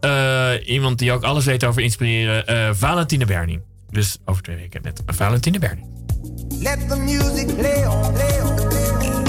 eh, 0.00 0.50
iemand 0.64 0.98
die 0.98 1.12
ook 1.12 1.22
alles 1.22 1.44
weet 1.44 1.64
over 1.64 1.82
inspireren. 1.82 2.46
eh, 2.46 2.70
Valentine 2.72 3.24
Berning. 3.24 3.60
Dus 3.90 4.18
over 4.24 4.42
twee 4.42 4.56
weken 4.56 4.82
net. 4.82 5.02
Valentine 5.06 5.58
Berning. 5.58 5.86
Let 6.60 6.88
the 6.88 6.96
music 6.96 7.56
play 7.56 7.86
on, 7.86 8.12
play 8.12 8.40
on, 8.40 8.54
play 8.68 8.90
on. 8.90 9.22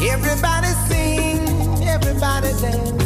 Everybody 0.00 0.66
sing, 0.88 1.88
everybody 1.88 2.52
dance. 2.60 3.03